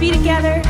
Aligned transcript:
be 0.00 0.10
together. 0.10 0.60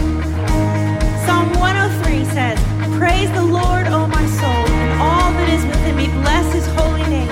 Psalm 1.26 1.50
103 1.58 2.24
says, 2.26 2.58
Praise 2.96 3.30
the 3.32 3.42
Lord, 3.42 3.88
O 3.88 4.06
my 4.06 4.26
soul, 4.38 4.66
and 4.70 5.00
all 5.02 5.32
that 5.32 5.48
is 5.50 5.64
within 5.66 5.96
me. 5.96 6.06
Bless 6.22 6.52
his 6.54 6.66
holy 6.78 7.02
name. 7.10 7.28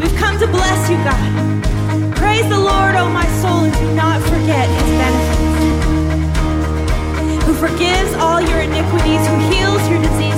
We've 0.00 0.16
come 0.16 0.38
to 0.38 0.46
bless 0.46 0.88
you, 0.88 0.96
God. 1.04 2.16
Praise 2.16 2.48
the 2.48 2.58
Lord, 2.58 2.94
O 2.96 3.10
my 3.10 3.26
soul, 3.42 3.68
and 3.68 3.74
do 3.74 3.94
not 3.94 4.22
forget 4.22 4.68
his 4.68 4.88
benefits. 4.96 5.44
Who 7.44 7.52
forgives 7.54 8.14
all 8.14 8.40
your 8.40 8.60
iniquities, 8.60 9.26
who 9.28 9.36
heals 9.52 9.82
your 9.88 10.00
diseases 10.00 10.35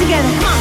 together. 0.00 0.40
Come 0.40 0.44
on. 0.44 0.59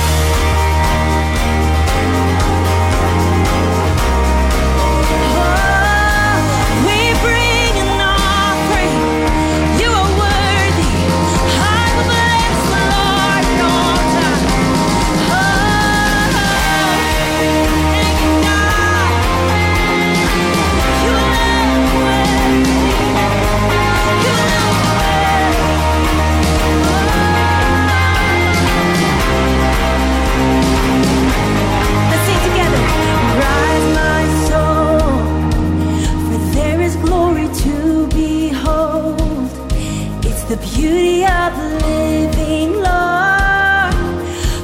the 40.49 40.57
beauty 40.57 41.23
of 41.25 41.55
living, 41.83 42.73
Lord. 42.73 43.93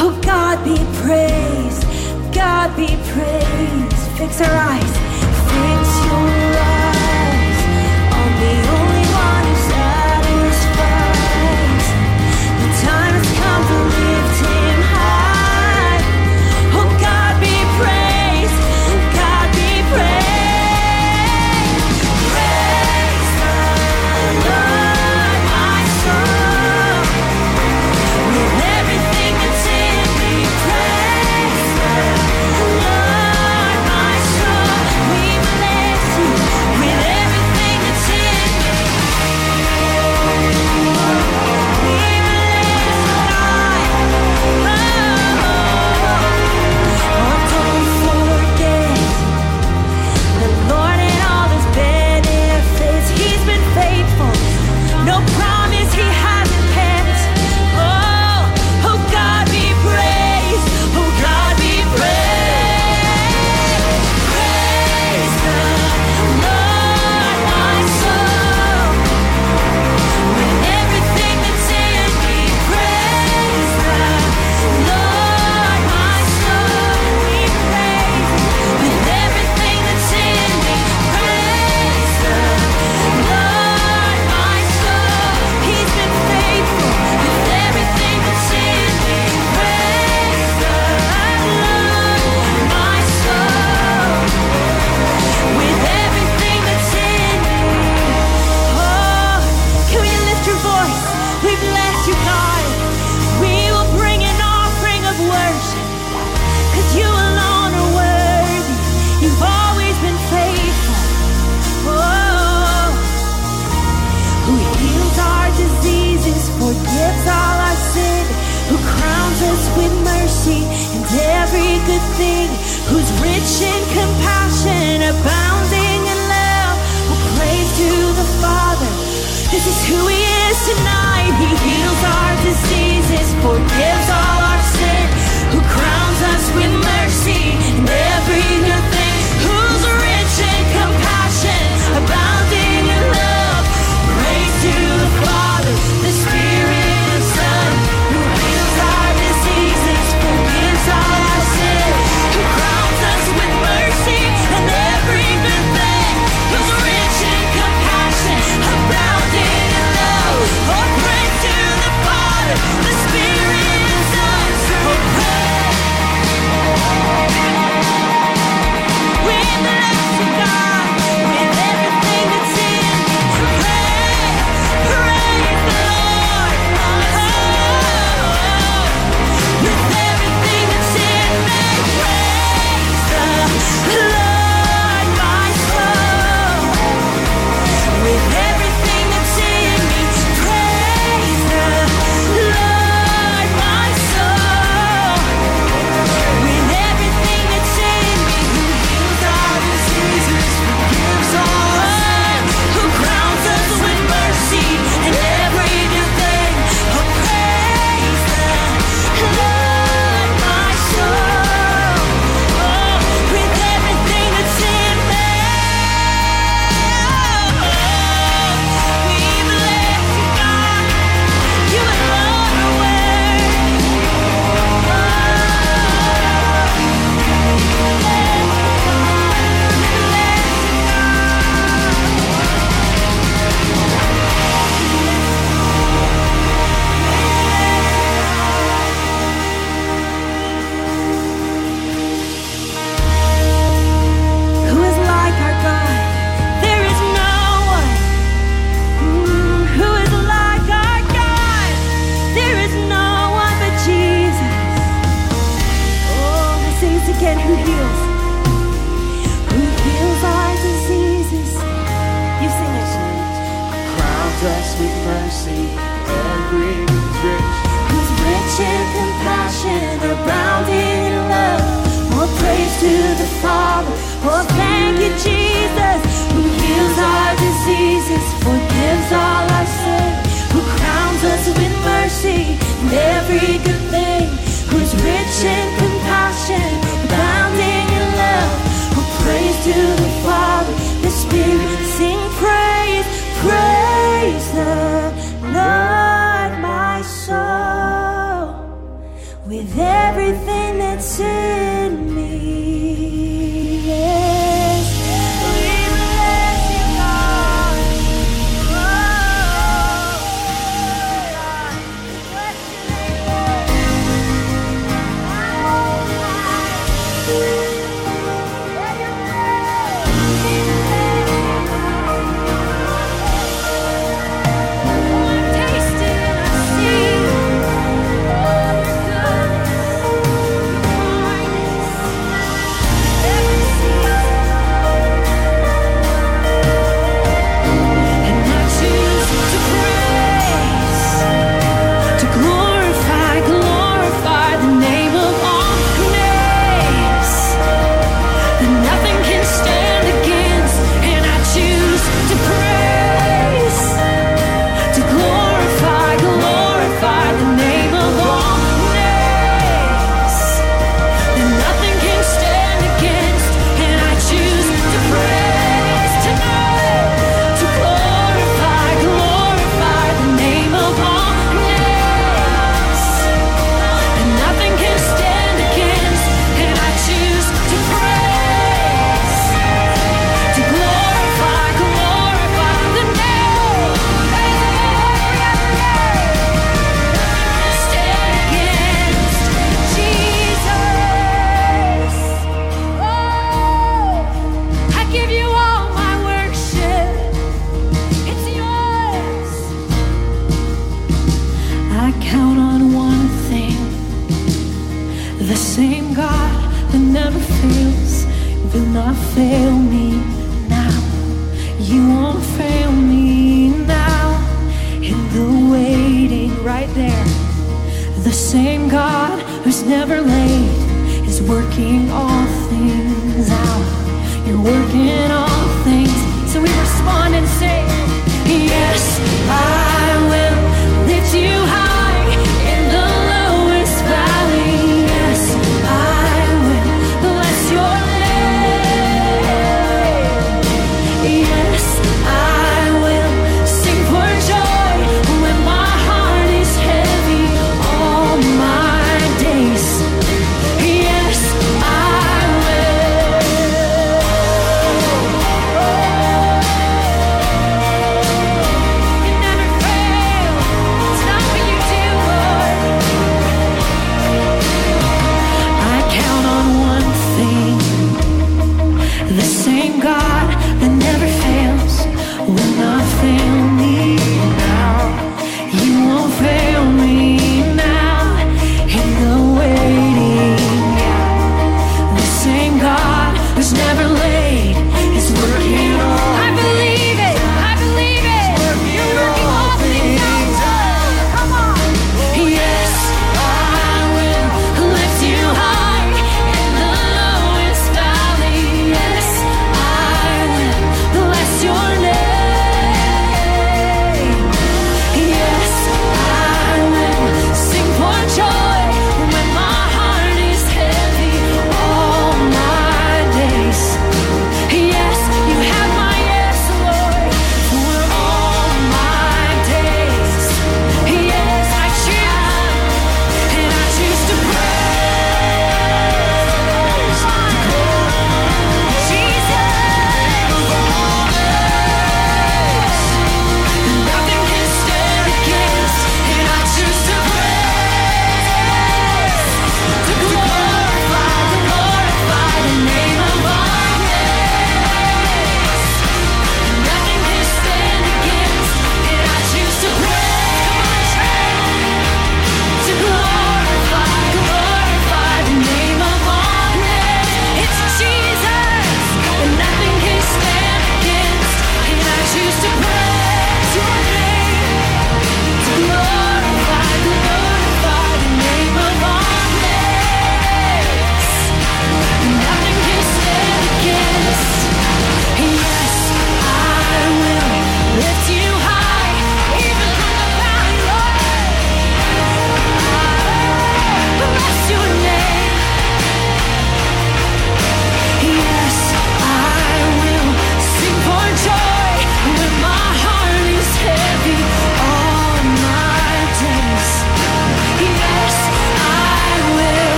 Oh, 0.00 0.18
God 0.22 0.64
be 0.64 0.76
praised, 1.02 1.84
God 2.32 2.74
be 2.74 2.86
praised. 3.12 4.16
Fix 4.16 4.40
our 4.40 4.56
eyes 4.56 5.05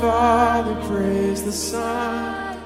Father, 0.00 0.76
praise 0.86 1.42
the 1.42 1.50
Son. 1.50 2.56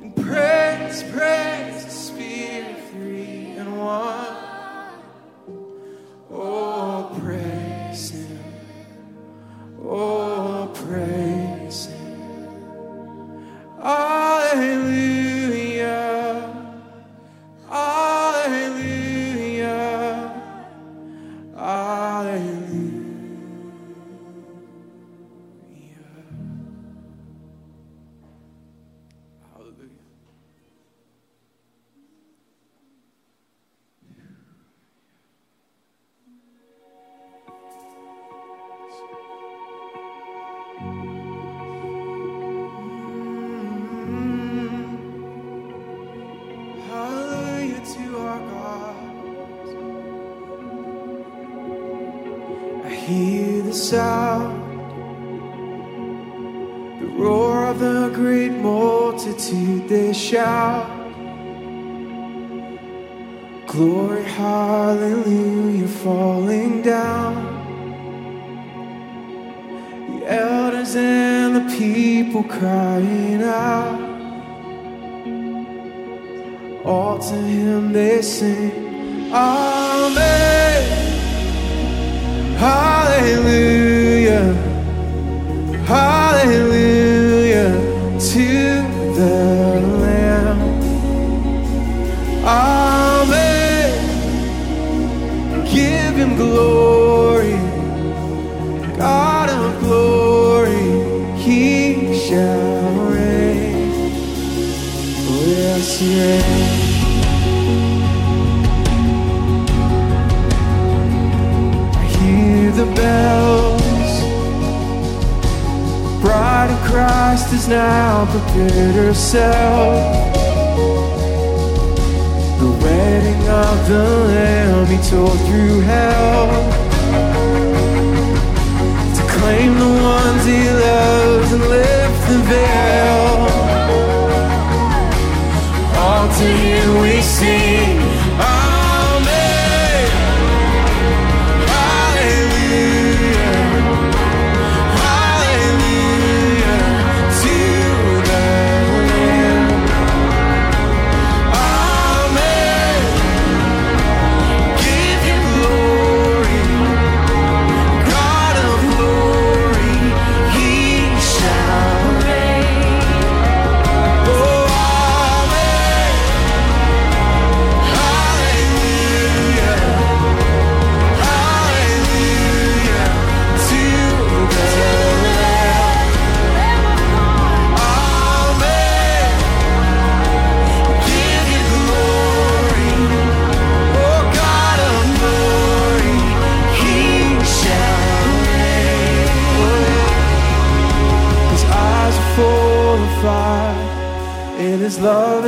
And 0.00 0.16
praise, 0.16 1.02
praise 1.12 1.75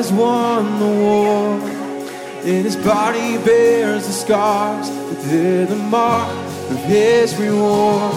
has 0.09 0.18
won 0.18 0.79
the 0.79 1.03
war. 1.03 1.71
And 2.44 2.64
his 2.64 2.77
body 2.77 3.37
bears 3.44 4.07
the 4.07 4.12
scars, 4.12 4.88
but 4.90 5.23
they're 5.25 5.66
the 5.66 5.77
mark 5.77 6.31
of 6.71 6.79
his 6.85 7.37
reward. 7.37 8.14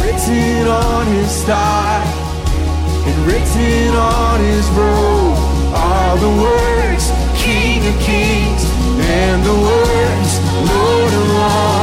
Written 0.00 0.68
on 0.68 1.06
his 1.06 1.44
thigh, 1.44 2.04
and 3.06 3.26
written 3.26 3.96
on 3.96 4.40
his 4.40 4.66
robe 4.70 5.74
are 5.74 6.16
the 6.18 6.34
words 6.42 7.10
King 7.42 7.80
of 7.88 8.00
Kings 8.02 8.64
and 9.00 9.42
the 9.44 9.54
words 9.54 10.32
Lord 10.70 11.12
of 11.12 11.28
Lords. 11.28 11.79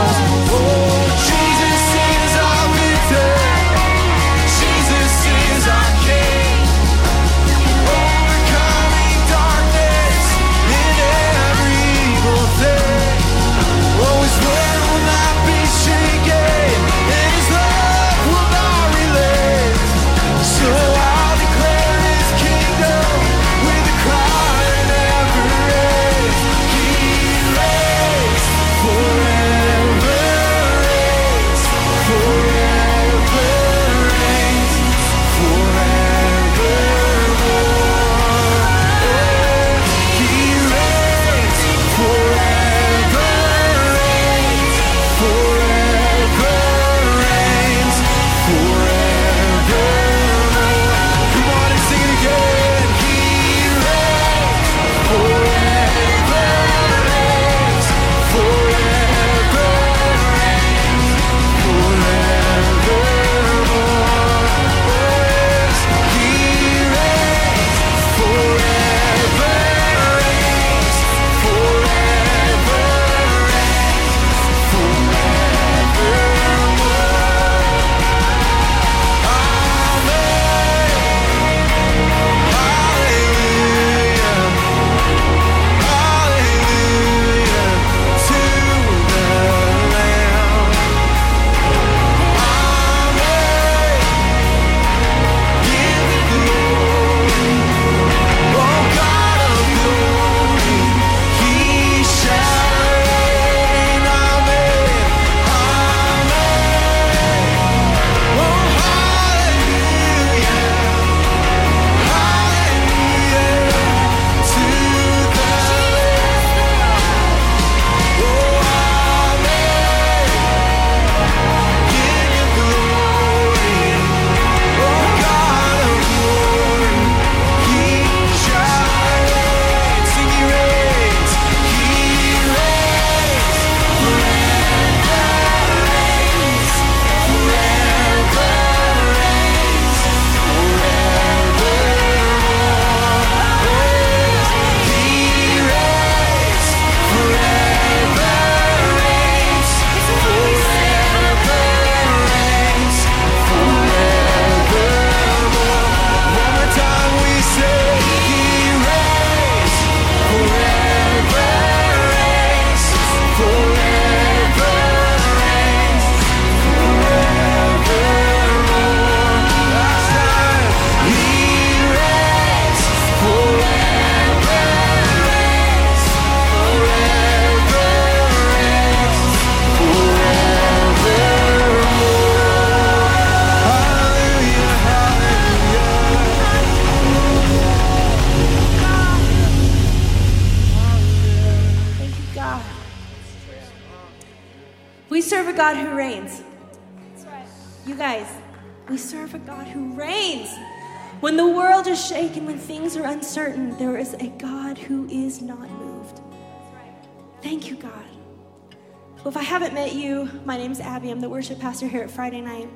Well, 209.23 209.29
if 209.29 209.37
I 209.37 209.43
haven't 209.43 209.73
met 209.73 209.95
you, 209.95 210.29
my 210.45 210.57
name's 210.57 210.79
Abby. 210.79 211.09
I'm 211.09 211.19
the 211.19 211.27
worship 211.27 211.59
pastor 211.59 211.87
here 211.87 212.03
at 212.03 212.11
Friday 212.11 212.39
night. 212.39 212.69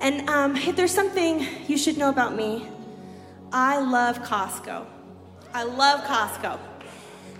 And 0.00 0.30
um, 0.30 0.56
if 0.56 0.76
there's 0.76 0.92
something 0.92 1.44
you 1.66 1.76
should 1.76 1.98
know 1.98 2.08
about 2.08 2.36
me, 2.36 2.68
I 3.52 3.80
love 3.80 4.20
Costco. 4.20 4.86
I 5.52 5.64
love 5.64 6.02
Costco. 6.04 6.58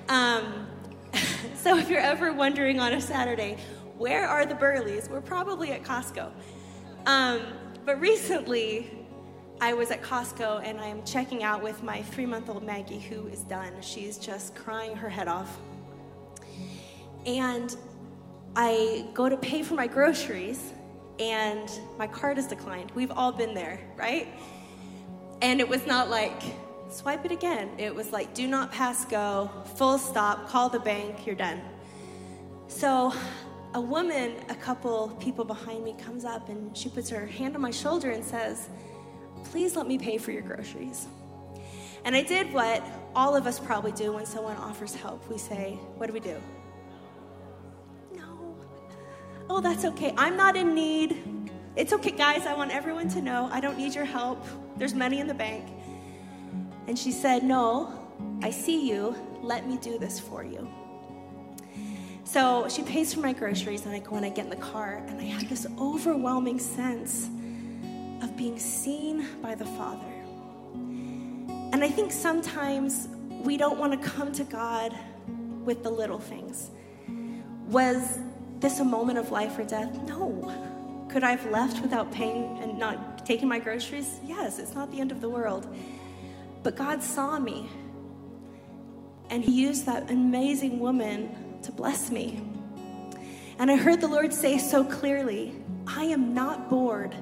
Um, 0.09 0.67
so 1.55 1.79
if 1.79 1.89
you're 1.89 2.01
ever 2.01 2.33
wondering 2.33 2.81
on 2.81 2.93
a 2.93 3.01
Saturday, 3.01 3.59
where 3.97 4.27
are 4.27 4.45
the 4.45 4.57
Burleys? 4.57 5.09
We're 5.09 5.21
probably 5.21 5.71
at 5.71 5.85
Costco. 5.85 6.33
Um, 7.07 7.43
but 7.85 8.01
recently, 8.01 8.91
I 9.61 9.73
was 9.73 9.93
at 9.93 10.03
Costco 10.03 10.63
and 10.65 10.81
I 10.81 10.87
am 10.87 11.05
checking 11.05 11.45
out 11.45 11.63
with 11.63 11.83
my 11.85 12.03
three 12.03 12.27
month 12.27 12.51
old 12.51 12.65
Maggie, 12.65 12.99
who 12.99 13.29
is 13.29 13.45
done. 13.45 13.73
She's 13.81 14.19
just 14.19 14.57
crying 14.57 14.97
her 14.97 15.09
head 15.09 15.29
off. 15.29 15.59
And 17.27 17.75
I 18.57 19.07
go 19.15 19.29
to 19.29 19.37
pay 19.37 19.63
for 19.63 19.75
my 19.75 19.87
groceries, 19.87 20.73
and 21.19 21.71
my 21.99 22.07
card 22.07 22.39
is 22.39 22.47
declined. 22.47 22.91
We've 22.95 23.11
all 23.11 23.33
been 23.33 23.55
there, 23.55 23.81
right? 23.97 24.29
And 25.43 25.61
it 25.61 25.69
was 25.69 25.87
not 25.87 26.11
like, 26.11 26.43
swipe 26.91 27.25
it 27.25 27.33
again. 27.33 27.71
It 27.79 27.95
was 27.95 28.13
like, 28.13 28.35
do 28.35 28.47
not 28.47 28.71
pass 28.73 29.05
go, 29.05 29.51
full 29.77 29.99
stop, 29.99 30.49
call 30.49 30.69
the 30.69 30.79
bank, 30.81 31.27
you're 31.27 31.35
done. 31.35 31.61
So 32.69 33.13
a 33.75 33.81
woman, 33.81 34.35
a 34.49 34.55
couple 34.55 35.09
people 35.21 35.45
behind 35.45 35.85
me, 35.85 35.95
comes 35.99 36.25
up 36.25 36.49
and 36.49 36.77
she 36.77 36.89
puts 36.89 37.11
her 37.11 37.27
hand 37.27 37.57
on 37.57 37.63
my 37.63 37.71
shoulder 37.71 38.11
and 38.11 38.25
says, 38.25 38.69
Please 39.45 39.77
let 39.77 39.87
me 39.87 39.99
pay 39.99 40.17
for 40.17 40.33
your 40.33 40.43
groceries. 40.43 41.07
And 42.05 42.17
I 42.17 42.23
did 42.23 42.53
what 42.53 42.83
all 43.15 43.37
of 43.37 43.47
us 43.47 43.59
probably 43.61 43.93
do 43.93 44.13
when 44.13 44.27
someone 44.27 44.57
offers 44.57 44.95
help. 44.95 45.29
We 45.29 45.39
say, 45.39 45.79
What 45.97 46.07
do 46.07 46.13
we 46.13 46.21
do? 46.21 46.41
Oh, 49.51 49.61
that's 49.61 49.85
okay. 49.85 50.15
I'm 50.17 50.37
not 50.37 50.57
in 50.57 50.75
need. 50.75 51.51
It's 51.77 51.93
okay, 51.93 52.13
guys. 52.13 52.47
I 52.47 52.55
want 52.55 52.71
everyone 52.71 53.09
to 53.11 53.21
know 53.21 53.49
I 53.53 53.61
don't 53.61 53.77
need 53.77 53.95
your 53.95 54.05
help. 54.05 54.45
There's 54.77 54.95
money 54.95 55.21
in 55.21 55.27
the 55.27 55.35
bank. 55.35 55.69
And 56.87 56.99
she 56.99 57.13
said, 57.13 57.43
No, 57.43 57.93
I 58.43 58.51
see 58.51 58.89
you. 58.89 59.15
Let 59.43 59.69
me 59.69 59.77
do 59.77 59.99
this 59.99 60.19
for 60.19 60.45
you. 60.45 60.69
So 62.25 62.67
she 62.69 62.83
pays 62.83 63.13
for 63.13 63.21
my 63.21 63.33
groceries, 63.33 63.85
and 63.85 63.95
I 63.95 63.99
go 63.99 64.17
and 64.17 64.25
I 64.25 64.31
get 64.31 64.45
in 64.45 64.51
the 64.51 64.57
car, 64.57 65.03
and 65.07 65.21
I 65.21 65.25
have 65.25 65.49
this 65.49 65.67
overwhelming 65.79 66.59
sense 66.59 67.29
of 68.23 68.35
being 68.37 68.59
seen 68.59 69.27
by 69.43 69.55
the 69.55 69.67
Father. 69.67 70.07
And 70.75 71.85
I 71.85 71.89
think 71.89 72.13
sometimes 72.13 73.09
we 73.43 73.57
don't 73.57 73.79
want 73.79 74.01
to 74.01 74.09
come 74.09 74.33
to 74.33 74.45
God 74.45 74.97
with 75.65 75.83
the 75.83 75.91
little 75.91 76.19
things. 76.19 76.71
Was 77.69 78.19
this 78.65 78.81
a 78.81 78.85
moment 78.85 79.19
of 79.19 79.31
life 79.31 79.59
or 79.59 79.65
death? 79.65 79.95
No. 80.09 81.07
Could 81.11 81.23
I 81.23 81.33
have 81.33 81.51
left 81.51 81.83
without 81.83 82.11
paying 82.11 82.59
and 82.63 82.79
not 82.79 83.27
taking 83.27 83.47
my 83.47 83.59
groceries? 83.59 84.19
Yes, 84.25 84.59
it's 84.59 84.75
not 84.75 84.91
the 84.91 85.01
end 85.01 85.13
of 85.13 85.21
the 85.21 85.29
world. 85.29 85.67
But 86.63 86.75
God 86.75 87.03
saw 87.03 87.39
me, 87.39 87.69
and 89.29 89.45
He 89.45 89.53
used 89.53 89.85
that 89.85 90.11
amazing 90.11 90.81
woman 90.81 91.61
to 91.63 91.73
bless 91.73 92.11
me. 92.11 92.43
And 93.59 93.71
I 93.71 93.77
heard 93.77 94.01
the 94.01 94.09
Lord 94.09 94.33
say 94.33 94.57
so 94.57 94.83
clearly 94.83 95.55
I 95.87 96.05
am 96.05 96.33
not 96.33 96.71
bored 96.71 97.15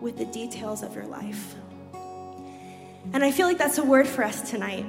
with 0.00 0.18
the 0.18 0.26
details 0.26 0.82
of 0.82 0.96
your 0.96 1.06
life. 1.06 1.54
And 3.12 3.22
I 3.22 3.30
feel 3.30 3.46
like 3.46 3.58
that's 3.58 3.78
a 3.78 3.84
word 3.84 4.08
for 4.08 4.24
us 4.24 4.50
tonight 4.50 4.84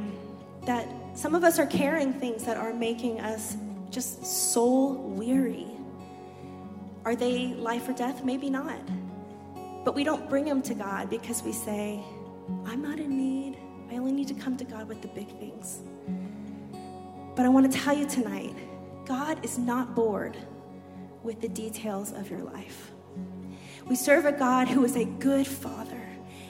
that 0.65 0.87
some 1.13 1.35
of 1.35 1.43
us 1.43 1.59
are 1.59 1.67
carrying 1.67 2.13
things 2.13 2.45
that 2.45 2.57
are 2.57 2.73
making 2.73 3.21
us 3.21 3.55
just 3.91 4.25
soul 4.25 4.95
weary. 4.95 5.67
Are 7.05 7.15
they 7.15 7.53
life 7.53 7.87
or 7.87 7.93
death? 7.93 8.23
Maybe 8.23 8.49
not. 8.49 8.79
But 9.85 9.95
we 9.95 10.03
don't 10.03 10.29
bring 10.29 10.45
them 10.45 10.61
to 10.63 10.73
God 10.73 11.09
because 11.09 11.43
we 11.43 11.53
say, 11.53 12.03
I'm 12.65 12.81
not 12.81 12.99
in 12.99 13.15
need. 13.17 13.57
I 13.89 13.97
only 13.97 14.11
need 14.11 14.27
to 14.27 14.33
come 14.33 14.57
to 14.57 14.65
God 14.65 14.87
with 14.87 15.01
the 15.01 15.07
big 15.07 15.29
things. 15.39 15.79
But 17.35 17.45
I 17.45 17.49
want 17.49 17.71
to 17.71 17.77
tell 17.77 17.95
you 17.95 18.05
tonight 18.05 18.53
God 19.05 19.43
is 19.45 19.57
not 19.57 19.95
bored 19.95 20.35
with 21.23 21.39
the 21.39 21.47
details 21.47 22.11
of 22.11 22.29
your 22.29 22.41
life. 22.41 22.91
We 23.85 23.95
serve 23.95 24.25
a 24.25 24.31
God 24.33 24.67
who 24.67 24.83
is 24.83 24.97
a 24.97 25.05
good 25.05 25.47
father, 25.47 26.01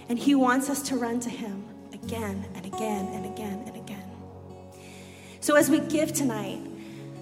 and 0.10 0.18
he 0.18 0.34
wants 0.34 0.70
us 0.70 0.82
to 0.90 0.96
run 0.96 1.20
to 1.20 1.30
him 1.30 1.66
again 1.94 2.46
and 2.56 2.66
again 2.66 3.06
and 3.14 3.26
again 3.26 3.64
and 3.68 3.76
again. 3.76 4.10
So 5.40 5.56
as 5.56 5.70
we 5.70 5.80
give 5.82 6.14
tonight, 6.14 6.60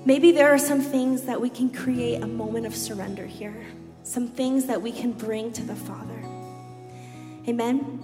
maybe 0.06 0.32
there 0.32 0.54
are 0.54 0.60
some 0.60 0.82
things 0.82 1.24
that 1.24 1.42
we 1.42 1.50
can 1.50 1.70
create 1.70 2.22
a 2.22 2.28
moment 2.28 2.66
of 2.66 2.76
surrender 2.76 3.26
here, 3.26 3.66
some 4.04 4.28
things 4.28 4.66
that 4.66 4.82
we 4.82 4.92
can 4.92 5.12
bring 5.12 5.52
to 5.54 5.64
the 5.64 5.76
Father. 5.76 6.24
Amen. 7.48 8.02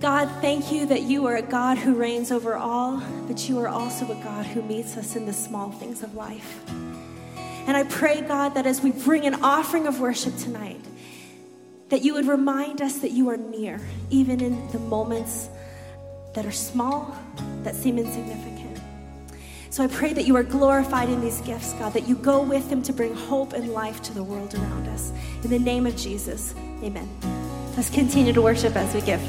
God, 0.00 0.28
thank 0.40 0.70
you 0.70 0.86
that 0.86 1.02
you 1.02 1.26
are 1.26 1.36
a 1.36 1.42
God 1.42 1.78
who 1.78 1.94
reigns 1.94 2.30
over 2.30 2.56
all, 2.56 3.02
but 3.26 3.48
you 3.48 3.58
are 3.60 3.68
also 3.68 4.04
a 4.04 4.22
God 4.22 4.44
who 4.44 4.62
meets 4.62 4.96
us 4.96 5.16
in 5.16 5.24
the 5.24 5.32
small 5.32 5.70
things 5.70 6.02
of 6.02 6.14
life. 6.14 6.60
And 7.66 7.74
I 7.76 7.84
pray, 7.84 8.20
God, 8.20 8.50
that 8.54 8.66
as 8.66 8.82
we 8.82 8.92
bring 8.92 9.24
an 9.24 9.42
offering 9.42 9.86
of 9.86 10.00
worship 10.00 10.36
tonight, 10.36 10.84
that 11.88 12.02
you 12.02 12.14
would 12.14 12.26
remind 12.26 12.82
us 12.82 12.98
that 12.98 13.12
you 13.12 13.30
are 13.30 13.38
near, 13.38 13.80
even 14.10 14.40
in 14.40 14.68
the 14.72 14.78
moments 14.78 15.48
that 16.34 16.44
are 16.44 16.52
small, 16.52 17.16
that 17.62 17.74
seem 17.74 17.98
insignificant. 17.98 18.53
So 19.74 19.82
I 19.82 19.88
pray 19.88 20.12
that 20.12 20.24
you 20.24 20.36
are 20.36 20.44
glorified 20.44 21.08
in 21.08 21.20
these 21.20 21.40
gifts, 21.40 21.72
God, 21.72 21.94
that 21.94 22.06
you 22.06 22.14
go 22.14 22.40
with 22.40 22.70
them 22.70 22.80
to 22.84 22.92
bring 22.92 23.12
hope 23.12 23.54
and 23.54 23.70
life 23.70 24.00
to 24.02 24.14
the 24.14 24.22
world 24.22 24.54
around 24.54 24.86
us. 24.86 25.12
In 25.42 25.50
the 25.50 25.58
name 25.58 25.84
of 25.84 25.96
Jesus, 25.96 26.54
amen. 26.80 27.08
Let's 27.76 27.90
continue 27.90 28.32
to 28.32 28.40
worship 28.40 28.76
as 28.76 28.94
we 28.94 29.00
give. 29.00 29.20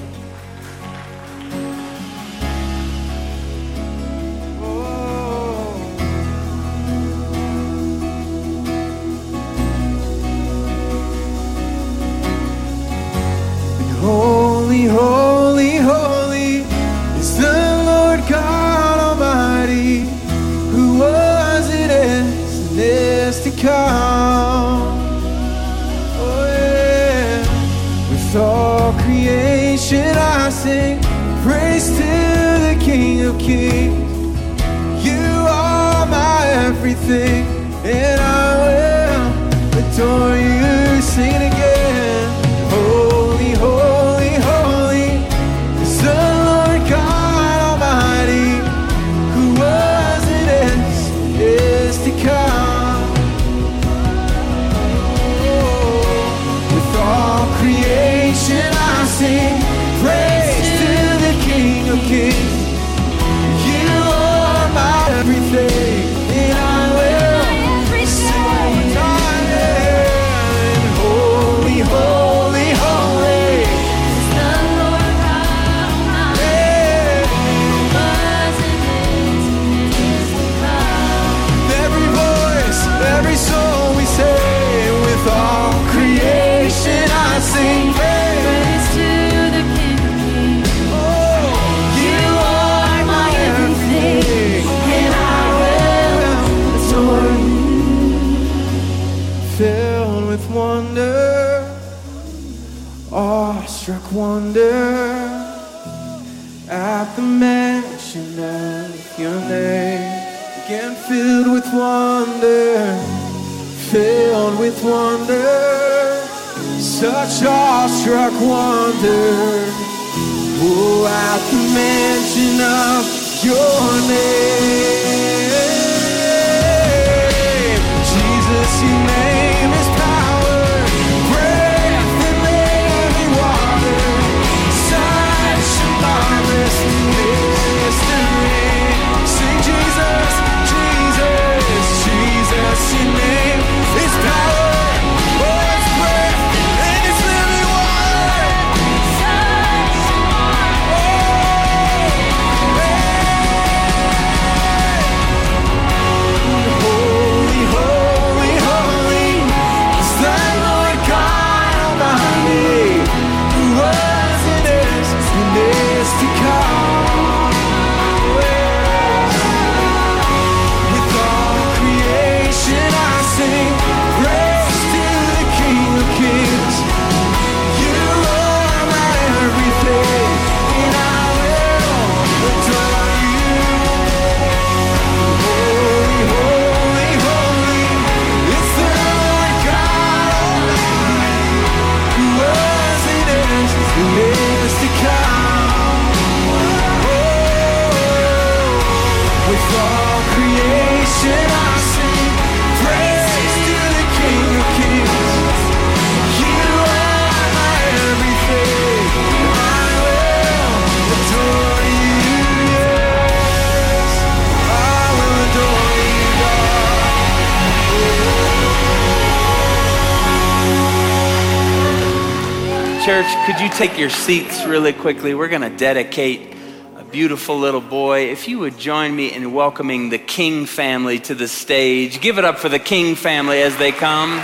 Take 223.76 223.98
your 223.98 224.10
seats 224.10 224.64
really 224.64 224.94
quickly? 224.94 225.34
We're 225.34 225.50
going 225.50 225.70
to 225.70 225.76
dedicate 225.76 226.56
a 226.96 227.04
beautiful 227.04 227.60
little 227.60 227.82
boy. 227.82 228.32
If 228.32 228.48
you 228.48 228.60
would 228.60 228.78
join 228.78 229.14
me 229.14 229.34
in 229.34 229.52
welcoming 229.52 230.10
the 230.10 230.18
King 230.18 230.66
family 230.66 231.20
to 231.20 231.36
the 231.36 231.50
stage, 231.50 232.22
give 232.22 232.38
it 232.38 232.46
up 232.46 232.58
for 232.58 232.70
the 232.70 232.80
King 232.80 233.16
family 233.16 233.62
as 233.62 233.76
they 233.76 233.92
come. 233.92 234.38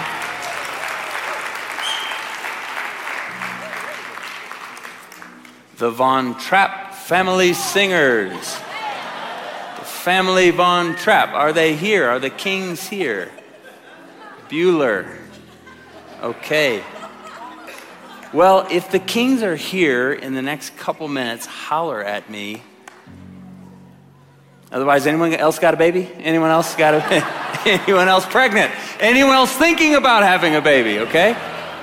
The 5.77 5.91
Von 5.91 6.37
Trapp 6.37 6.93
family 6.93 7.53
singers. 7.53 8.35
The 8.35 9.85
family 9.85 10.51
Von 10.51 10.97
Trapp. 10.97 11.29
Are 11.29 11.53
they 11.53 11.77
here? 11.77 12.09
Are 12.09 12.19
the 12.19 12.29
Kings 12.29 12.85
here? 12.85 13.31
Bueller. 14.49 15.19
Okay. 16.21 16.83
Well, 18.33 18.65
if 18.71 18.91
the 18.91 18.99
Kings 18.99 19.43
are 19.43 19.57
here 19.57 20.13
in 20.13 20.33
the 20.33 20.41
next 20.41 20.77
couple 20.77 21.09
minutes, 21.09 21.45
holler 21.45 22.01
at 22.01 22.29
me. 22.29 22.61
Otherwise, 24.71 25.05
anyone 25.05 25.33
else 25.33 25.59
got 25.59 25.73
a 25.73 25.77
baby? 25.77 26.09
Anyone 26.19 26.49
else 26.49 26.73
got 26.75 26.93
a 26.93 27.61
anyone 27.65 28.07
else 28.07 28.25
pregnant? 28.25 28.71
Anyone 29.01 29.33
else 29.33 29.51
thinking 29.51 29.95
about 29.95 30.23
having 30.23 30.55
a 30.55 30.61
baby, 30.61 30.99
okay? 30.99 31.35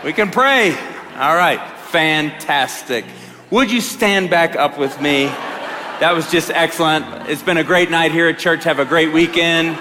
We 0.03 0.15
can 0.15 0.31
pray. 0.31 0.71
All 1.17 1.37
right. 1.37 1.61
Fantastic. 1.91 3.05
Would 3.51 3.71
you 3.71 3.83
stand 3.83 4.31
back 4.31 4.57
up 4.57 4.79
with 4.79 4.99
me? 5.03 5.27
That 6.01 6.13
was 6.15 6.31
just 6.31 6.51
excellent. 6.51 7.29
It's 7.29 7.43
been 7.43 7.59
a 7.59 7.65
great 7.65 7.91
night 7.91 8.13
here 8.13 8.29
at 8.29 8.39
church. 8.39 8.65
Have 8.65 8.79
a 8.79 8.87
great 8.87 9.13
weekend. 9.13 9.77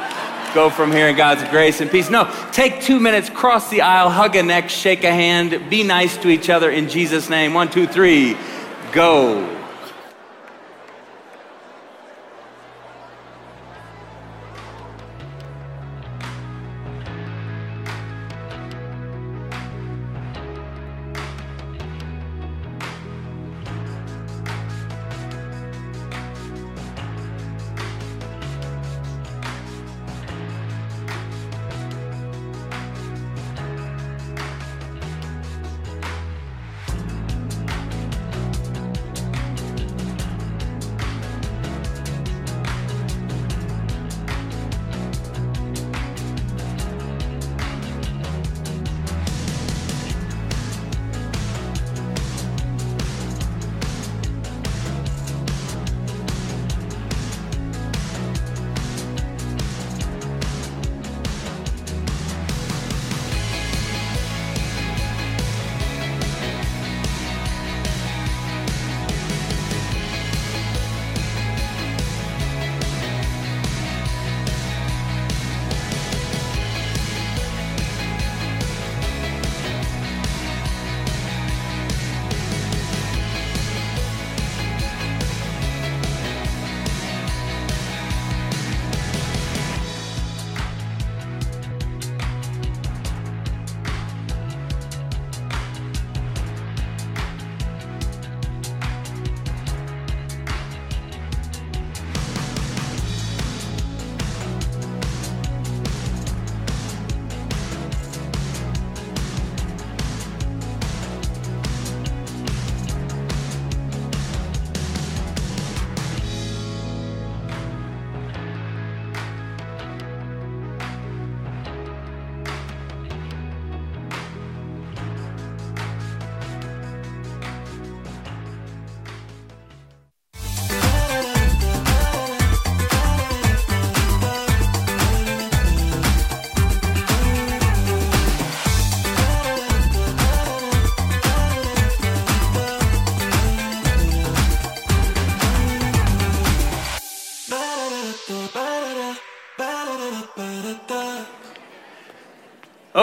Go 0.53 0.69
from 0.69 0.91
here 0.91 1.07
in 1.07 1.15
God's 1.15 1.43
grace 1.49 1.81
and 1.81 1.91
peace. 1.91 2.09
No, 2.09 2.31
take 2.51 2.81
two 2.81 2.99
minutes, 2.99 3.29
cross 3.29 3.69
the 3.69 3.81
aisle, 3.81 4.09
hug 4.09 4.35
a 4.35 4.43
neck, 4.43 4.69
shake 4.69 5.03
a 5.03 5.11
hand, 5.11 5.69
be 5.69 5.83
nice 5.83 6.17
to 6.17 6.29
each 6.29 6.49
other 6.49 6.69
in 6.69 6.89
Jesus' 6.89 7.29
name. 7.29 7.53
One, 7.53 7.69
two, 7.69 7.87
three, 7.87 8.37
go. 8.91 9.56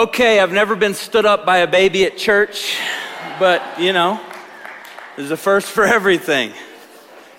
Okay, 0.05 0.39
I've 0.39 0.51
never 0.51 0.75
been 0.75 0.93
stood 0.93 1.25
up 1.25 1.47
by 1.47 1.57
a 1.57 1.67
baby 1.67 2.05
at 2.05 2.15
church, 2.15 2.77
but 3.39 3.79
you 3.79 3.91
know, 3.91 4.21
there's 5.17 5.31
a 5.31 5.35
first 5.35 5.67
for 5.67 5.83
everything. 5.97 6.53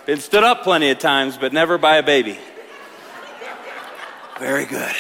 Been 0.05 0.19
stood 0.19 0.43
up 0.43 0.65
plenty 0.65 0.91
of 0.91 0.99
times, 0.99 1.39
but 1.39 1.53
never 1.53 1.79
by 1.79 1.99
a 1.99 2.03
baby. 2.03 2.37
Very 4.41 4.65
good. 4.65 4.93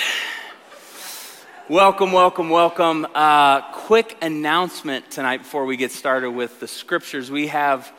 Welcome, 1.68 2.12
welcome, 2.12 2.50
welcome. 2.50 3.04
Uh, 3.12 3.62
quick 3.72 4.16
announcement 4.22 5.10
tonight 5.10 5.38
before 5.38 5.64
we 5.64 5.76
get 5.76 5.90
started 5.90 6.30
with 6.30 6.60
the 6.60 6.68
scriptures. 6.68 7.32
We 7.32 7.48
have 7.48 7.92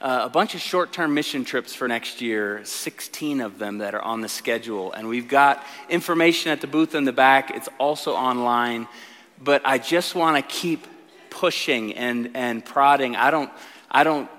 uh, 0.00 0.22
a 0.24 0.28
bunch 0.30 0.56
of 0.56 0.60
short 0.60 0.92
term 0.92 1.14
mission 1.14 1.44
trips 1.44 1.76
for 1.76 1.86
next 1.86 2.20
year, 2.20 2.64
16 2.64 3.40
of 3.40 3.60
them 3.60 3.78
that 3.78 3.94
are 3.94 4.02
on 4.02 4.20
the 4.20 4.28
schedule. 4.28 4.92
And 4.92 5.06
we've 5.06 5.28
got 5.28 5.64
information 5.88 6.50
at 6.50 6.60
the 6.60 6.66
booth 6.66 6.96
in 6.96 7.04
the 7.04 7.12
back, 7.12 7.52
it's 7.52 7.68
also 7.78 8.14
online. 8.14 8.88
But 9.42 9.62
I 9.64 9.78
just 9.78 10.14
want 10.14 10.36
to 10.36 10.54
keep 10.54 10.86
pushing 11.30 11.94
and, 11.94 12.30
and 12.34 12.64
prodding. 12.64 13.16
I 13.16 13.30
don't, 13.30 13.50
I 13.90 14.04
don't 14.04 14.30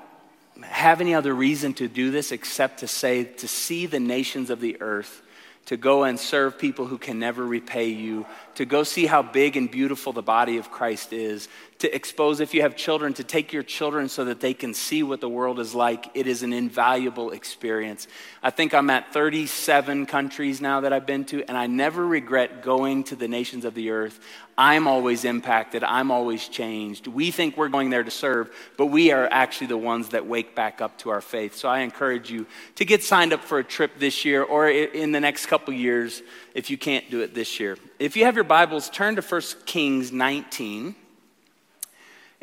have 0.62 1.02
any 1.02 1.14
other 1.14 1.34
reason 1.34 1.74
to 1.76 1.88
do 1.88 2.12
this 2.12 2.32
except 2.32 2.80
to 2.80 2.88
say 2.88 3.24
to 3.24 3.48
see 3.48 3.86
the 3.86 4.00
nations 4.00 4.50
of 4.50 4.62
the 4.62 4.82
earth 4.82 5.22
to 5.66 5.78
go 5.78 6.04
and 6.04 6.20
serve 6.20 6.60
people 6.60 6.86
who 6.88 6.98
can 6.98 7.20
never 7.20 7.46
repay 7.46 7.88
you, 7.88 8.26
to 8.56 8.66
go 8.66 8.84
see 8.84 9.06
how 9.06 9.22
big 9.22 9.56
and 9.56 9.72
beautiful 9.72 10.12
the 10.12 10.22
body 10.22 10.58
of 10.58 10.70
Christ 10.70 11.14
is, 11.14 11.48
to 11.84 11.94
expose, 11.94 12.40
if 12.40 12.54
you 12.54 12.62
have 12.62 12.78
children, 12.78 13.14
to 13.14 13.26
take 13.26 13.52
your 13.52 13.62
children 13.62 14.08
so 14.08 14.24
that 14.24 14.40
they 14.40 14.54
can 14.54 14.74
see 14.74 15.04
what 15.04 15.20
the 15.20 15.28
world 15.28 15.60
is 15.60 15.76
like. 15.76 16.10
It 16.14 16.28
is 16.28 16.42
an 16.42 16.54
invaluable 16.54 17.32
experience. 17.32 18.08
I 18.42 18.52
think 18.52 18.74
I'm 18.74 18.90
at 18.90 19.12
37 19.12 20.06
countries 20.06 20.62
now 20.62 20.80
that 20.80 20.94
I've 20.94 21.06
been 21.06 21.26
to, 21.26 21.44
and 21.44 21.58
I 21.58 21.68
never 21.68 22.08
regret 22.08 22.62
going 22.62 23.04
to 23.06 23.18
the 23.18 23.28
nations 23.28 23.66
of 23.66 23.74
the 23.74 23.90
earth. 23.90 24.18
I'm 24.58 24.88
always 24.88 25.26
impacted. 25.26 25.84
I'm 25.84 26.10
always 26.10 26.48
changed. 26.48 27.08
We 27.08 27.32
think 27.32 27.58
we're 27.58 27.68
going 27.68 27.90
there 27.90 28.04
to 28.04 28.12
serve, 28.12 28.50
but 28.78 28.86
we 28.86 29.12
are 29.12 29.28
actually 29.30 29.68
the 29.68 29.78
ones 29.78 30.10
that 30.10 30.26
wake 30.26 30.56
back 30.56 30.80
up 30.80 30.98
to 31.00 31.10
our 31.10 31.20
faith. 31.20 31.54
So 31.58 31.68
I 31.68 31.80
encourage 31.80 32.32
you 32.32 32.48
to 32.76 32.86
get 32.86 33.04
signed 33.04 33.34
up 33.34 33.44
for 33.44 33.60
a 33.60 33.64
trip 33.64 34.00
this 34.00 34.24
year 34.24 34.42
or 34.42 34.70
in 34.70 35.12
the 35.12 35.20
next 35.20 35.48
couple 35.48 35.74
years 35.74 36.22
if 36.54 36.70
you 36.70 36.78
can't 36.78 37.12
do 37.12 37.20
it 37.20 37.34
this 37.34 37.60
year. 37.60 37.78
If 38.00 38.16
you 38.16 38.24
have 38.24 38.36
your 38.36 38.46
Bibles, 38.46 38.90
turn 38.90 39.18
to 39.18 39.22
1 39.22 39.42
Kings 39.66 40.14
19. 40.14 40.96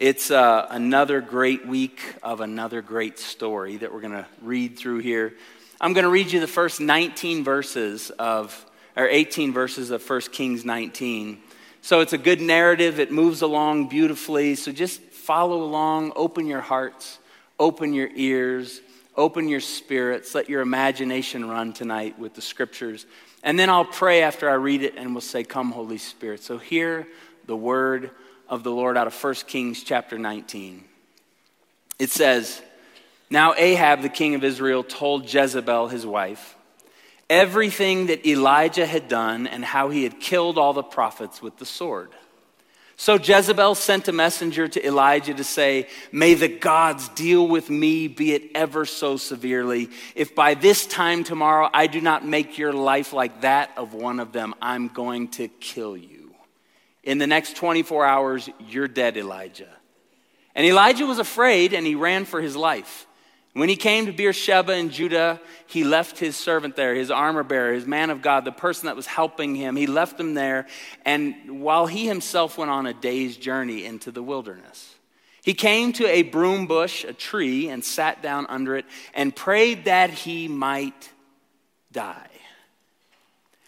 It's 0.00 0.30
uh, 0.30 0.66
another 0.70 1.20
great 1.20 1.66
week 1.66 2.00
of 2.22 2.40
another 2.40 2.80
great 2.80 3.18
story 3.18 3.76
that 3.76 3.92
we're 3.92 4.00
going 4.00 4.14
to 4.14 4.24
read 4.40 4.78
through 4.78 5.00
here. 5.00 5.34
I'm 5.78 5.92
going 5.92 6.04
to 6.04 6.10
read 6.10 6.32
you 6.32 6.40
the 6.40 6.46
first 6.46 6.80
19 6.80 7.44
verses 7.44 8.08
of, 8.08 8.64
or 8.96 9.06
18 9.06 9.52
verses 9.52 9.90
of 9.90 10.08
1 10.08 10.20
Kings 10.32 10.64
19. 10.64 11.42
So 11.82 12.00
it's 12.00 12.14
a 12.14 12.18
good 12.18 12.40
narrative, 12.40 12.98
it 12.98 13.12
moves 13.12 13.42
along 13.42 13.90
beautifully. 13.90 14.54
So 14.54 14.72
just 14.72 15.02
follow 15.02 15.62
along, 15.62 16.14
open 16.16 16.46
your 16.46 16.62
hearts, 16.62 17.18
open 17.58 17.92
your 17.92 18.08
ears, 18.14 18.80
open 19.18 19.50
your 19.50 19.60
spirits, 19.60 20.34
let 20.34 20.48
your 20.48 20.62
imagination 20.62 21.46
run 21.46 21.74
tonight 21.74 22.18
with 22.18 22.32
the 22.32 22.40
scriptures. 22.40 23.04
And 23.42 23.58
then 23.58 23.68
I'll 23.68 23.84
pray 23.84 24.22
after 24.22 24.48
I 24.48 24.54
read 24.54 24.82
it 24.82 24.94
and 24.96 25.12
we'll 25.12 25.20
say, 25.20 25.44
Come, 25.44 25.72
Holy 25.72 25.98
Spirit. 25.98 26.42
So 26.42 26.56
hear 26.56 27.06
the 27.44 27.56
word 27.56 28.12
of 28.50 28.64
the 28.64 28.72
Lord 28.72 28.98
out 28.98 29.06
of 29.06 29.24
1 29.24 29.34
Kings 29.46 29.82
chapter 29.82 30.18
19. 30.18 30.84
It 31.98 32.10
says, 32.10 32.60
Now 33.30 33.54
Ahab, 33.56 34.02
the 34.02 34.08
king 34.08 34.34
of 34.34 34.42
Israel, 34.42 34.82
told 34.82 35.32
Jezebel, 35.32 35.88
his 35.88 36.04
wife, 36.04 36.56
everything 37.30 38.08
that 38.08 38.26
Elijah 38.26 38.86
had 38.86 39.06
done 39.08 39.46
and 39.46 39.64
how 39.64 39.88
he 39.90 40.02
had 40.02 40.18
killed 40.20 40.58
all 40.58 40.72
the 40.72 40.82
prophets 40.82 41.40
with 41.40 41.56
the 41.58 41.64
sword. 41.64 42.10
So 42.96 43.14
Jezebel 43.14 43.76
sent 43.76 44.08
a 44.08 44.12
messenger 44.12 44.68
to 44.68 44.86
Elijah 44.86 45.32
to 45.32 45.44
say, 45.44 45.88
May 46.12 46.34
the 46.34 46.48
gods 46.48 47.08
deal 47.10 47.48
with 47.48 47.70
me, 47.70 48.08
be 48.08 48.34
it 48.34 48.50
ever 48.54 48.84
so 48.84 49.16
severely. 49.16 49.88
If 50.14 50.34
by 50.34 50.52
this 50.52 50.86
time 50.86 51.24
tomorrow 51.24 51.70
I 51.72 51.86
do 51.86 52.02
not 52.02 52.26
make 52.26 52.58
your 52.58 52.74
life 52.74 53.14
like 53.14 53.40
that 53.40 53.70
of 53.78 53.94
one 53.94 54.20
of 54.20 54.32
them, 54.32 54.54
I'm 54.60 54.88
going 54.88 55.28
to 55.28 55.48
kill 55.48 55.96
you. 55.96 56.19
In 57.02 57.18
the 57.18 57.26
next 57.26 57.56
24 57.56 58.04
hours, 58.04 58.48
you're 58.68 58.88
dead, 58.88 59.16
Elijah. 59.16 59.68
And 60.54 60.66
Elijah 60.66 61.06
was 61.06 61.18
afraid 61.18 61.72
and 61.72 61.86
he 61.86 61.94
ran 61.94 62.24
for 62.24 62.40
his 62.40 62.56
life. 62.56 63.06
When 63.52 63.68
he 63.68 63.76
came 63.76 64.06
to 64.06 64.12
Beersheba 64.12 64.74
in 64.74 64.90
Judah, 64.90 65.40
he 65.66 65.82
left 65.82 66.18
his 66.18 66.36
servant 66.36 66.76
there, 66.76 66.94
his 66.94 67.10
armor 67.10 67.42
bearer, 67.42 67.72
his 67.72 67.86
man 67.86 68.10
of 68.10 68.22
God, 68.22 68.44
the 68.44 68.52
person 68.52 68.86
that 68.86 68.94
was 68.94 69.06
helping 69.06 69.56
him. 69.56 69.74
He 69.74 69.88
left 69.88 70.20
him 70.20 70.34
there, 70.34 70.68
and 71.04 71.60
while 71.60 71.86
he 71.86 72.06
himself 72.06 72.58
went 72.58 72.70
on 72.70 72.86
a 72.86 72.94
day's 72.94 73.36
journey 73.36 73.84
into 73.84 74.12
the 74.12 74.22
wilderness, 74.22 74.94
he 75.42 75.54
came 75.54 75.92
to 75.94 76.06
a 76.06 76.22
broom 76.22 76.66
bush, 76.68 77.02
a 77.02 77.12
tree, 77.12 77.68
and 77.68 77.84
sat 77.84 78.22
down 78.22 78.46
under 78.48 78.76
it 78.76 78.84
and 79.14 79.34
prayed 79.34 79.86
that 79.86 80.10
he 80.10 80.46
might 80.46 81.10
die. 81.90 82.28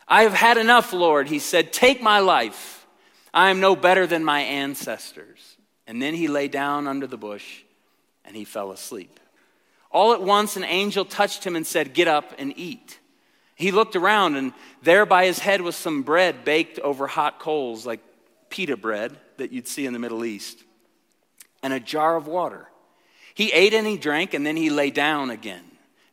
I 0.07 0.23
have 0.23 0.35
had 0.35 0.59
enough, 0.59 0.93
Lord, 0.93 1.27
he 1.27 1.41
said. 1.41 1.73
Take 1.73 2.03
my 2.03 2.21
life. 2.21 2.82
I 3.35 3.51
am 3.51 3.61
no 3.61 3.75
better 3.75 4.07
than 4.07 4.25
my 4.25 4.41
ancestors. 4.41 5.57
And 5.87 6.01
then 6.01 6.15
he 6.15 6.29
lay 6.29 6.49
down 6.49 6.87
under 6.87 7.07
the 7.07 7.17
bush 7.17 7.63
and 8.25 8.37
he 8.37 8.45
fell 8.45 8.73
asleep. 8.73 9.19
All 9.91 10.13
at 10.13 10.23
once, 10.23 10.57
an 10.57 10.65
angel 10.65 11.05
touched 11.05 11.45
him 11.45 11.55
and 11.55 11.67
said, 11.67 11.93
Get 11.93 12.09
up 12.09 12.33
and 12.39 12.57
eat. 12.57 12.99
He 13.55 13.71
looked 13.71 13.95
around, 13.95 14.37
and 14.37 14.53
there 14.83 15.05
by 15.05 15.27
his 15.27 15.39
head 15.39 15.61
was 15.61 15.77
some 15.77 16.03
bread 16.03 16.45
baked 16.45 16.79
over 16.79 17.07
hot 17.07 17.39
coals, 17.39 17.85
like 17.85 18.01
pita 18.49 18.77
bread 18.77 19.17
that 19.37 19.53
you'd 19.53 19.69
see 19.69 19.85
in 19.85 19.93
the 19.93 19.99
Middle 19.99 20.25
East, 20.25 20.65
and 21.63 21.73
a 21.73 21.81
jar 21.81 22.17
of 22.17 22.27
water. 22.27 22.69
He 23.35 23.53
ate 23.53 23.75
and 23.75 23.87
he 23.87 23.99
drank, 23.99 24.35
and 24.35 24.47
then 24.47 24.57
he 24.57 24.71
lay 24.71 24.91
down 24.91 25.31
again. 25.31 25.65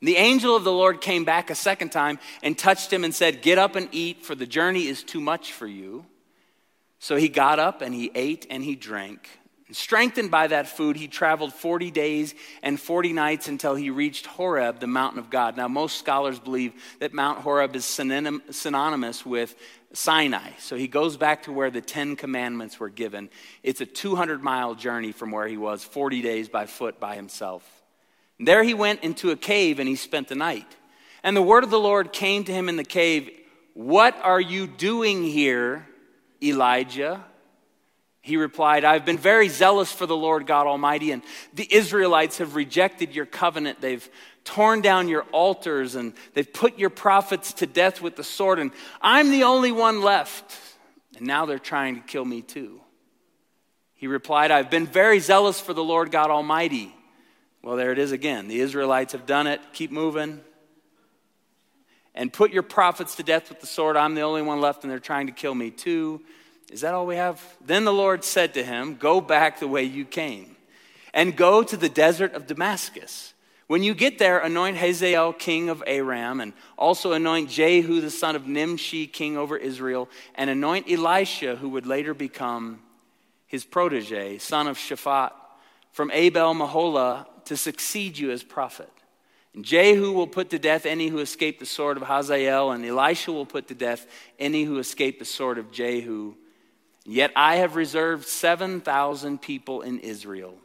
The 0.01 0.17
angel 0.17 0.55
of 0.55 0.63
the 0.63 0.72
Lord 0.72 1.01
came 1.01 1.26
back 1.26 1.49
a 1.49 1.55
second 1.55 1.89
time 1.89 2.20
and 2.43 2.57
touched 2.57 2.91
him 2.91 3.03
and 3.03 3.13
said, 3.13 3.41
Get 3.41 3.57
up 3.57 3.76
and 3.76 3.89
eat, 3.91 4.26
for 4.26 4.36
the 4.36 4.45
journey 4.45 4.88
is 4.88 5.03
too 5.03 5.20
much 5.20 5.53
for 5.53 5.67
you. 5.67 6.05
So 7.00 7.16
he 7.16 7.30
got 7.30 7.60
up 7.60 7.82
and 7.82 7.93
he 7.93 8.12
ate 8.14 8.45
and 8.50 8.64
he 8.64 8.76
drank. 8.76 9.30
Strengthened 9.72 10.32
by 10.32 10.47
that 10.47 10.68
food, 10.68 10.95
he 10.95 11.08
traveled 11.08 11.54
40 11.54 11.91
days 11.91 12.34
and 12.64 12.80
40 12.80 13.14
nights 13.14 13.47
until 13.47 13.76
he 13.76 13.91
reached 13.91 14.26
Horeb, 14.26 14.80
the 14.80 14.88
mountain 14.88 15.20
of 15.20 15.30
God. 15.30 15.56
Now, 15.56 15.68
most 15.68 15.97
scholars 15.97 16.39
believe 16.39 16.74
that 17.00 17.14
Mount 17.14 17.39
Horeb 17.39 17.76
is 17.76 17.86
synonymous 17.86 19.26
with 19.26 19.56
Sinai. 19.93 20.52
So 20.58 20.76
he 20.76 20.88
goes 20.88 21.18
back 21.18 21.43
to 21.43 21.52
where 21.52 21.70
the 21.70 21.82
Ten 21.82 22.16
Commandments 22.16 22.80
were 22.80 22.89
given. 22.89 23.30
It's 23.62 23.80
a 23.80 23.86
200 23.86 24.41
mile 24.41 24.74
journey 24.74 25.12
from 25.12 25.30
where 25.30 25.47
he 25.47 25.58
was, 25.58 25.84
40 25.84 26.24
days 26.24 26.50
by 26.50 26.66
foot 26.66 27.00
by 27.00 27.16
himself. 27.16 27.64
There 28.39 28.64
he 28.64 28.74
went 28.74 29.04
into 29.04 29.30
a 29.30 29.36
cave 29.36 29.80
and 29.80 29.88
he 29.88 29.95
spent 29.95 30.30
the 30.30 30.36
night. 30.36 30.78
And 31.22 31.38
the 31.38 31.41
word 31.43 31.64
of 31.64 31.70
the 31.70 31.80
Lord 31.80 32.12
came 32.12 32.43
to 32.45 32.52
him 32.52 32.70
in 32.70 32.76
the 32.76 32.84
cave 32.84 33.30
What 33.74 34.18
are 34.24 34.41
you 34.41 34.66
doing 34.66 35.24
here, 35.24 35.86
Elijah? 36.41 37.23
He 38.21 38.37
replied, 38.37 38.83
I've 38.83 39.05
been 39.05 39.17
very 39.17 39.47
zealous 39.47 39.91
for 39.91 40.05
the 40.05 40.15
Lord 40.15 40.45
God 40.45 40.67
Almighty, 40.67 41.11
and 41.11 41.23
the 41.53 41.67
Israelites 41.73 42.39
have 42.39 42.55
rejected 42.55 43.15
your 43.15 43.25
covenant. 43.25 43.81
They've 43.81 44.07
torn 44.43 44.81
down 44.81 45.07
your 45.07 45.23
altars, 45.31 45.95
and 45.95 46.13
they've 46.33 46.51
put 46.51 46.77
your 46.77 46.89
prophets 46.89 47.53
to 47.53 47.65
death 47.65 48.01
with 48.01 48.15
the 48.15 48.23
sword, 48.23 48.59
and 48.59 48.71
I'm 49.01 49.31
the 49.31 49.43
only 49.43 49.71
one 49.71 50.01
left. 50.01 50.57
And 51.17 51.27
now 51.27 51.45
they're 51.45 51.59
trying 51.59 51.95
to 51.95 52.01
kill 52.01 52.25
me 52.25 52.41
too. 52.41 52.81
He 53.95 54.07
replied, 54.07 54.51
I've 54.51 54.69
been 54.69 54.87
very 54.87 55.19
zealous 55.19 55.59
for 55.59 55.73
the 55.73 55.83
Lord 55.83 56.11
God 56.11 56.29
Almighty. 56.29 56.95
Well, 57.61 57.75
there 57.75 57.91
it 57.91 57.99
is 57.99 58.11
again. 58.11 58.47
The 58.47 58.59
Israelites 58.61 59.11
have 59.11 59.25
done 59.25 59.47
it. 59.47 59.59
Keep 59.73 59.91
moving. 59.91 60.41
And 62.20 62.34
put 62.34 62.51
your 62.51 62.63
prophets 62.63 63.15
to 63.15 63.24
death 63.24 63.47
with 63.47 63.61
the 63.61 63.65
sword. 63.65 63.95
I'm 63.95 64.13
the 64.13 64.24
only 64.24 64.41
one 64.41 64.59
left, 64.59 64.84
and 64.84 64.91
they're 64.91 64.99
trying 64.99 65.28
to 65.28 65.32
kill 65.32 65.55
me 65.55 65.72
too. 65.72 66.20
Is 66.70 66.82
that 66.82 66.93
all 66.93 67.07
we 67.07 67.15
have? 67.15 67.41
Then 67.65 67.86
the 67.86 67.93
Lord 67.93 68.26
said 68.26 68.55
to 68.55 68.63
him, 68.63 68.95
Go 68.95 69.22
back 69.22 69.61
the 69.61 69.70
way 69.70 69.86
you 69.86 70.03
came, 70.03 70.57
and 71.13 71.34
go 71.34 71.63
to 71.63 71.78
the 71.78 71.88
desert 71.88 72.34
of 72.34 72.45
Damascus. 72.45 73.34
When 73.67 73.84
you 73.84 73.93
get 73.93 74.20
there, 74.20 74.39
anoint 74.39 74.76
Hazael 74.76 75.32
king 75.32 75.70
of 75.70 75.82
Aram, 75.88 76.41
and 76.41 76.51
also 76.78 77.13
anoint 77.13 77.49
Jehu 77.49 78.01
the 78.01 78.11
son 78.11 78.36
of 78.36 78.45
Nimshi 78.45 79.07
king 79.07 79.38
over 79.38 79.55
Israel, 79.55 80.09
and 80.36 80.49
anoint 80.49 80.91
Elisha, 80.91 81.55
who 81.55 81.70
would 81.70 81.86
later 81.86 82.13
become 82.13 82.82
his 83.47 83.63
protege, 83.63 84.39
son 84.39 84.67
of 84.67 84.78
Shaphat, 84.78 85.32
from 85.93 86.11
Abel 86.11 86.53
Meholah, 86.53 87.28
to 87.45 87.55
succeed 87.55 88.17
you 88.17 88.30
as 88.32 88.43
prophet. 88.43 88.91
And 89.54 89.66
Jehu 89.66 90.12
will 90.12 90.28
put 90.28 90.52
to 90.52 90.60
death 90.60 90.86
any 90.86 91.08
who 91.08 91.20
escape 91.20 91.60
the 91.60 91.66
sword 91.66 91.97
of 91.97 92.04
Hazael, 92.04 92.72
and 92.72 92.86
Elisha 92.86 93.32
will 93.32 93.45
put 93.45 93.68
to 93.68 93.76
death 93.76 94.06
any 94.38 94.64
who 94.64 94.78
escape 94.78 95.20
the 95.20 95.26
sword 95.26 95.58
of 95.58 95.72
Jehu. 95.72 96.36
Yet 97.06 97.32
I 97.36 97.58
have 97.58 97.76
reserved 97.76 98.28
7,000 98.28 99.41
people 99.41 99.82
in 99.82 100.00
Israel, 100.00 100.56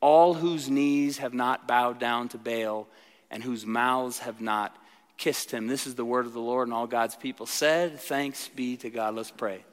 all 0.00 0.34
whose 0.34 0.68
knees 0.68 1.18
have 1.18 1.34
not 1.34 1.68
bowed 1.68 2.00
down 2.00 2.28
to 2.30 2.38
Baal 2.38 2.88
and 3.30 3.42
whose 3.42 3.64
mouths 3.64 4.20
have 4.20 4.40
not 4.40 4.76
kissed 5.16 5.50
him. 5.50 5.66
This 5.66 5.86
is 5.86 5.94
the 5.94 6.04
word 6.04 6.26
of 6.26 6.32
the 6.32 6.40
Lord, 6.40 6.68
and 6.68 6.74
all 6.74 6.86
God's 6.86 7.16
people 7.16 7.46
said, 7.46 7.98
Thanks 8.00 8.48
be 8.48 8.76
to 8.78 8.90
God. 8.90 9.14
Let's 9.14 9.30
pray. 9.30 9.64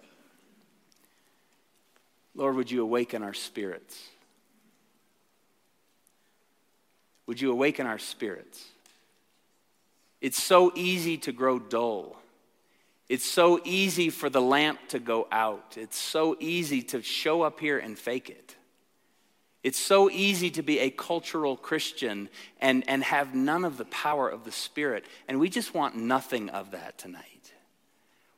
Lord, 2.36 2.56
would 2.56 2.72
you 2.72 2.82
awaken 2.82 3.24
our 3.24 3.34
spirits? 3.34 4.10
Would 7.34 7.42
you 7.42 7.52
awaken 7.52 7.88
our 7.88 7.98
spirits? 7.98 8.64
It's 10.22 10.40
so 10.40 10.72
easy 10.76 11.18
to 11.18 11.32
grow 11.32 11.58
dull. 11.58 12.16
It's 13.10 13.26
so 13.26 13.60
easy 13.64 14.12
for 14.12 14.30
the 14.30 14.40
lamp 14.40 14.78
to 14.90 15.00
go 15.00 15.28
out. 15.32 15.74
It's 15.76 15.98
so 15.98 16.38
easy 16.40 16.84
to 16.84 17.02
show 17.02 17.42
up 17.42 17.60
here 17.60 17.80
and 17.80 17.98
fake 17.98 18.30
it. 18.30 18.56
It's 19.64 19.80
so 19.80 20.12
easy 20.12 20.52
to 20.52 20.62
be 20.62 20.78
a 20.78 20.92
cultural 20.92 21.58
Christian 21.58 22.30
and, 22.62 22.88
and 22.88 23.04
have 23.04 23.34
none 23.34 23.66
of 23.66 23.78
the 23.78 23.86
power 23.86 24.30
of 24.30 24.44
the 24.44 24.52
Spirit. 24.52 25.04
And 25.28 25.40
we 25.40 25.50
just 25.50 25.74
want 25.74 25.96
nothing 25.96 26.52
of 26.52 26.70
that 26.70 27.00
tonight. 27.00 27.52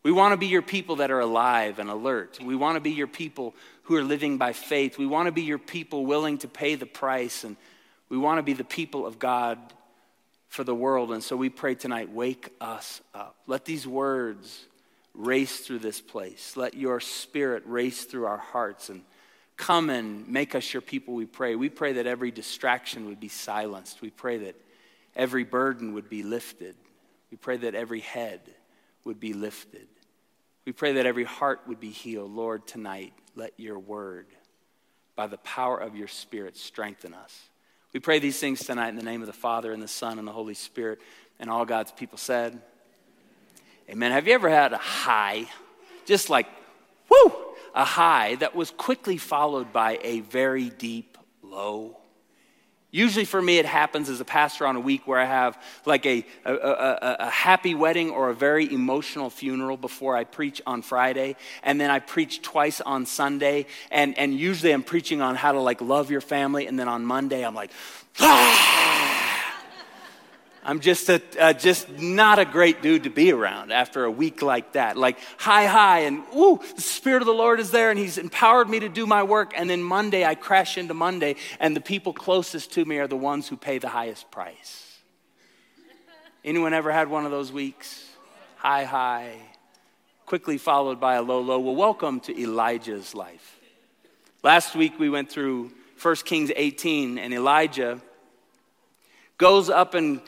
We 0.04 0.14
want 0.14 0.32
to 0.32 0.38
be 0.38 0.48
your 0.48 0.62
people 0.62 0.96
that 0.98 1.12
are 1.12 1.20
alive 1.20 1.80
and 1.80 1.90
alert. 1.90 2.40
We 2.42 2.56
want 2.56 2.78
to 2.78 2.80
be 2.80 2.92
your 2.92 3.08
people 3.08 3.56
who 3.84 3.98
are 3.98 4.04
living 4.06 4.38
by 4.38 4.54
faith. 4.54 4.98
We 4.98 5.06
want 5.06 5.26
to 5.26 5.34
be 5.34 5.42
your 5.42 5.60
people 5.60 6.06
willing 6.06 6.38
to 6.38 6.48
pay 6.48 6.76
the 6.76 6.86
price. 6.86 7.44
And 7.44 7.58
we 8.10 8.18
want 8.18 8.40
to 8.40 8.44
be 8.44 8.54
the 8.54 8.64
people 8.64 9.06
of 9.06 9.20
God 9.20 9.58
for 10.48 10.64
the 10.64 10.76
world. 10.76 11.12
And 11.12 11.24
so 11.24 11.36
we 11.36 11.50
pray 11.50 11.76
tonight 11.76 12.12
wake 12.12 12.54
us 12.62 13.02
up. 13.14 13.36
Let 13.48 13.66
these 13.66 13.88
words 13.88 14.66
race 15.14 15.60
through 15.60 15.80
this 15.80 16.02
place. 16.02 16.56
Let 16.56 16.76
your 16.76 17.00
spirit 17.00 17.64
race 17.66 18.04
through 18.04 18.26
our 18.26 18.38
hearts 18.38 18.90
and 18.90 19.02
come 19.58 19.90
and 19.90 20.28
make 20.28 20.54
us 20.56 20.74
your 20.74 20.82
people, 20.82 21.14
we 21.14 21.26
pray. 21.26 21.56
We 21.56 21.70
pray 21.70 21.94
that 21.94 22.08
every 22.08 22.32
distraction 22.32 23.06
would 23.06 23.20
be 23.20 23.30
silenced. 23.30 24.02
We 24.02 24.10
pray 24.10 24.38
that 24.40 24.56
every 25.16 25.44
burden 25.44 25.94
would 25.94 26.10
be 26.10 26.24
lifted. 26.24 26.76
We 27.32 27.38
pray 27.38 27.58
that 27.58 27.76
every 27.76 28.02
head 28.02 28.42
would 29.06 29.20
be 29.20 29.34
lifted. 29.34 29.88
We 30.66 30.72
pray 30.72 30.94
that 30.94 31.06
every 31.06 31.24
heart 31.24 31.62
would 31.68 31.80
be 31.80 31.92
healed. 31.92 32.32
Lord, 32.32 32.68
tonight, 32.68 33.14
let 33.36 33.54
your 33.58 33.80
word, 33.80 34.28
by 35.16 35.28
the 35.28 35.38
power 35.38 35.78
of 35.78 35.96
your 35.96 36.08
spirit, 36.08 36.58
strengthen 36.58 37.14
us. 37.14 37.50
We 37.96 38.02
pray 38.02 38.20
these 38.20 38.38
things 38.38 38.60
tonight 38.60 38.90
in 38.90 38.98
the 38.98 39.04
name 39.04 39.22
of 39.22 39.28
the 39.28 39.32
Father 39.32 39.72
and 39.72 39.82
the 39.82 39.88
Son 39.88 40.20
and 40.20 40.28
the 40.28 40.34
Holy 40.34 40.54
Spirit. 40.54 41.00
And 41.40 41.50
all 41.50 41.64
God's 41.64 41.94
people 41.94 42.18
said, 42.18 42.60
Amen. 43.90 44.12
Have 44.12 44.28
you 44.28 44.34
ever 44.34 44.50
had 44.50 44.74
a 44.74 44.78
high, 44.78 45.46
just 46.06 46.30
like, 46.30 46.46
whoo, 47.10 47.32
a 47.74 47.86
high 47.86 48.36
that 48.36 48.54
was 48.54 48.70
quickly 48.70 49.16
followed 49.16 49.72
by 49.72 49.98
a 50.04 50.20
very 50.20 50.70
deep 50.70 51.18
low? 51.42 51.96
Usually 52.96 53.26
for 53.26 53.42
me, 53.42 53.58
it 53.58 53.66
happens 53.66 54.08
as 54.08 54.22
a 54.22 54.24
pastor 54.24 54.66
on 54.66 54.78
a 54.78 54.80
week 54.80 55.06
where 55.06 55.20
I 55.20 55.26
have 55.26 55.62
like 55.86 56.06
a, 56.06 56.26
a, 56.46 56.54
a, 56.54 57.16
a, 57.20 57.30
happy 57.30 57.76
wedding 57.76 58.10
or 58.10 58.30
a 58.30 58.34
very 58.34 58.72
emotional 58.72 59.30
funeral 59.30 59.76
before 59.76 60.16
I 60.16 60.24
preach 60.24 60.62
on 60.66 60.82
Friday. 60.82 61.36
And 61.62 61.82
then 61.82 61.92
I 61.92 62.00
preach 62.00 62.42
twice 62.42 62.80
on 62.80 63.06
Sunday. 63.06 63.66
And, 63.92 64.18
and 64.18 64.34
usually 64.34 64.72
I'm 64.72 64.82
preaching 64.82 65.22
on 65.22 65.36
how 65.36 65.52
to 65.52 65.60
like 65.60 65.82
love 65.82 66.10
your 66.10 66.22
family. 66.22 66.68
And 66.68 66.80
then 66.80 66.88
on 66.88 67.06
Monday, 67.06 67.46
I'm 67.46 67.54
like, 67.54 67.72
ah! 68.22 69.15
I'm 70.68 70.80
just 70.80 71.10
a, 71.10 71.22
uh, 71.40 71.54
just 71.54 71.88
not 72.00 72.40
a 72.40 72.46
great 72.46 72.82
dude 72.82 73.04
to 73.04 73.12
be 73.12 73.32
around 73.32 73.72
after 73.72 74.04
a 74.04 74.10
week 74.10 74.42
like 74.42 74.72
that. 74.72 74.98
Like 74.98 75.20
high, 75.38 75.68
high, 75.68 76.00
and 76.00 76.24
ooh, 76.36 76.60
the 76.76 76.82
Spirit 76.82 77.22
of 77.22 77.28
the 77.28 77.34
Lord 77.34 77.60
is 77.60 77.70
there, 77.70 77.92
and 77.92 78.00
He's 78.00 78.18
empowered 78.18 78.68
me 78.68 78.80
to 78.80 78.90
do 78.90 79.06
my 79.06 79.22
work. 79.22 79.54
And 79.56 79.70
then 79.70 79.84
Monday, 79.84 80.26
I 80.26 80.34
crash 80.34 80.80
into 80.80 80.96
Monday, 80.96 81.36
and 81.60 81.76
the 81.76 81.82
people 81.82 82.14
closest 82.14 82.74
to 82.74 82.84
me 82.84 82.98
are 82.98 83.08
the 83.08 83.16
ones 83.16 83.48
who 83.48 83.58
pay 83.58 83.78
the 83.78 83.90
highest 83.90 84.32
price. 84.32 84.98
Anyone 86.44 86.74
ever 86.74 86.92
had 86.92 87.10
one 87.10 87.26
of 87.26 87.32
those 87.32 87.52
weeks? 87.52 88.04
High, 88.56 88.86
high, 88.86 89.36
quickly 90.26 90.58
followed 90.58 91.00
by 91.00 91.14
a 91.14 91.22
low, 91.22 91.42
low. 91.42 91.60
Well, 91.60 91.76
welcome 91.76 92.20
to 92.22 92.42
Elijah's 92.42 93.14
life. 93.14 93.60
Last 94.42 94.76
week 94.76 94.98
we 94.98 95.12
went 95.12 95.30
through 95.30 95.72
1 96.02 96.16
Kings 96.26 96.52
18, 96.56 97.20
and 97.20 97.36
Elijah 97.36 98.02
goes 99.38 99.70
up 99.70 99.94
and 99.94 100.22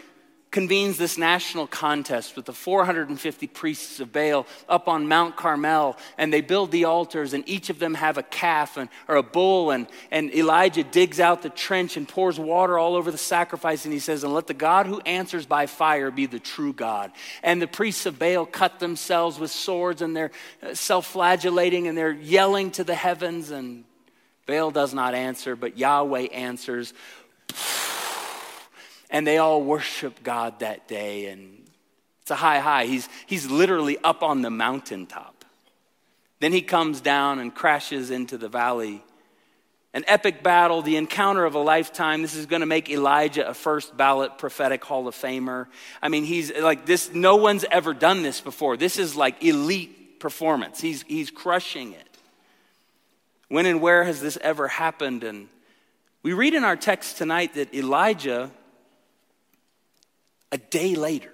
convenes 0.50 0.98
this 0.98 1.18
national 1.18 1.68
contest 1.68 2.36
with 2.36 2.46
the 2.46 2.54
450 2.54 3.48
priests 3.48 4.00
of 4.00 4.14
Baal 4.14 4.48
up 4.70 4.88
on 4.88 5.08
Mount 5.08 5.36
Carmel, 5.36 5.98
and 6.18 6.32
they 6.32 6.42
build 6.42 6.72
the 6.72 6.86
altars, 6.86 7.34
and 7.34 7.48
each 7.48 7.70
of 7.70 7.80
them 7.80 7.94
have 7.96 8.18
a 8.18 8.24
calf 8.24 8.78
and, 8.78 8.90
or 9.08 9.18
a 9.18 9.24
bull, 9.24 9.72
and, 9.72 9.88
and 10.10 10.34
Elijah 10.34 10.84
digs 10.84 11.20
out 11.20 11.42
the 11.42 11.50
trench 11.50 11.98
and 11.98 12.08
pours 12.08 12.40
water 12.40 12.80
all 12.80 12.96
over 12.96 13.12
the 13.12 13.18
sacrifice, 13.18 13.84
and 13.84 13.94
he 13.94 14.00
says, 14.00 14.24
And 14.24 14.34
let 14.34 14.48
the 14.48 14.54
God 14.54 14.86
who 14.88 15.02
answers 15.02 15.46
by 15.46 15.66
fire 15.66 16.12
be 16.12 16.26
the 16.26 16.40
true 16.40 16.74
God. 16.74 17.12
And 17.44 17.62
the 17.62 17.68
priests 17.68 18.06
of 18.06 18.18
Baal 18.18 18.46
cut 18.46 18.80
themselves 18.80 19.38
with 19.38 19.52
swords, 19.52 20.02
and 20.02 20.16
they're 20.16 20.32
uh, 20.64 20.74
self 20.74 21.08
flagellating, 21.08 21.88
and 21.88 21.98
they're 21.98 22.12
yelling 22.12 22.72
to 22.72 22.84
the 22.84 22.96
heavens, 22.96 23.52
and 23.52 23.84
Baal 24.46 24.72
does 24.72 24.94
not 24.94 25.14
answer, 25.14 25.58
but 25.58 25.78
Yahweh 25.78 26.28
answers. 26.28 26.94
And 29.10 29.26
they 29.26 29.38
all 29.38 29.62
worship 29.62 30.24
God 30.24 30.60
that 30.60 30.88
day. 30.88 31.28
And 31.28 31.66
it's 32.22 32.32
a 32.32 32.36
high, 32.36 32.60
high. 32.60 32.86
He's, 32.86 33.08
he's 33.26 33.50
literally 33.50 33.98
up 34.04 34.22
on 34.24 34.42
the 34.42 34.50
mountaintop. 34.50 35.46
Then 36.40 36.52
he 36.52 36.62
comes 36.62 37.02
down 37.02 37.40
and 37.40 37.54
crashes 37.54 38.12
into 38.12 38.38
the 38.38 38.50
valley. 38.50 39.04
An 39.94 40.04
epic 40.08 40.44
battle, 40.44 40.82
the 40.82 40.98
encounter 40.98 41.46
of 41.46 41.56
a 41.56 41.60
lifetime. 41.60 42.22
This 42.22 42.36
is 42.36 42.46
going 42.46 42.60
to 42.60 42.68
make 42.68 42.90
Elijah 42.90 43.48
a 43.48 43.54
first 43.54 43.96
ballot 43.98 44.38
prophetic 44.38 44.84
Hall 44.84 45.08
of 45.08 45.16
Famer. 45.16 45.68
I 46.02 46.10
mean, 46.10 46.24
he's 46.24 46.54
like 46.56 46.86
this, 46.86 47.14
no 47.14 47.38
one's 47.38 47.66
ever 47.72 47.94
done 47.94 48.22
this 48.22 48.42
before. 48.42 48.78
This 48.78 49.00
is 49.00 49.16
like 49.16 49.44
elite 49.44 50.20
performance. 50.20 50.80
He's, 50.80 51.04
he's 51.04 51.32
crushing 51.32 51.94
it. 51.94 52.08
When 53.48 53.66
and 53.66 53.82
where 53.82 54.04
has 54.04 54.22
this 54.22 54.38
ever 54.42 54.68
happened? 54.68 55.24
And 55.24 55.48
we 56.22 56.34
read 56.34 56.54
in 56.54 56.64
our 56.64 56.76
text 56.76 57.18
tonight 57.18 57.54
that 57.54 57.74
Elijah 57.74 58.52
a 60.52 60.58
day 60.58 60.96
later, 60.96 61.32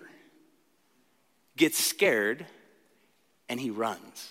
gets 1.55 1.84
scared 1.84 2.45
and 3.49 3.59
he 3.59 3.70
runs. 3.70 4.30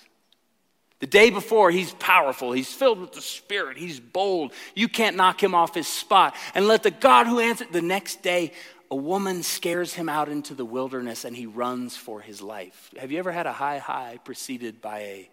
The 1.02 1.06
day 1.08 1.30
before, 1.30 1.72
he's 1.72 1.92
powerful. 1.94 2.52
He's 2.52 2.72
filled 2.72 3.00
with 3.00 3.12
the 3.12 3.20
Spirit. 3.20 3.76
He's 3.76 3.98
bold. 3.98 4.52
You 4.76 4.88
can't 4.88 5.16
knock 5.16 5.42
him 5.42 5.52
off 5.52 5.74
his 5.74 5.88
spot. 5.88 6.36
And 6.54 6.68
let 6.68 6.84
the 6.84 6.92
God 6.92 7.26
who 7.26 7.40
answered 7.40 7.72
the 7.72 7.82
next 7.82 8.22
day, 8.22 8.52
a 8.88 8.94
woman 8.94 9.42
scares 9.42 9.94
him 9.94 10.08
out 10.08 10.28
into 10.28 10.54
the 10.54 10.64
wilderness 10.64 11.24
and 11.24 11.34
he 11.34 11.46
runs 11.46 11.96
for 11.96 12.20
his 12.20 12.40
life. 12.40 12.90
Have 12.98 13.10
you 13.10 13.18
ever 13.18 13.32
had 13.32 13.46
a 13.46 13.52
high, 13.52 13.78
high 13.78 14.20
preceded 14.22 14.80
by 14.80 14.98
a 15.00 15.30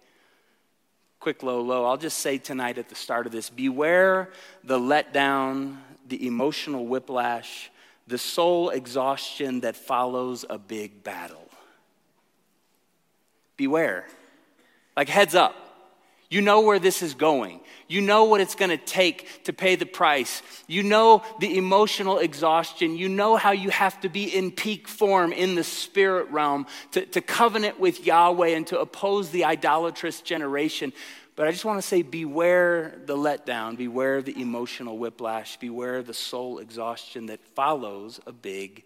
quick, 1.20 1.44
low, 1.44 1.62
low? 1.62 1.86
I'll 1.86 1.98
just 1.98 2.18
say 2.18 2.40
tonight 2.40 2.80
at 2.80 2.90
the 2.90 2.96
start 2.96 3.28
of 3.28 3.32
this 3.32 3.52
beware 3.52 4.32
the 4.64 4.80
letdown, 4.80 5.78
the 6.08 6.26
emotional 6.26 6.88
whiplash, 6.88 7.70
the 8.10 8.18
soul 8.18 8.70
exhaustion 8.70 9.62
that 9.62 9.76
follows 9.76 10.44
a 10.50 10.58
big 10.58 11.04
battle. 11.04 11.48
Beware. 13.56 14.06
Like, 14.98 15.10
heads 15.10 15.36
up. 15.36 15.56
You 16.32 16.42
know 16.42 16.62
where 16.62 16.78
this 16.78 17.02
is 17.02 17.16
going. 17.16 17.60
You 17.88 18.02
know 18.02 18.26
what 18.26 18.40
it's 18.40 18.54
going 18.54 18.70
to 18.70 18.78
take 18.78 19.46
to 19.46 19.54
pay 19.54 19.76
the 19.76 19.86
price. 19.86 20.44
You 20.68 20.84
know 20.84 21.24
the 21.40 21.58
emotional 21.58 22.20
exhaustion. 22.20 22.96
You 22.98 23.10
know 23.10 23.36
how 23.36 23.52
you 23.52 23.72
have 23.72 24.00
to 24.02 24.10
be 24.10 24.26
in 24.26 24.52
peak 24.52 24.88
form 24.88 25.34
in 25.34 25.56
the 25.56 25.64
spirit 25.64 26.30
realm 26.30 26.68
to, 26.92 27.06
to 27.08 27.22
covenant 27.22 27.80
with 27.80 28.06
Yahweh 28.06 28.50
and 28.50 28.68
to 28.68 28.80
oppose 28.80 29.32
the 29.32 29.46
idolatrous 29.46 30.22
generation. 30.22 30.94
But 31.40 31.48
I 31.48 31.52
just 31.52 31.64
want 31.64 31.82
to 31.82 31.88
say 31.88 32.02
beware 32.02 33.00
the 33.06 33.16
letdown, 33.16 33.78
beware 33.78 34.22
the 34.22 34.42
emotional 34.42 34.98
whiplash, 34.98 35.56
beware 35.56 36.04
the 36.04 36.14
soul 36.14 36.60
exhaustion 36.60 37.28
that 37.28 37.40
follows 37.56 38.20
a 38.28 38.34
big 38.34 38.84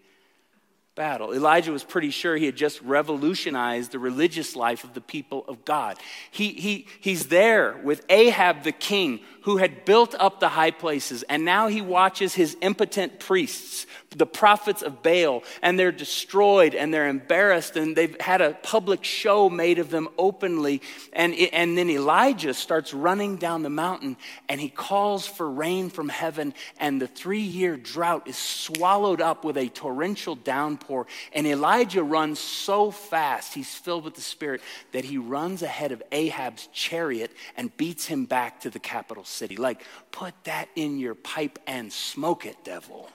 battle. 0.94 1.34
Elijah 1.34 1.72
was 1.72 1.82
pretty 1.82 2.10
sure 2.10 2.36
he 2.36 2.46
had 2.46 2.54
just 2.54 2.80
revolutionized 2.82 3.90
the 3.90 3.98
religious 3.98 4.54
life 4.54 4.84
of 4.84 4.94
the 4.94 5.00
people 5.00 5.44
of 5.48 5.64
God. 5.64 5.98
He, 6.30 6.50
he, 6.50 6.86
he's 7.00 7.26
there 7.26 7.76
with 7.82 8.06
Ahab 8.08 8.62
the 8.62 8.70
king 8.70 9.18
who 9.44 9.58
had 9.58 9.84
built 9.84 10.14
up 10.18 10.40
the 10.40 10.48
high 10.48 10.70
places, 10.70 11.22
and 11.24 11.44
now 11.44 11.68
he 11.68 11.82
watches 11.82 12.34
his 12.34 12.56
impotent 12.62 13.20
priests, 13.20 13.86
the 14.16 14.24
prophets 14.24 14.80
of 14.80 15.02
Baal, 15.02 15.42
and 15.60 15.78
they're 15.78 15.92
destroyed 15.92 16.74
and 16.74 16.94
they're 16.94 17.08
embarrassed, 17.08 17.76
and 17.76 17.94
they've 17.94 18.18
had 18.20 18.40
a 18.40 18.54
public 18.62 19.04
show 19.04 19.50
made 19.50 19.78
of 19.78 19.90
them 19.90 20.08
openly. 20.16 20.80
And, 21.12 21.34
and 21.52 21.76
then 21.76 21.90
Elijah 21.90 22.54
starts 22.54 22.94
running 22.94 23.36
down 23.36 23.62
the 23.62 23.70
mountain 23.70 24.16
and 24.48 24.60
he 24.60 24.70
calls 24.70 25.26
for 25.26 25.50
rain 25.50 25.90
from 25.90 26.08
heaven, 26.08 26.54
and 26.78 27.02
the 27.02 27.06
three 27.06 27.40
year 27.40 27.76
drought 27.76 28.26
is 28.26 28.38
swallowed 28.38 29.20
up 29.20 29.44
with 29.44 29.58
a 29.58 29.68
torrential 29.68 30.36
downpour. 30.36 31.06
And 31.34 31.46
Elijah 31.46 32.02
runs 32.02 32.38
so 32.38 32.90
fast, 32.90 33.52
he's 33.52 33.74
filled 33.74 34.04
with 34.04 34.14
the 34.14 34.22
Spirit, 34.22 34.62
that 34.92 35.04
he 35.04 35.18
runs 35.18 35.62
ahead 35.62 35.92
of 35.92 36.02
Ahab's 36.12 36.68
chariot 36.72 37.30
and 37.58 37.76
beats 37.76 38.06
him 38.06 38.24
back 38.24 38.60
to 38.60 38.70
the 38.70 38.78
capital 38.78 39.24
city. 39.34 39.56
Like, 39.56 39.82
put 40.10 40.32
that 40.44 40.68
in 40.76 40.98
your 40.98 41.14
pipe 41.14 41.58
and 41.66 41.92
smoke 41.92 42.46
it, 42.46 42.56
devil. 42.64 43.08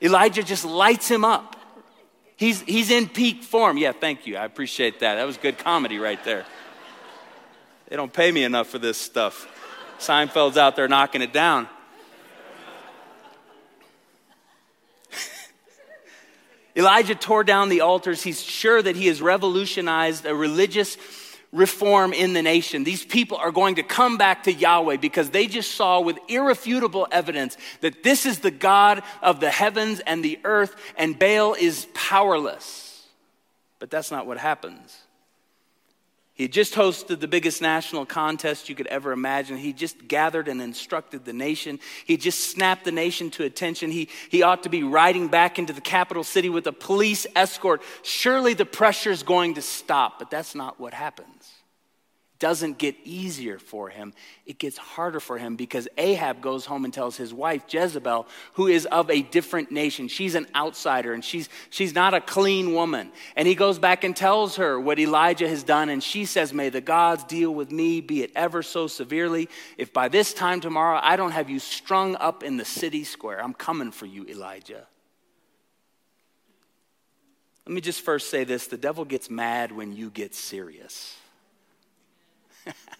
Elijah 0.00 0.42
just 0.42 0.64
lights 0.64 1.08
him 1.08 1.24
up. 1.24 1.56
He's, 2.36 2.60
he's 2.62 2.90
in 2.90 3.08
peak 3.08 3.42
form. 3.42 3.78
Yeah, 3.78 3.92
thank 3.92 4.26
you. 4.26 4.36
I 4.36 4.44
appreciate 4.44 5.00
that. 5.00 5.16
That 5.16 5.24
was 5.24 5.36
good 5.36 5.58
comedy 5.58 5.98
right 5.98 6.22
there. 6.24 6.44
They 7.88 7.96
don't 7.96 8.12
pay 8.12 8.30
me 8.30 8.44
enough 8.44 8.68
for 8.68 8.78
this 8.78 8.96
stuff. 8.96 9.48
Seinfeld's 9.98 10.56
out 10.56 10.76
there 10.76 10.86
knocking 10.86 11.20
it 11.22 11.32
down. 11.32 11.66
Elijah 16.76 17.16
tore 17.16 17.42
down 17.42 17.70
the 17.70 17.80
altars. 17.80 18.22
He's 18.22 18.40
sure 18.40 18.80
that 18.80 18.94
he 18.94 19.08
has 19.08 19.20
revolutionized 19.20 20.24
a 20.26 20.34
religious 20.34 20.96
reform 21.52 22.12
in 22.12 22.34
the 22.34 22.42
nation. 22.42 22.84
These 22.84 23.04
people 23.04 23.38
are 23.38 23.50
going 23.50 23.76
to 23.76 23.82
come 23.82 24.18
back 24.18 24.42
to 24.44 24.52
Yahweh 24.52 24.96
because 24.96 25.30
they 25.30 25.46
just 25.46 25.72
saw 25.72 26.00
with 26.00 26.18
irrefutable 26.28 27.08
evidence 27.10 27.56
that 27.80 28.02
this 28.02 28.26
is 28.26 28.40
the 28.40 28.50
God 28.50 29.02
of 29.22 29.40
the 29.40 29.50
heavens 29.50 30.00
and 30.00 30.22
the 30.22 30.38
earth, 30.44 30.76
and 30.96 31.18
Baal 31.18 31.54
is 31.54 31.86
powerless. 31.94 33.06
But 33.78 33.90
that's 33.90 34.10
not 34.10 34.26
what 34.26 34.38
happens. 34.38 34.96
He 36.38 36.46
just 36.46 36.74
hosted 36.74 37.18
the 37.18 37.26
biggest 37.26 37.60
national 37.60 38.06
contest 38.06 38.68
you 38.68 38.76
could 38.76 38.86
ever 38.86 39.10
imagine. 39.10 39.56
He 39.56 39.72
just 39.72 40.06
gathered 40.06 40.46
and 40.46 40.62
instructed 40.62 41.24
the 41.24 41.32
nation. 41.32 41.80
He 42.06 42.16
just 42.16 42.50
snapped 42.50 42.84
the 42.84 42.92
nation 42.92 43.30
to 43.32 43.44
attention. 43.44 43.90
He, 43.90 44.08
he 44.30 44.44
ought 44.44 44.62
to 44.62 44.68
be 44.68 44.84
riding 44.84 45.26
back 45.26 45.58
into 45.58 45.72
the 45.72 45.80
capital 45.80 46.22
city 46.22 46.48
with 46.48 46.68
a 46.68 46.72
police 46.72 47.26
escort. 47.34 47.82
Surely 48.04 48.54
the 48.54 48.64
pressure 48.64 49.10
is 49.10 49.24
going 49.24 49.54
to 49.54 49.62
stop, 49.62 50.20
but 50.20 50.30
that's 50.30 50.54
not 50.54 50.78
what 50.78 50.94
happens 50.94 51.57
doesn't 52.38 52.78
get 52.78 52.94
easier 53.04 53.58
for 53.58 53.88
him, 53.88 54.14
it 54.46 54.58
gets 54.58 54.78
harder 54.78 55.18
for 55.18 55.38
him 55.38 55.56
because 55.56 55.88
Ahab 55.98 56.40
goes 56.40 56.66
home 56.66 56.84
and 56.84 56.94
tells 56.94 57.16
his 57.16 57.34
wife, 57.34 57.62
Jezebel, 57.68 58.28
who 58.54 58.68
is 58.68 58.86
of 58.86 59.10
a 59.10 59.22
different 59.22 59.72
nation. 59.72 60.08
She's 60.08 60.34
an 60.34 60.46
outsider 60.54 61.12
and 61.12 61.24
she's, 61.24 61.48
she's 61.70 61.94
not 61.94 62.14
a 62.14 62.20
clean 62.20 62.74
woman. 62.74 63.10
And 63.34 63.48
he 63.48 63.54
goes 63.54 63.78
back 63.78 64.04
and 64.04 64.14
tells 64.14 64.56
her 64.56 64.78
what 64.78 64.98
Elijah 64.98 65.48
has 65.48 65.62
done. 65.62 65.88
And 65.88 66.02
she 66.02 66.24
says, 66.24 66.52
May 66.52 66.68
the 66.68 66.80
gods 66.80 67.24
deal 67.24 67.52
with 67.52 67.72
me, 67.72 68.00
be 68.00 68.22
it 68.22 68.30
ever 68.36 68.62
so 68.62 68.86
severely. 68.86 69.48
If 69.76 69.92
by 69.92 70.08
this 70.08 70.32
time 70.32 70.60
tomorrow 70.60 71.00
I 71.02 71.16
don't 71.16 71.32
have 71.32 71.50
you 71.50 71.58
strung 71.58 72.14
up 72.16 72.42
in 72.42 72.56
the 72.56 72.64
city 72.64 73.04
square, 73.04 73.42
I'm 73.42 73.54
coming 73.54 73.90
for 73.90 74.06
you, 74.06 74.26
Elijah. 74.26 74.86
Let 77.66 77.74
me 77.74 77.80
just 77.82 78.00
first 78.00 78.30
say 78.30 78.44
this 78.44 78.66
the 78.66 78.78
devil 78.78 79.04
gets 79.04 79.28
mad 79.28 79.72
when 79.72 79.92
you 79.92 80.08
get 80.08 80.34
serious. 80.34 81.16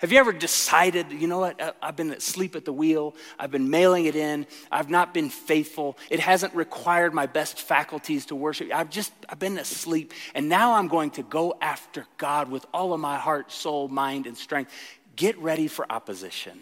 Have 0.00 0.12
you 0.12 0.18
ever 0.18 0.32
decided, 0.32 1.12
you 1.12 1.28
know 1.28 1.40
what, 1.40 1.76
I've 1.82 1.94
been 1.94 2.10
asleep 2.12 2.56
at 2.56 2.64
the 2.64 2.72
wheel, 2.72 3.14
I've 3.38 3.50
been 3.50 3.68
mailing 3.68 4.06
it 4.06 4.16
in, 4.16 4.46
I've 4.72 4.88
not 4.88 5.12
been 5.12 5.28
faithful, 5.28 5.98
it 6.08 6.20
hasn't 6.20 6.54
required 6.54 7.12
my 7.12 7.26
best 7.26 7.60
faculties 7.60 8.24
to 8.26 8.34
worship. 8.34 8.70
I've 8.72 8.88
just, 8.88 9.12
I've 9.28 9.38
been 9.38 9.58
asleep, 9.58 10.14
and 10.34 10.48
now 10.48 10.72
I'm 10.72 10.88
going 10.88 11.10
to 11.12 11.22
go 11.22 11.54
after 11.60 12.06
God 12.16 12.50
with 12.50 12.64
all 12.72 12.94
of 12.94 13.00
my 13.00 13.18
heart, 13.18 13.52
soul, 13.52 13.88
mind, 13.88 14.26
and 14.26 14.38
strength. 14.38 14.72
Get 15.16 15.36
ready 15.38 15.68
for 15.68 15.84
opposition. 15.92 16.58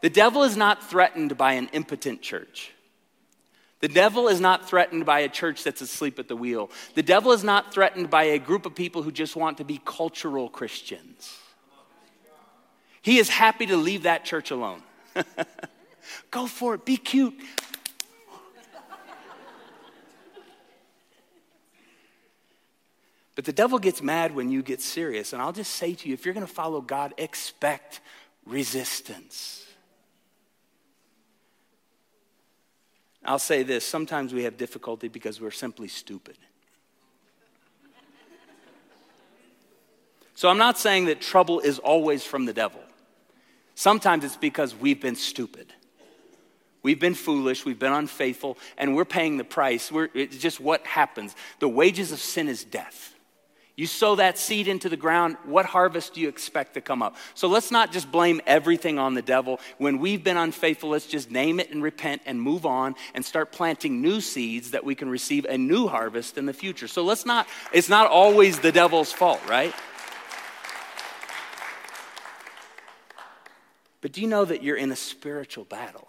The 0.00 0.10
devil 0.10 0.42
is 0.42 0.56
not 0.56 0.90
threatened 0.90 1.36
by 1.36 1.52
an 1.52 1.68
impotent 1.72 2.20
church. 2.20 2.72
The 3.80 3.88
devil 3.88 4.28
is 4.28 4.40
not 4.40 4.68
threatened 4.68 5.04
by 5.04 5.20
a 5.20 5.28
church 5.28 5.62
that's 5.62 5.80
asleep 5.80 6.18
at 6.18 6.28
the 6.28 6.36
wheel. 6.36 6.70
The 6.94 7.02
devil 7.02 7.32
is 7.32 7.44
not 7.44 7.74
threatened 7.74 8.08
by 8.08 8.24
a 8.24 8.38
group 8.38 8.66
of 8.66 8.74
people 8.74 9.02
who 9.02 9.12
just 9.12 9.36
want 9.36 9.58
to 9.58 9.64
be 9.64 9.80
cultural 9.84 10.48
Christians. 10.48 11.38
He 13.02 13.18
is 13.18 13.28
happy 13.28 13.66
to 13.66 13.76
leave 13.76 14.04
that 14.04 14.24
church 14.24 14.50
alone. 14.50 14.82
Go 16.30 16.46
for 16.46 16.74
it, 16.74 16.84
be 16.84 16.96
cute. 16.96 17.34
But 23.34 23.44
the 23.44 23.52
devil 23.52 23.78
gets 23.78 24.00
mad 24.00 24.34
when 24.34 24.48
you 24.50 24.62
get 24.62 24.80
serious. 24.80 25.32
And 25.32 25.42
I'll 25.42 25.52
just 25.52 25.72
say 25.72 25.94
to 25.94 26.08
you 26.08 26.14
if 26.14 26.24
you're 26.24 26.34
going 26.34 26.46
to 26.46 26.52
follow 26.52 26.80
God, 26.80 27.14
expect 27.18 28.00
resistance. 28.46 29.63
I'll 33.24 33.38
say 33.38 33.62
this 33.62 33.84
sometimes 33.84 34.34
we 34.34 34.44
have 34.44 34.56
difficulty 34.56 35.08
because 35.08 35.40
we're 35.40 35.50
simply 35.50 35.88
stupid. 35.88 36.36
So 40.34 40.48
I'm 40.48 40.58
not 40.58 40.78
saying 40.78 41.06
that 41.06 41.20
trouble 41.20 41.60
is 41.60 41.78
always 41.78 42.24
from 42.24 42.44
the 42.44 42.52
devil. 42.52 42.80
Sometimes 43.74 44.24
it's 44.24 44.36
because 44.36 44.74
we've 44.74 45.00
been 45.00 45.16
stupid. 45.16 45.72
We've 46.82 47.00
been 47.00 47.14
foolish, 47.14 47.64
we've 47.64 47.78
been 47.78 47.94
unfaithful, 47.94 48.58
and 48.76 48.94
we're 48.94 49.06
paying 49.06 49.38
the 49.38 49.44
price. 49.44 49.90
We're, 49.90 50.10
it's 50.12 50.36
just 50.36 50.60
what 50.60 50.86
happens. 50.86 51.34
The 51.60 51.68
wages 51.68 52.12
of 52.12 52.20
sin 52.20 52.46
is 52.46 52.62
death. 52.62 53.13
You 53.76 53.88
sow 53.88 54.14
that 54.16 54.38
seed 54.38 54.68
into 54.68 54.88
the 54.88 54.96
ground, 54.96 55.36
what 55.44 55.66
harvest 55.66 56.14
do 56.14 56.20
you 56.20 56.28
expect 56.28 56.74
to 56.74 56.80
come 56.80 57.02
up? 57.02 57.16
So 57.34 57.48
let's 57.48 57.72
not 57.72 57.90
just 57.90 58.10
blame 58.12 58.40
everything 58.46 59.00
on 59.00 59.14
the 59.14 59.22
devil. 59.22 59.58
When 59.78 59.98
we've 59.98 60.22
been 60.22 60.36
unfaithful, 60.36 60.90
let's 60.90 61.06
just 61.06 61.28
name 61.28 61.58
it 61.58 61.72
and 61.72 61.82
repent 61.82 62.22
and 62.24 62.40
move 62.40 62.66
on 62.66 62.94
and 63.14 63.24
start 63.24 63.50
planting 63.50 64.00
new 64.00 64.20
seeds 64.20 64.70
that 64.70 64.84
we 64.84 64.94
can 64.94 65.08
receive 65.08 65.44
a 65.46 65.58
new 65.58 65.88
harvest 65.88 66.38
in 66.38 66.46
the 66.46 66.52
future. 66.52 66.86
So 66.86 67.02
let's 67.02 67.26
not, 67.26 67.48
it's 67.72 67.88
not 67.88 68.08
always 68.08 68.60
the 68.60 68.70
devil's 68.70 69.10
fault, 69.10 69.40
right? 69.48 69.74
But 74.00 74.12
do 74.12 74.20
you 74.20 74.28
know 74.28 74.44
that 74.44 74.62
you're 74.62 74.76
in 74.76 74.92
a 74.92 74.96
spiritual 74.96 75.64
battle? 75.64 76.06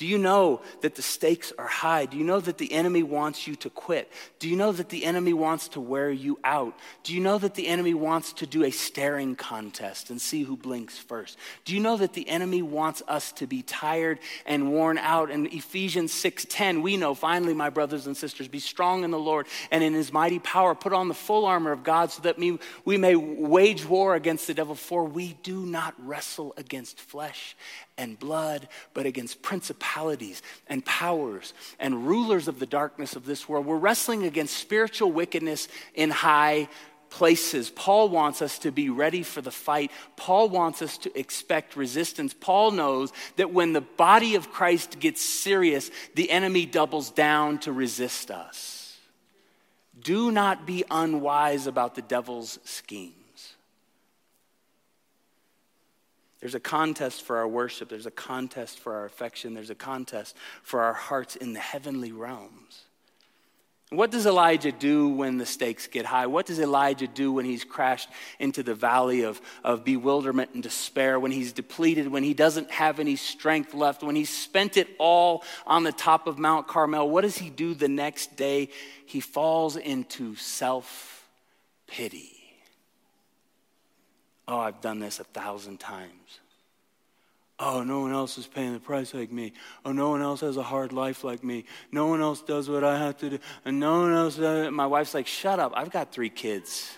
Do 0.00 0.06
you 0.06 0.16
know 0.16 0.62
that 0.80 0.94
the 0.94 1.02
stakes 1.02 1.52
are 1.58 1.66
high? 1.66 2.06
Do 2.06 2.16
you 2.16 2.24
know 2.24 2.40
that 2.40 2.56
the 2.56 2.72
enemy 2.72 3.02
wants 3.02 3.46
you 3.46 3.54
to 3.56 3.68
quit? 3.68 4.10
Do 4.38 4.48
you 4.48 4.56
know 4.56 4.72
that 4.72 4.88
the 4.88 5.04
enemy 5.04 5.34
wants 5.34 5.68
to 5.68 5.80
wear 5.80 6.10
you 6.10 6.38
out? 6.42 6.74
Do 7.02 7.12
you 7.12 7.20
know 7.20 7.36
that 7.36 7.54
the 7.54 7.66
enemy 7.66 7.92
wants 7.92 8.32
to 8.32 8.46
do 8.46 8.64
a 8.64 8.70
staring 8.70 9.36
contest 9.36 10.08
and 10.08 10.18
see 10.18 10.42
who 10.42 10.56
blinks 10.56 10.96
first? 10.96 11.36
Do 11.66 11.74
you 11.74 11.80
know 11.80 11.98
that 11.98 12.14
the 12.14 12.26
enemy 12.30 12.62
wants 12.62 13.02
us 13.08 13.30
to 13.32 13.46
be 13.46 13.60
tired 13.60 14.20
and 14.46 14.72
worn 14.72 14.96
out? 14.96 15.30
In 15.30 15.44
Ephesians 15.52 16.14
6:10, 16.14 16.80
we 16.80 16.96
know, 16.96 17.14
finally, 17.14 17.52
my 17.52 17.68
brothers 17.68 18.06
and 18.06 18.16
sisters, 18.16 18.48
be 18.48 18.58
strong 18.58 19.04
in 19.04 19.10
the 19.10 19.18
Lord 19.18 19.48
and 19.70 19.84
in 19.84 19.92
his 19.92 20.14
mighty 20.14 20.38
power. 20.38 20.74
Put 20.74 20.94
on 20.94 21.08
the 21.08 21.14
full 21.14 21.44
armor 21.44 21.72
of 21.72 21.82
God 21.82 22.10
so 22.10 22.22
that 22.22 22.38
we, 22.38 22.58
we 22.86 22.96
may 22.96 23.16
wage 23.16 23.84
war 23.84 24.14
against 24.14 24.46
the 24.46 24.54
devil, 24.54 24.74
for 24.74 25.04
we 25.04 25.34
do 25.42 25.66
not 25.66 25.92
wrestle 25.98 26.54
against 26.56 26.98
flesh 26.98 27.54
and 28.00 28.18
blood, 28.18 28.66
but 28.94 29.06
against 29.06 29.42
principalities 29.42 30.42
and 30.66 30.84
powers 30.84 31.52
and 31.78 32.06
rulers 32.08 32.48
of 32.48 32.58
the 32.58 32.66
darkness 32.66 33.14
of 33.14 33.26
this 33.26 33.48
world. 33.48 33.66
We're 33.66 33.76
wrestling 33.76 34.24
against 34.24 34.56
spiritual 34.56 35.12
wickedness 35.12 35.68
in 35.94 36.10
high 36.10 36.68
places. 37.10 37.68
Paul 37.70 38.08
wants 38.08 38.40
us 38.40 38.58
to 38.60 38.72
be 38.72 38.88
ready 38.88 39.22
for 39.22 39.42
the 39.42 39.50
fight. 39.50 39.90
Paul 40.16 40.48
wants 40.48 40.80
us 40.80 40.96
to 40.98 41.18
expect 41.18 41.76
resistance. 41.76 42.32
Paul 42.32 42.70
knows 42.70 43.12
that 43.36 43.52
when 43.52 43.74
the 43.74 43.80
body 43.82 44.34
of 44.34 44.50
Christ 44.50 44.98
gets 44.98 45.20
serious, 45.20 45.90
the 46.14 46.30
enemy 46.30 46.64
doubles 46.64 47.10
down 47.10 47.58
to 47.60 47.72
resist 47.72 48.30
us. 48.30 48.96
Do 50.00 50.30
not 50.30 50.66
be 50.66 50.84
unwise 50.90 51.66
about 51.66 51.94
the 51.94 52.02
devil's 52.02 52.58
scheme. 52.64 53.19
There's 56.40 56.54
a 56.54 56.60
contest 56.60 57.22
for 57.22 57.36
our 57.36 57.48
worship. 57.48 57.90
There's 57.90 58.06
a 58.06 58.10
contest 58.10 58.78
for 58.78 58.94
our 58.94 59.04
affection. 59.04 59.54
There's 59.54 59.70
a 59.70 59.74
contest 59.74 60.36
for 60.62 60.80
our 60.80 60.94
hearts 60.94 61.36
in 61.36 61.52
the 61.52 61.60
heavenly 61.60 62.12
realms. 62.12 62.84
What 63.90 64.12
does 64.12 64.24
Elijah 64.24 64.70
do 64.70 65.08
when 65.08 65.36
the 65.36 65.44
stakes 65.44 65.88
get 65.88 66.06
high? 66.06 66.28
What 66.28 66.46
does 66.46 66.60
Elijah 66.60 67.08
do 67.08 67.32
when 67.32 67.44
he's 67.44 67.64
crashed 67.64 68.08
into 68.38 68.62
the 68.62 68.74
valley 68.74 69.22
of, 69.22 69.40
of 69.64 69.84
bewilderment 69.84 70.50
and 70.54 70.62
despair, 70.62 71.18
when 71.18 71.32
he's 71.32 71.52
depleted, 71.52 72.06
when 72.06 72.22
he 72.22 72.32
doesn't 72.32 72.70
have 72.70 73.00
any 73.00 73.16
strength 73.16 73.74
left, 73.74 74.04
when 74.04 74.14
he's 74.14 74.30
spent 74.30 74.76
it 74.76 74.86
all 74.98 75.42
on 75.66 75.82
the 75.82 75.90
top 75.90 76.28
of 76.28 76.38
Mount 76.38 76.68
Carmel? 76.68 77.10
What 77.10 77.22
does 77.22 77.38
he 77.38 77.50
do 77.50 77.74
the 77.74 77.88
next 77.88 78.36
day? 78.36 78.68
He 79.06 79.18
falls 79.18 79.76
into 79.76 80.36
self 80.36 81.28
pity. 81.88 82.39
Oh, 84.50 84.58
I've 84.58 84.80
done 84.80 84.98
this 84.98 85.20
a 85.20 85.24
thousand 85.24 85.78
times. 85.78 86.40
Oh, 87.60 87.84
no 87.84 88.00
one 88.00 88.12
else 88.12 88.36
is 88.36 88.48
paying 88.48 88.72
the 88.72 88.80
price 88.80 89.14
like 89.14 89.30
me. 89.30 89.52
Oh, 89.84 89.92
no 89.92 90.10
one 90.10 90.22
else 90.22 90.40
has 90.40 90.56
a 90.56 90.62
hard 90.62 90.92
life 90.92 91.22
like 91.22 91.44
me. 91.44 91.66
No 91.92 92.08
one 92.08 92.20
else 92.20 92.42
does 92.42 92.68
what 92.68 92.82
I 92.82 92.98
have 92.98 93.16
to 93.18 93.30
do. 93.30 93.38
And 93.64 93.78
no 93.78 94.00
one 94.00 94.12
else 94.12 94.34
does 94.34 94.66
it. 94.66 94.72
My 94.72 94.88
wife's 94.88 95.14
like, 95.14 95.28
shut 95.28 95.60
up. 95.60 95.72
I've 95.76 95.92
got 95.92 96.10
three 96.10 96.30
kids. 96.30 96.90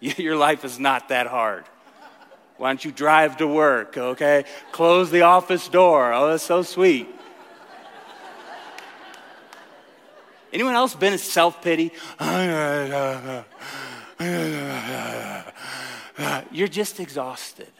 Your 0.00 0.36
life 0.36 0.64
is 0.64 0.78
not 0.78 1.10
that 1.10 1.26
hard. 1.26 1.66
Why 2.56 2.70
don't 2.70 2.82
you 2.82 2.90
drive 2.90 3.36
to 3.36 3.46
work, 3.46 3.98
okay? 3.98 4.44
Close 4.70 5.10
the 5.10 5.22
office 5.22 5.68
door. 5.68 6.14
Oh, 6.14 6.28
that's 6.28 6.42
so 6.42 6.62
sweet. 6.62 7.06
Anyone 10.54 10.74
else 10.74 10.94
been 10.94 11.12
in 11.12 11.18
self 11.18 11.60
pity? 11.60 11.92
You're 16.52 16.68
just 16.68 17.00
exhausted. 17.00 17.72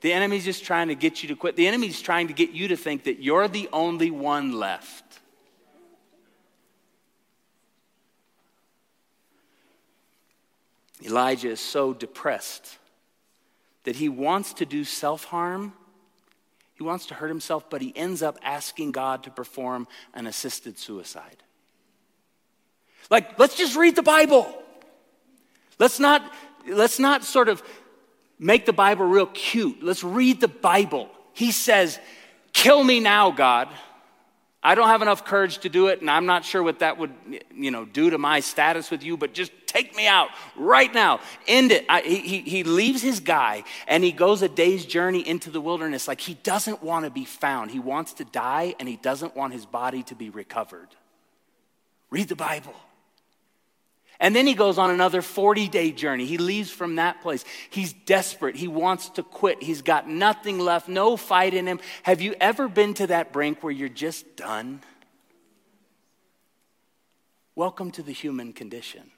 The 0.00 0.12
enemy's 0.12 0.44
just 0.44 0.64
trying 0.64 0.88
to 0.88 0.94
get 0.94 1.22
you 1.22 1.30
to 1.30 1.36
quit. 1.36 1.56
The 1.56 1.66
enemy's 1.66 2.02
trying 2.02 2.28
to 2.28 2.34
get 2.34 2.50
you 2.50 2.68
to 2.68 2.76
think 2.76 3.04
that 3.04 3.22
you're 3.22 3.48
the 3.48 3.68
only 3.72 4.10
one 4.10 4.52
left. 4.52 5.02
Elijah 11.02 11.48
is 11.48 11.60
so 11.60 11.94
depressed 11.94 12.78
that 13.84 13.96
he 13.96 14.08
wants 14.08 14.52
to 14.54 14.66
do 14.66 14.84
self 14.84 15.24
harm. 15.24 15.72
He 16.74 16.82
wants 16.82 17.06
to 17.06 17.14
hurt 17.14 17.28
himself, 17.28 17.70
but 17.70 17.80
he 17.80 17.96
ends 17.96 18.22
up 18.22 18.36
asking 18.42 18.92
God 18.92 19.22
to 19.22 19.30
perform 19.30 19.88
an 20.12 20.26
assisted 20.26 20.78
suicide. 20.78 21.42
Like, 23.10 23.38
let's 23.38 23.56
just 23.56 23.76
read 23.76 23.96
the 23.96 24.02
Bible. 24.02 24.63
Let's 25.78 25.98
not, 25.98 26.22
let's 26.66 26.98
not 26.98 27.24
sort 27.24 27.48
of 27.48 27.62
make 28.38 28.66
the 28.66 28.72
Bible 28.72 29.06
real 29.06 29.26
cute. 29.26 29.82
Let's 29.82 30.04
read 30.04 30.40
the 30.40 30.48
Bible. 30.48 31.08
He 31.32 31.52
says, 31.52 31.98
Kill 32.52 32.82
me 32.82 33.00
now, 33.00 33.30
God. 33.30 33.68
I 34.62 34.74
don't 34.74 34.88
have 34.88 35.02
enough 35.02 35.26
courage 35.26 35.58
to 35.58 35.68
do 35.68 35.88
it, 35.88 36.00
and 36.00 36.08
I'm 36.08 36.24
not 36.24 36.42
sure 36.42 36.62
what 36.62 36.78
that 36.78 36.96
would, 36.96 37.12
you 37.54 37.70
know, 37.70 37.84
do 37.84 38.08
to 38.08 38.16
my 38.16 38.40
status 38.40 38.90
with 38.90 39.02
you, 39.02 39.18
but 39.18 39.34
just 39.34 39.52
take 39.66 39.94
me 39.94 40.06
out 40.06 40.30
right 40.56 40.92
now. 40.94 41.20
End 41.46 41.70
it. 41.70 41.84
I, 41.86 42.00
he, 42.00 42.40
he 42.40 42.64
leaves 42.64 43.02
his 43.02 43.20
guy 43.20 43.64
and 43.86 44.02
he 44.02 44.12
goes 44.12 44.40
a 44.40 44.48
day's 44.48 44.86
journey 44.86 45.26
into 45.26 45.50
the 45.50 45.60
wilderness 45.60 46.08
like 46.08 46.20
he 46.20 46.34
doesn't 46.34 46.82
want 46.82 47.04
to 47.04 47.10
be 47.10 47.26
found. 47.26 47.72
He 47.72 47.78
wants 47.80 48.14
to 48.14 48.24
die 48.24 48.74
and 48.78 48.88
he 48.88 48.96
doesn't 48.96 49.36
want 49.36 49.52
his 49.52 49.66
body 49.66 50.02
to 50.04 50.14
be 50.14 50.30
recovered. 50.30 50.88
Read 52.08 52.28
the 52.28 52.36
Bible. 52.36 52.74
And 54.24 54.34
then 54.34 54.46
he 54.46 54.54
goes 54.54 54.78
on 54.78 54.90
another 54.90 55.20
40 55.20 55.68
day 55.68 55.92
journey. 55.92 56.24
He 56.24 56.38
leaves 56.38 56.70
from 56.70 56.96
that 56.96 57.20
place. 57.20 57.44
He's 57.68 57.92
desperate. 57.92 58.56
He 58.56 58.68
wants 58.68 59.10
to 59.10 59.22
quit. 59.22 59.62
He's 59.62 59.82
got 59.82 60.08
nothing 60.08 60.58
left, 60.58 60.88
no 60.88 61.18
fight 61.18 61.52
in 61.52 61.66
him. 61.66 61.78
Have 62.04 62.22
you 62.22 62.34
ever 62.40 62.66
been 62.66 62.94
to 62.94 63.08
that 63.08 63.34
brink 63.34 63.62
where 63.62 63.70
you're 63.70 63.90
just 63.90 64.34
done? 64.34 64.80
Welcome 67.54 67.90
to 67.90 68.02
the 68.02 68.12
human 68.12 68.54
condition. 68.54 69.10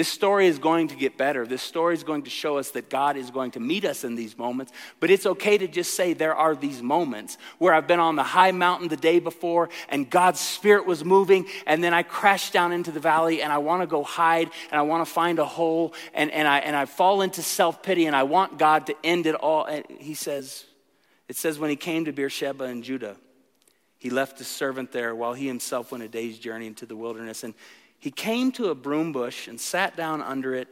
This 0.00 0.08
story 0.08 0.46
is 0.46 0.58
going 0.58 0.88
to 0.88 0.96
get 0.96 1.18
better. 1.18 1.46
This 1.46 1.60
story 1.60 1.92
is 1.92 2.04
going 2.04 2.22
to 2.22 2.30
show 2.30 2.56
us 2.56 2.70
that 2.70 2.88
God 2.88 3.18
is 3.18 3.30
going 3.30 3.50
to 3.50 3.60
meet 3.60 3.84
us 3.84 4.02
in 4.02 4.14
these 4.14 4.38
moments. 4.38 4.72
But 4.98 5.10
it's 5.10 5.26
okay 5.26 5.58
to 5.58 5.68
just 5.68 5.92
say 5.92 6.14
there 6.14 6.34
are 6.34 6.56
these 6.56 6.82
moments 6.82 7.36
where 7.58 7.74
I've 7.74 7.86
been 7.86 8.00
on 8.00 8.16
the 8.16 8.22
high 8.22 8.52
mountain 8.52 8.88
the 8.88 8.96
day 8.96 9.18
before 9.18 9.68
and 9.90 10.08
God's 10.08 10.40
Spirit 10.40 10.86
was 10.86 11.04
moving, 11.04 11.44
and 11.66 11.84
then 11.84 11.92
I 11.92 12.02
crash 12.02 12.50
down 12.50 12.72
into 12.72 12.90
the 12.90 12.98
valley 12.98 13.42
and 13.42 13.52
I 13.52 13.58
want 13.58 13.82
to 13.82 13.86
go 13.86 14.02
hide 14.02 14.48
and 14.70 14.78
I 14.78 14.80
want 14.84 15.06
to 15.06 15.12
find 15.12 15.38
a 15.38 15.44
hole 15.44 15.92
and, 16.14 16.30
and, 16.30 16.48
I, 16.48 16.60
and 16.60 16.74
I 16.74 16.86
fall 16.86 17.20
into 17.20 17.42
self 17.42 17.82
pity 17.82 18.06
and 18.06 18.16
I 18.16 18.22
want 18.22 18.58
God 18.58 18.86
to 18.86 18.96
end 19.04 19.26
it 19.26 19.34
all. 19.34 19.66
And 19.66 19.84
he 19.98 20.14
says, 20.14 20.64
it 21.28 21.36
says, 21.36 21.58
when 21.58 21.68
he 21.68 21.76
came 21.76 22.06
to 22.06 22.12
Beersheba 22.12 22.64
in 22.64 22.82
Judah, 22.82 23.18
he 23.98 24.08
left 24.08 24.38
his 24.38 24.48
servant 24.48 24.92
there 24.92 25.14
while 25.14 25.34
he 25.34 25.46
himself 25.46 25.92
went 25.92 26.02
a 26.02 26.08
day's 26.08 26.38
journey 26.38 26.66
into 26.66 26.86
the 26.86 26.96
wilderness. 26.96 27.44
And 27.44 27.52
he 28.00 28.10
came 28.10 28.50
to 28.52 28.70
a 28.70 28.74
broom 28.74 29.12
bush 29.12 29.46
and 29.46 29.60
sat 29.60 29.96
down 29.96 30.22
under 30.22 30.54
it, 30.54 30.68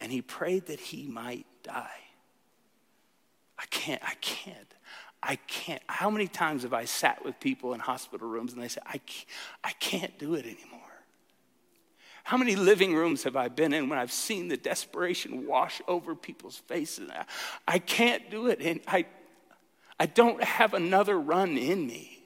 and 0.00 0.10
he 0.10 0.22
prayed 0.22 0.66
that 0.66 0.80
he 0.80 1.06
might 1.06 1.46
die. 1.62 1.88
I 3.58 3.64
can't, 3.66 4.02
I 4.02 4.14
can't, 4.20 4.74
I 5.22 5.36
can't. 5.36 5.82
How 5.86 6.10
many 6.10 6.26
times 6.26 6.62
have 6.62 6.72
I 6.72 6.86
sat 6.86 7.24
with 7.24 7.38
people 7.38 7.74
in 7.74 7.80
hospital 7.80 8.26
rooms 8.26 8.54
and 8.54 8.62
they 8.62 8.68
say, 8.68 8.80
I 8.86 8.98
can't, 8.98 9.26
I 9.62 9.72
can't 9.72 10.18
do 10.18 10.34
it 10.34 10.46
anymore? 10.46 10.80
How 12.24 12.36
many 12.36 12.56
living 12.56 12.94
rooms 12.94 13.24
have 13.24 13.36
I 13.36 13.48
been 13.48 13.72
in 13.72 13.88
when 13.88 13.98
I've 13.98 14.12
seen 14.12 14.48
the 14.48 14.56
desperation 14.56 15.46
wash 15.46 15.82
over 15.86 16.14
people's 16.14 16.56
faces? 16.56 17.10
I, 17.10 17.24
I 17.68 17.78
can't 17.78 18.30
do 18.30 18.46
it, 18.46 18.60
and 18.60 18.80
I, 18.86 19.04
I 20.00 20.06
don't 20.06 20.42
have 20.42 20.72
another 20.72 21.18
run 21.18 21.58
in 21.58 21.86
me. 21.86 22.21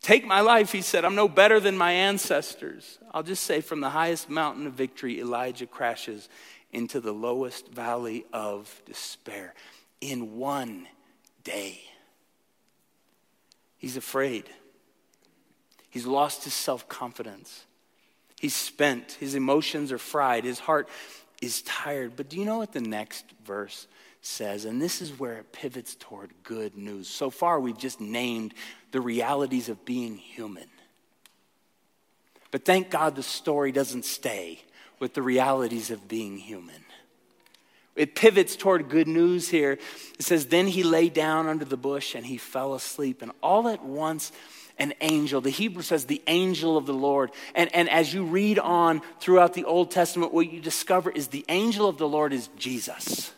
Take 0.00 0.26
my 0.26 0.40
life, 0.40 0.72
he 0.72 0.82
said. 0.82 1.04
I'm 1.04 1.14
no 1.14 1.28
better 1.28 1.60
than 1.60 1.76
my 1.76 1.92
ancestors. 1.92 2.98
I'll 3.12 3.22
just 3.22 3.42
say 3.42 3.60
from 3.60 3.80
the 3.80 3.90
highest 3.90 4.30
mountain 4.30 4.66
of 4.66 4.74
victory, 4.74 5.20
Elijah 5.20 5.66
crashes 5.66 6.28
into 6.72 7.00
the 7.00 7.12
lowest 7.12 7.68
valley 7.68 8.24
of 8.32 8.82
despair 8.86 9.54
in 10.00 10.36
one 10.36 10.86
day. 11.44 11.80
He's 13.76 13.96
afraid. 13.96 14.44
He's 15.88 16.06
lost 16.06 16.44
his 16.44 16.54
self 16.54 16.88
confidence. 16.88 17.64
He's 18.40 18.54
spent. 18.54 19.12
His 19.12 19.34
emotions 19.34 19.90
are 19.90 19.98
fried. 19.98 20.44
His 20.44 20.60
heart 20.60 20.88
is 21.40 21.62
tired. 21.62 22.12
But 22.16 22.28
do 22.28 22.38
you 22.38 22.44
know 22.44 22.58
what 22.58 22.72
the 22.72 22.80
next 22.80 23.24
verse 23.44 23.86
says? 24.20 24.64
And 24.64 24.80
this 24.80 25.00
is 25.00 25.18
where 25.18 25.38
it 25.38 25.52
pivots 25.52 25.96
toward 25.98 26.30
good 26.42 26.76
news. 26.76 27.08
So 27.08 27.30
far, 27.30 27.58
we've 27.58 27.78
just 27.78 28.00
named 28.00 28.54
the 28.90 29.00
realities 29.00 29.68
of 29.68 29.84
being 29.84 30.16
human. 30.16 30.68
But 32.50 32.64
thank 32.64 32.90
God 32.90 33.14
the 33.14 33.22
story 33.22 33.72
doesn't 33.72 34.04
stay 34.04 34.60
with 34.98 35.14
the 35.14 35.22
realities 35.22 35.90
of 35.90 36.08
being 36.08 36.38
human. 36.38 36.84
It 37.94 38.14
pivots 38.14 38.56
toward 38.56 38.88
good 38.88 39.08
news 39.08 39.48
here. 39.48 39.72
It 39.72 40.22
says, 40.22 40.46
Then 40.46 40.68
he 40.68 40.82
lay 40.82 41.08
down 41.08 41.48
under 41.48 41.64
the 41.64 41.76
bush 41.76 42.14
and 42.14 42.24
he 42.24 42.36
fell 42.36 42.74
asleep. 42.74 43.22
And 43.22 43.32
all 43.42 43.68
at 43.68 43.84
once, 43.84 44.30
an 44.78 44.94
angel, 45.00 45.40
the 45.40 45.50
Hebrew 45.50 45.82
says 45.82 46.04
the 46.04 46.22
angel 46.28 46.76
of 46.76 46.86
the 46.86 46.94
Lord. 46.94 47.32
And, 47.56 47.74
and 47.74 47.90
as 47.90 48.14
you 48.14 48.24
read 48.24 48.60
on 48.60 49.02
throughout 49.18 49.54
the 49.54 49.64
Old 49.64 49.90
Testament, 49.90 50.32
what 50.32 50.50
you 50.50 50.60
discover 50.60 51.10
is 51.10 51.28
the 51.28 51.44
angel 51.48 51.88
of 51.88 51.98
the 51.98 52.08
Lord 52.08 52.32
is 52.32 52.48
Jesus. 52.56 53.32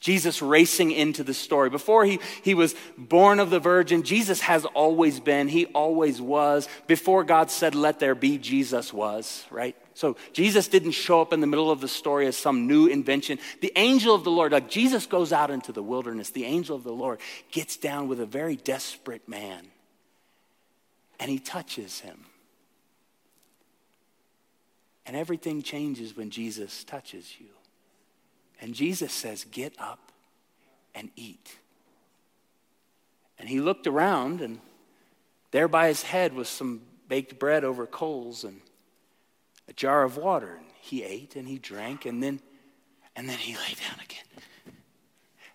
Jesus 0.00 0.42
racing 0.42 0.90
into 0.92 1.24
the 1.24 1.34
story. 1.34 1.70
Before 1.70 2.04
he, 2.04 2.20
he 2.42 2.54
was 2.54 2.74
born 2.98 3.40
of 3.40 3.50
the 3.50 3.58
virgin, 3.58 4.02
Jesus 4.02 4.40
has 4.42 4.64
always 4.66 5.20
been, 5.20 5.48
he 5.48 5.66
always 5.66 6.20
was. 6.20 6.68
Before 6.86 7.24
God 7.24 7.50
said, 7.50 7.74
let 7.74 7.98
there 7.98 8.14
be, 8.14 8.38
Jesus 8.38 8.92
was, 8.92 9.44
right? 9.50 9.74
So 9.94 10.16
Jesus 10.32 10.68
didn't 10.68 10.92
show 10.92 11.22
up 11.22 11.32
in 11.32 11.40
the 11.40 11.46
middle 11.46 11.70
of 11.70 11.80
the 11.80 11.88
story 11.88 12.26
as 12.26 12.36
some 12.36 12.66
new 12.66 12.86
invention. 12.86 13.38
The 13.62 13.72
angel 13.76 14.14
of 14.14 14.24
the 14.24 14.30
Lord, 14.30 14.52
like 14.52 14.68
Jesus 14.68 15.06
goes 15.06 15.32
out 15.32 15.50
into 15.50 15.72
the 15.72 15.82
wilderness, 15.82 16.30
the 16.30 16.44
angel 16.44 16.76
of 16.76 16.84
the 16.84 16.92
Lord 16.92 17.18
gets 17.50 17.78
down 17.78 18.06
with 18.06 18.20
a 18.20 18.26
very 18.26 18.56
desperate 18.56 19.26
man 19.26 19.66
and 21.18 21.30
he 21.30 21.38
touches 21.38 22.00
him. 22.00 22.26
And 25.06 25.16
everything 25.16 25.62
changes 25.62 26.16
when 26.16 26.30
Jesus 26.30 26.84
touches 26.84 27.34
you. 27.38 27.46
And 28.60 28.74
Jesus 28.74 29.12
says, 29.12 29.44
Get 29.44 29.74
up 29.78 30.12
and 30.94 31.10
eat. 31.16 31.56
And 33.38 33.48
he 33.48 33.60
looked 33.60 33.86
around, 33.86 34.40
and 34.40 34.60
there 35.50 35.68
by 35.68 35.88
his 35.88 36.02
head 36.02 36.32
was 36.34 36.48
some 36.48 36.82
baked 37.08 37.38
bread 37.38 37.64
over 37.64 37.86
coals 37.86 38.44
and 38.44 38.60
a 39.68 39.72
jar 39.72 40.04
of 40.04 40.16
water. 40.16 40.54
And 40.54 40.66
he 40.80 41.02
ate 41.02 41.36
and 41.36 41.46
he 41.46 41.58
drank, 41.58 42.06
and 42.06 42.22
then, 42.22 42.40
and 43.14 43.28
then 43.28 43.38
he 43.38 43.54
lay 43.56 43.74
down 43.88 44.00
again. 44.02 44.24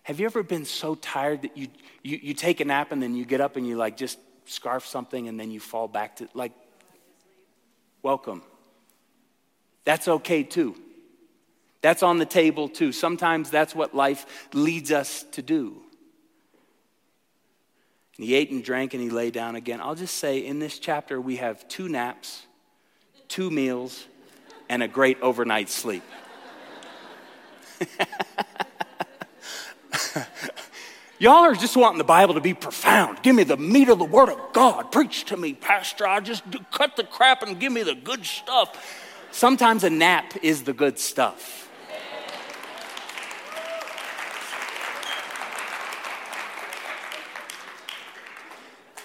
Have 0.04 0.18
you 0.18 0.26
ever 0.26 0.42
been 0.42 0.64
so 0.64 0.94
tired 0.96 1.42
that 1.42 1.56
you, 1.56 1.68
you, 2.02 2.18
you 2.20 2.34
take 2.34 2.60
a 2.60 2.64
nap 2.64 2.90
and 2.90 3.02
then 3.02 3.14
you 3.14 3.24
get 3.24 3.40
up 3.40 3.56
and 3.56 3.66
you 3.66 3.76
like 3.76 3.96
just 3.96 4.18
scarf 4.46 4.84
something 4.84 5.28
and 5.28 5.38
then 5.38 5.50
you 5.50 5.60
fall 5.60 5.86
back 5.86 6.16
to, 6.16 6.28
like, 6.34 6.52
welcome. 8.02 8.42
That's 9.84 10.08
okay 10.08 10.42
too. 10.42 10.76
That's 11.82 12.02
on 12.02 12.18
the 12.18 12.24
table 12.24 12.68
too. 12.68 12.92
Sometimes 12.92 13.50
that's 13.50 13.74
what 13.74 13.94
life 13.94 14.48
leads 14.54 14.90
us 14.92 15.24
to 15.32 15.42
do. 15.42 15.82
And 18.16 18.26
he 18.26 18.34
ate 18.34 18.50
and 18.50 18.62
drank 18.62 18.94
and 18.94 19.02
he 19.02 19.10
lay 19.10 19.30
down 19.30 19.56
again. 19.56 19.80
I'll 19.80 19.96
just 19.96 20.16
say 20.16 20.38
in 20.38 20.58
this 20.60 20.78
chapter, 20.78 21.20
we 21.20 21.36
have 21.36 21.66
two 21.68 21.88
naps, 21.88 22.46
two 23.28 23.50
meals, 23.50 24.06
and 24.68 24.82
a 24.82 24.88
great 24.88 25.20
overnight 25.20 25.68
sleep. 25.68 26.04
Y'all 31.18 31.44
are 31.44 31.54
just 31.54 31.76
wanting 31.76 31.98
the 31.98 32.04
Bible 32.04 32.34
to 32.34 32.40
be 32.40 32.54
profound. 32.54 33.22
Give 33.22 33.34
me 33.34 33.44
the 33.44 33.56
meat 33.56 33.88
of 33.88 33.98
the 33.98 34.04
Word 34.04 34.28
of 34.28 34.52
God. 34.52 34.90
Preach 34.92 35.24
to 35.26 35.36
me, 35.36 35.54
Pastor. 35.54 36.06
I 36.06 36.20
just 36.20 36.48
do, 36.50 36.58
cut 36.72 36.96
the 36.96 37.04
crap 37.04 37.42
and 37.42 37.60
give 37.60 37.72
me 37.72 37.82
the 37.82 37.94
good 37.94 38.24
stuff. 38.26 38.76
Sometimes 39.30 39.84
a 39.84 39.90
nap 39.90 40.34
is 40.42 40.64
the 40.64 40.72
good 40.72 40.98
stuff. 40.98 41.61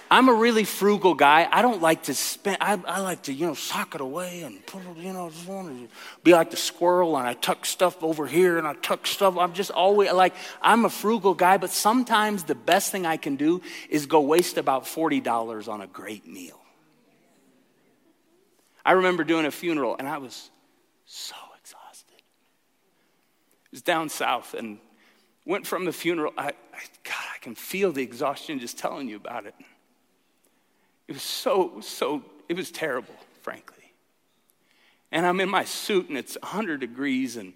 I'm 0.10 0.30
a 0.30 0.34
really 0.34 0.64
frugal 0.64 1.14
guy. 1.14 1.48
I 1.52 1.62
don't 1.62 1.82
like 1.82 2.04
to 2.04 2.14
spend, 2.14 2.58
I, 2.62 2.80
I, 2.86 3.02
like 3.02 3.24
to, 3.24 3.34
you 3.34 3.46
know, 3.46 3.54
sock 3.54 3.96
it 3.96 4.02
away 4.02 4.44
and 4.44 4.66
put 4.66 4.82
it, 4.84 4.98
you 4.98 5.12
know, 5.12 5.30
just 5.30 5.48
want 5.48 5.68
to 5.70 5.96
be 6.24 6.32
like 6.32 6.52
the 6.52 6.58
squirrel 6.58 7.18
and 7.18 7.28
I 7.28 7.34
tuck 7.34 7.66
stuff 7.66 8.02
over 8.02 8.26
here 8.26 8.58
and 8.58 8.68
I 8.68 8.74
tuck 8.76 9.06
stuff. 9.06 9.38
I'm 9.38 9.54
just 9.54 9.72
always 9.72 10.12
like, 10.14 10.34
I'm 10.62 10.86
a 10.86 10.90
frugal 10.90 11.34
guy, 11.34 11.58
but 11.58 11.72
sometimes 11.72 12.44
the 12.44 12.56
best 12.56 12.92
thing 12.92 13.06
I 13.06 13.18
can 13.18 13.36
do 13.36 13.62
is 13.90 14.06
go 14.06 14.22
waste 14.22 14.58
about 14.58 14.86
$40 14.86 15.68
on 15.68 15.82
a 15.82 15.88
great 15.88 16.26
meal. 16.26 16.60
I 18.86 18.94
remember 18.94 19.26
doing 19.26 19.46
a 19.46 19.52
funeral 19.52 19.98
and 20.00 20.08
I 20.08 20.20
was 20.20 20.50
so 21.06 21.36
exhausted. 21.60 22.18
It 22.18 23.72
was 23.72 23.82
down 23.82 24.08
south 24.08 24.54
and 24.54 24.80
went 25.46 25.68
from 25.68 25.86
the 25.86 25.92
funeral. 25.92 26.34
I, 26.38 26.48
I 26.48 26.82
God, 27.04 27.26
I 27.36 27.38
can 27.42 27.56
feel 27.56 27.92
the 27.92 28.04
exhaustion 28.04 28.60
just 28.60 28.78
telling 28.78 29.10
you 29.10 29.18
about 29.18 29.46
it. 29.46 29.56
It 31.08 31.14
was 31.14 31.24
so, 31.24 31.80
so, 31.82 32.24
it 32.50 32.56
was 32.56 32.72
terrible, 32.72 33.16
frankly. 33.42 33.94
And 35.12 35.26
I'm 35.26 35.40
in 35.40 35.50
my 35.50 35.64
suit 35.64 36.10
and 36.10 36.18
it's 36.18 36.38
100 36.42 36.80
degrees 36.80 37.38
and 37.38 37.54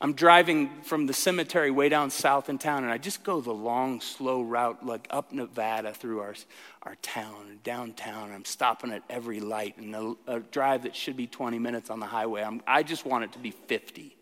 I'm 0.00 0.14
driving 0.14 0.82
from 0.82 1.06
the 1.06 1.12
cemetery 1.12 1.70
way 1.70 1.88
down 1.88 2.10
south 2.10 2.48
in 2.48 2.58
town 2.58 2.82
and 2.84 2.92
I 2.92 2.98
just 2.98 3.22
go 3.24 3.40
the 3.40 3.52
long, 3.52 4.00
slow 4.00 4.42
route, 4.42 4.84
like 4.84 5.06
up 5.10 5.32
Nevada 5.32 5.92
through 5.92 6.20
our, 6.20 6.34
our 6.82 6.94
town, 6.96 7.60
downtown. 7.62 8.32
I'm 8.32 8.44
stopping 8.44 8.92
at 8.92 9.02
every 9.08 9.40
light 9.40 9.76
and 9.78 9.94
a, 9.94 10.14
a 10.26 10.40
drive 10.40 10.82
that 10.82 10.96
should 10.96 11.16
be 11.16 11.26
20 11.26 11.58
minutes 11.58 11.90
on 11.90 12.00
the 12.00 12.06
highway. 12.06 12.42
I'm, 12.42 12.62
I 12.66 12.82
just 12.82 13.06
want 13.06 13.24
it 13.24 13.32
to 13.32 13.38
be 13.38 13.50
50 13.50 14.16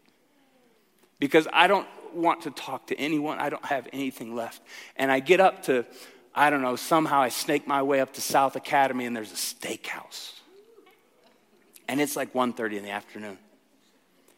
because 1.18 1.46
I 1.52 1.68
don't 1.68 1.86
want 2.14 2.42
to 2.42 2.50
talk 2.50 2.88
to 2.88 2.96
anyone. 2.96 3.38
I 3.38 3.48
don't 3.48 3.64
have 3.64 3.88
anything 3.92 4.34
left. 4.34 4.60
And 4.96 5.10
I 5.10 5.20
get 5.20 5.40
up 5.40 5.62
to 5.64 5.86
I 6.34 6.50
don't 6.50 6.62
know, 6.62 6.76
somehow 6.76 7.20
I 7.20 7.28
snake 7.28 7.66
my 7.66 7.82
way 7.82 8.00
up 8.00 8.14
to 8.14 8.20
South 8.20 8.56
Academy 8.56 9.04
and 9.04 9.14
there's 9.14 9.32
a 9.32 9.36
steakhouse. 9.36 10.32
And 11.88 12.00
it's 12.00 12.16
like 12.16 12.32
1.30 12.32 12.78
in 12.78 12.82
the 12.84 12.90
afternoon. 12.90 13.38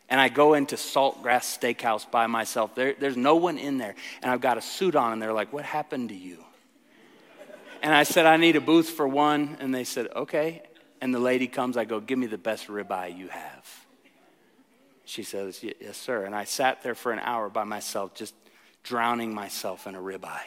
And 0.09 0.21
I 0.21 0.29
go 0.29 0.55
into 0.55 0.77
Saltgrass 0.77 1.59
Steakhouse 1.59 2.09
by 2.11 2.27
myself. 2.27 2.75
There, 2.75 2.95
there's 2.99 3.17
no 3.17 3.37
one 3.37 3.59
in 3.59 3.79
there. 3.79 3.95
And 4.23 4.31
I've 4.31 4.41
got 4.41 4.59
a 4.59 4.63
suit 4.63 4.97
on, 4.97 5.13
and 5.13 5.23
they're 5.23 5.33
like, 5.33 5.53
What 5.53 5.65
happened 5.65 6.11
to 6.11 6.15
you? 6.15 6.45
And 7.83 7.95
I 7.95 8.03
said, 8.03 8.27
I 8.27 8.37
need 8.37 8.57
a 8.57 8.61
booth 8.61 8.91
for 8.91 9.09
one. 9.09 9.57
And 9.61 9.75
they 9.75 9.85
said, 9.85 10.09
Okay. 10.15 10.63
And 11.01 11.15
the 11.15 11.19
lady 11.19 11.47
comes, 11.47 11.77
I 11.77 11.85
go, 11.85 12.01
Give 12.01 12.19
me 12.19 12.27
the 12.27 12.39
best 12.39 12.69
ribeye 12.69 13.17
you 13.17 13.29
have. 13.29 13.87
She 15.07 15.23
says, 15.23 15.63
Yes, 15.63 15.97
sir. 15.97 16.25
And 16.25 16.35
I 16.35 16.45
sat 16.45 16.83
there 16.83 16.95
for 16.95 17.13
an 17.13 17.21
hour 17.21 17.49
by 17.49 17.65
myself, 17.65 18.15
just 18.15 18.35
drowning 18.83 19.35
myself 19.35 19.87
in 19.87 19.95
a 19.95 20.01
ribeye. 20.01 20.41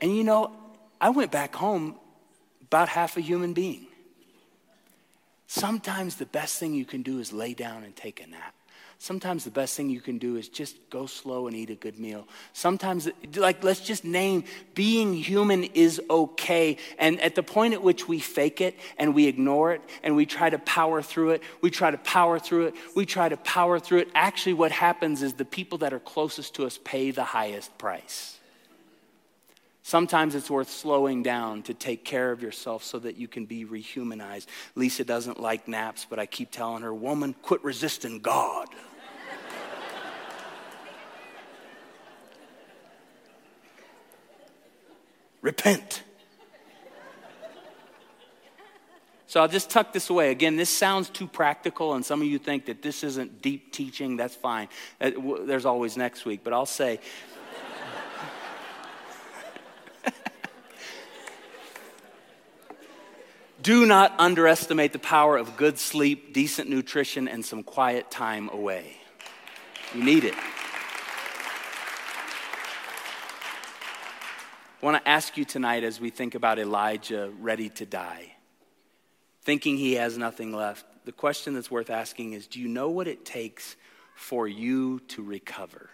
And 0.00 0.16
you 0.16 0.24
know, 0.24 0.52
I 1.00 1.10
went 1.10 1.30
back 1.30 1.54
home 1.54 1.96
about 2.62 2.88
half 2.88 3.16
a 3.16 3.20
human 3.20 3.52
being. 3.52 3.86
Sometimes 5.46 6.16
the 6.16 6.26
best 6.26 6.58
thing 6.58 6.74
you 6.74 6.84
can 6.84 7.02
do 7.02 7.20
is 7.20 7.32
lay 7.32 7.54
down 7.54 7.84
and 7.84 7.94
take 7.94 8.20
a 8.20 8.26
nap. 8.26 8.54
Sometimes 8.98 9.44
the 9.44 9.50
best 9.50 9.76
thing 9.76 9.90
you 9.90 10.00
can 10.00 10.16
do 10.16 10.36
is 10.36 10.48
just 10.48 10.76
go 10.88 11.04
slow 11.04 11.46
and 11.46 11.54
eat 11.54 11.68
a 11.68 11.74
good 11.74 11.98
meal. 11.98 12.26
Sometimes, 12.54 13.08
like, 13.34 13.62
let's 13.62 13.80
just 13.80 14.04
name 14.04 14.44
being 14.74 15.12
human 15.12 15.64
is 15.64 16.00
okay. 16.08 16.78
And 16.98 17.20
at 17.20 17.34
the 17.34 17.42
point 17.42 17.74
at 17.74 17.82
which 17.82 18.08
we 18.08 18.20
fake 18.20 18.62
it 18.62 18.74
and 18.96 19.14
we 19.14 19.26
ignore 19.26 19.74
it 19.74 19.82
and 20.02 20.16
we 20.16 20.24
try 20.24 20.48
to 20.48 20.58
power 20.58 21.02
through 21.02 21.30
it, 21.30 21.42
we 21.60 21.70
try 21.70 21.90
to 21.90 21.98
power 21.98 22.38
through 22.38 22.68
it, 22.68 22.74
we 22.94 23.04
try 23.04 23.28
to 23.28 23.36
power 23.36 23.78
through 23.78 23.98
it, 23.98 24.08
actually, 24.14 24.54
what 24.54 24.72
happens 24.72 25.22
is 25.22 25.34
the 25.34 25.44
people 25.44 25.78
that 25.78 25.92
are 25.92 26.00
closest 26.00 26.54
to 26.54 26.64
us 26.64 26.78
pay 26.82 27.10
the 27.10 27.24
highest 27.24 27.76
price. 27.76 28.35
Sometimes 29.86 30.34
it's 30.34 30.50
worth 30.50 30.68
slowing 30.68 31.22
down 31.22 31.62
to 31.62 31.72
take 31.72 32.04
care 32.04 32.32
of 32.32 32.42
yourself 32.42 32.82
so 32.82 32.98
that 32.98 33.14
you 33.14 33.28
can 33.28 33.44
be 33.44 33.64
rehumanized. 33.64 34.46
Lisa 34.74 35.04
doesn't 35.04 35.38
like 35.38 35.68
naps, 35.68 36.04
but 36.10 36.18
I 36.18 36.26
keep 36.26 36.50
telling 36.50 36.82
her, 36.82 36.92
woman, 36.92 37.36
quit 37.40 37.62
resisting 37.62 38.18
God. 38.18 38.66
Repent. 45.40 46.02
So 49.28 49.40
I'll 49.40 49.46
just 49.46 49.70
tuck 49.70 49.92
this 49.92 50.10
away. 50.10 50.32
Again, 50.32 50.56
this 50.56 50.68
sounds 50.68 51.08
too 51.08 51.28
practical, 51.28 51.94
and 51.94 52.04
some 52.04 52.20
of 52.20 52.26
you 52.26 52.40
think 52.40 52.66
that 52.66 52.82
this 52.82 53.04
isn't 53.04 53.40
deep 53.40 53.72
teaching. 53.72 54.16
That's 54.16 54.34
fine. 54.34 54.66
Uh, 55.00 55.12
There's 55.44 55.64
always 55.64 55.96
next 55.96 56.24
week, 56.24 56.40
but 56.42 56.52
I'll 56.52 56.66
say, 56.66 56.98
Do 63.66 63.84
not 63.84 64.14
underestimate 64.20 64.92
the 64.92 65.00
power 65.00 65.36
of 65.36 65.56
good 65.56 65.76
sleep, 65.76 66.32
decent 66.32 66.70
nutrition, 66.70 67.26
and 67.26 67.44
some 67.44 67.64
quiet 67.64 68.12
time 68.12 68.48
away. 68.52 68.96
You 69.92 70.04
need 70.04 70.22
it. 70.22 70.34
I 74.80 74.86
want 74.86 75.02
to 75.02 75.08
ask 75.10 75.36
you 75.36 75.44
tonight 75.44 75.82
as 75.82 76.00
we 76.00 76.10
think 76.10 76.36
about 76.36 76.60
Elijah 76.60 77.32
ready 77.40 77.68
to 77.70 77.84
die, 77.84 78.34
thinking 79.42 79.76
he 79.76 79.94
has 79.94 80.16
nothing 80.16 80.52
left. 80.52 80.86
The 81.04 81.10
question 81.10 81.54
that's 81.54 81.68
worth 81.68 81.90
asking 81.90 82.34
is 82.34 82.46
Do 82.46 82.60
you 82.60 82.68
know 82.68 82.90
what 82.90 83.08
it 83.08 83.24
takes 83.24 83.74
for 84.14 84.46
you 84.46 85.00
to 85.08 85.24
recover? 85.24 85.90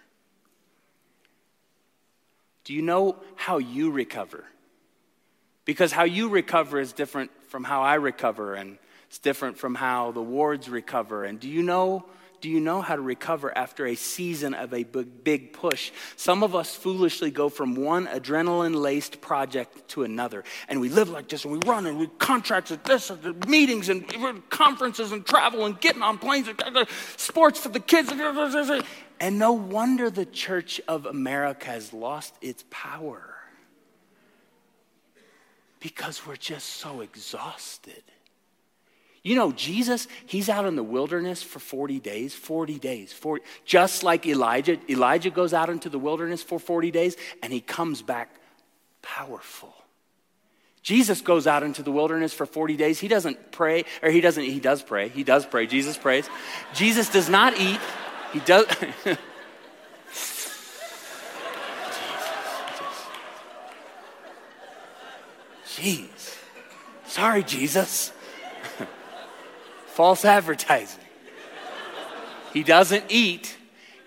Do 2.64 2.74
you 2.74 2.82
know 2.82 3.16
how 3.34 3.56
you 3.56 3.90
recover? 3.90 4.44
Because 5.64 5.90
how 5.90 6.04
you 6.04 6.28
recover 6.28 6.78
is 6.78 6.92
different 6.92 7.30
from 7.52 7.64
how 7.64 7.82
I 7.82 7.96
recover, 7.96 8.54
and 8.54 8.78
it's 9.08 9.18
different 9.18 9.58
from 9.58 9.74
how 9.74 10.10
the 10.10 10.22
wards 10.22 10.70
recover. 10.70 11.24
And 11.24 11.38
do 11.38 11.48
you 11.48 11.62
know? 11.62 12.06
Do 12.40 12.48
you 12.48 12.58
know 12.58 12.80
how 12.80 12.96
to 12.96 13.02
recover 13.02 13.56
after 13.56 13.86
a 13.86 13.94
season 13.94 14.52
of 14.54 14.74
a 14.74 14.82
big, 14.82 15.22
big 15.22 15.52
push? 15.52 15.92
Some 16.16 16.42
of 16.42 16.56
us 16.56 16.74
foolishly 16.74 17.30
go 17.30 17.48
from 17.48 17.76
one 17.76 18.08
adrenaline 18.08 18.74
laced 18.74 19.20
project 19.20 19.86
to 19.90 20.02
another, 20.02 20.42
and 20.68 20.80
we 20.80 20.88
live 20.88 21.08
like 21.08 21.28
this, 21.28 21.44
and 21.44 21.52
we 21.52 21.60
run, 21.64 21.86
and 21.86 22.00
we 22.00 22.08
contracts 22.18 22.72
at 22.72 22.84
this, 22.84 23.10
and 23.10 23.46
meetings, 23.46 23.88
and 23.88 24.04
conferences, 24.50 25.12
and 25.12 25.24
travel, 25.24 25.66
and 25.66 25.80
getting 25.80 26.02
on 26.02 26.18
planes, 26.18 26.48
and 26.48 26.88
sports 27.16 27.60
for 27.60 27.68
the 27.68 27.78
kids. 27.78 28.10
And 29.20 29.38
no 29.38 29.52
wonder 29.52 30.10
the 30.10 30.26
Church 30.26 30.80
of 30.88 31.06
America 31.06 31.66
has 31.66 31.92
lost 31.92 32.34
its 32.40 32.64
power 32.70 33.31
because 35.82 36.24
we're 36.26 36.36
just 36.36 36.68
so 36.68 37.00
exhausted. 37.00 38.02
You 39.24 39.36
know, 39.36 39.52
Jesus, 39.52 40.08
he's 40.26 40.48
out 40.48 40.64
in 40.64 40.76
the 40.76 40.82
wilderness 40.82 41.42
for 41.42 41.58
40 41.58 42.00
days, 42.00 42.34
40 42.34 42.78
days, 42.78 43.12
40, 43.12 43.44
just 43.64 44.02
like 44.02 44.26
Elijah. 44.26 44.78
Elijah 44.88 45.30
goes 45.30 45.52
out 45.52 45.70
into 45.70 45.88
the 45.88 45.98
wilderness 45.98 46.42
for 46.42 46.58
40 46.58 46.90
days 46.90 47.16
and 47.42 47.52
he 47.52 47.60
comes 47.60 48.00
back 48.02 48.34
powerful. 49.02 49.74
Jesus 50.82 51.20
goes 51.20 51.46
out 51.46 51.62
into 51.62 51.82
the 51.82 51.92
wilderness 51.92 52.32
for 52.32 52.46
40 52.46 52.76
days. 52.76 52.98
He 52.98 53.06
doesn't 53.06 53.52
pray, 53.52 53.84
or 54.02 54.10
he 54.10 54.20
doesn't, 54.20 54.42
he 54.42 54.58
does 54.58 54.82
pray. 54.82 55.08
He 55.08 55.22
does 55.22 55.46
pray. 55.46 55.68
Jesus 55.68 55.96
prays. 55.96 56.28
Jesus 56.74 57.08
does 57.08 57.28
not 57.28 57.56
eat. 57.58 57.78
He 58.32 58.40
does. 58.40 58.66
Jeez. 65.82 66.38
Sorry, 67.06 67.42
Jesus. 67.42 68.12
False 69.86 70.24
advertising. 70.24 71.00
He 72.52 72.62
doesn't 72.62 73.04
eat, 73.08 73.56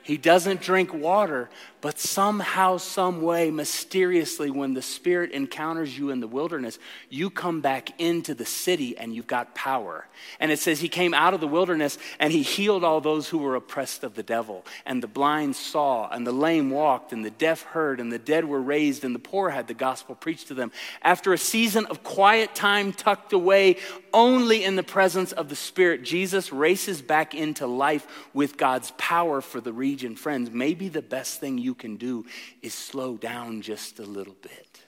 he 0.03 0.17
doesn't 0.17 0.61
drink 0.61 0.93
water, 0.93 1.49
but 1.85 1.99
somehow, 1.99 2.77
some 2.77 3.21
way, 3.21 3.51
mysteriously, 3.51 4.49
when 4.49 4.73
the 4.73 4.81
Spirit 4.81 5.29
encounters 5.33 5.95
you 5.95 6.09
in 6.09 6.19
the 6.19 6.27
wilderness, 6.27 6.79
you 7.11 7.29
come 7.29 7.61
back 7.61 8.01
into 8.01 8.33
the 8.33 8.43
city 8.43 8.97
and 8.97 9.13
you've 9.13 9.27
got 9.27 9.53
power. 9.53 10.07
And 10.39 10.51
it 10.51 10.57
says 10.57 10.79
he 10.79 10.89
came 10.89 11.13
out 11.13 11.35
of 11.35 11.41
the 11.41 11.47
wilderness 11.47 11.99
and 12.19 12.33
he 12.33 12.41
healed 12.41 12.83
all 12.83 13.01
those 13.01 13.29
who 13.29 13.37
were 13.37 13.55
oppressed 13.55 14.03
of 14.03 14.15
the 14.15 14.23
devil. 14.23 14.65
And 14.87 15.03
the 15.03 15.07
blind 15.07 15.55
saw, 15.55 16.09
and 16.09 16.25
the 16.25 16.31
lame 16.31 16.71
walked, 16.71 17.13
and 17.13 17.23
the 17.23 17.29
deaf 17.29 17.61
heard, 17.61 17.99
and 17.99 18.11
the 18.11 18.17
dead 18.17 18.45
were 18.45 18.63
raised, 18.63 19.03
and 19.03 19.13
the 19.13 19.19
poor 19.19 19.51
had 19.51 19.67
the 19.67 19.75
gospel 19.75 20.15
preached 20.15 20.47
to 20.47 20.55
them. 20.55 20.71
After 21.03 21.33
a 21.33 21.37
season 21.37 21.85
of 21.85 22.01
quiet 22.01 22.55
time 22.55 22.93
tucked 22.93 23.31
away 23.31 23.77
only 24.11 24.63
in 24.63 24.75
the 24.75 24.81
presence 24.81 25.33
of 25.33 25.49
the 25.49 25.55
Spirit, 25.55 26.01
Jesus 26.01 26.51
races 26.51 27.03
back 27.03 27.35
into 27.35 27.67
life 27.67 28.07
with 28.33 28.57
God's 28.57 28.91
power 28.97 29.39
for 29.39 29.61
the 29.61 29.73
region. 29.73 30.15
Friends, 30.15 30.49
maybe 30.49 30.89
the 30.89 31.03
best 31.03 31.39
thing 31.39 31.59
you 31.59 31.74
can 31.75 31.97
do 31.97 32.25
is 32.61 32.73
slow 32.73 33.17
down 33.17 33.61
just 33.61 33.99
a 33.99 34.03
little 34.03 34.35
bit. 34.41 34.81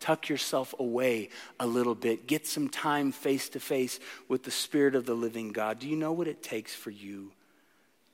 Tuck 0.00 0.28
yourself 0.28 0.74
away 0.78 1.28
a 1.60 1.66
little 1.66 1.94
bit. 1.94 2.26
Get 2.26 2.46
some 2.46 2.68
time 2.68 3.12
face 3.12 3.48
to 3.50 3.60
face 3.60 4.00
with 4.28 4.42
the 4.42 4.50
Spirit 4.50 4.94
of 4.94 5.06
the 5.06 5.14
living 5.14 5.52
God. 5.52 5.78
Do 5.78 5.88
you 5.88 5.96
know 5.96 6.12
what 6.12 6.26
it 6.26 6.42
takes 6.42 6.74
for 6.74 6.90
you 6.90 7.30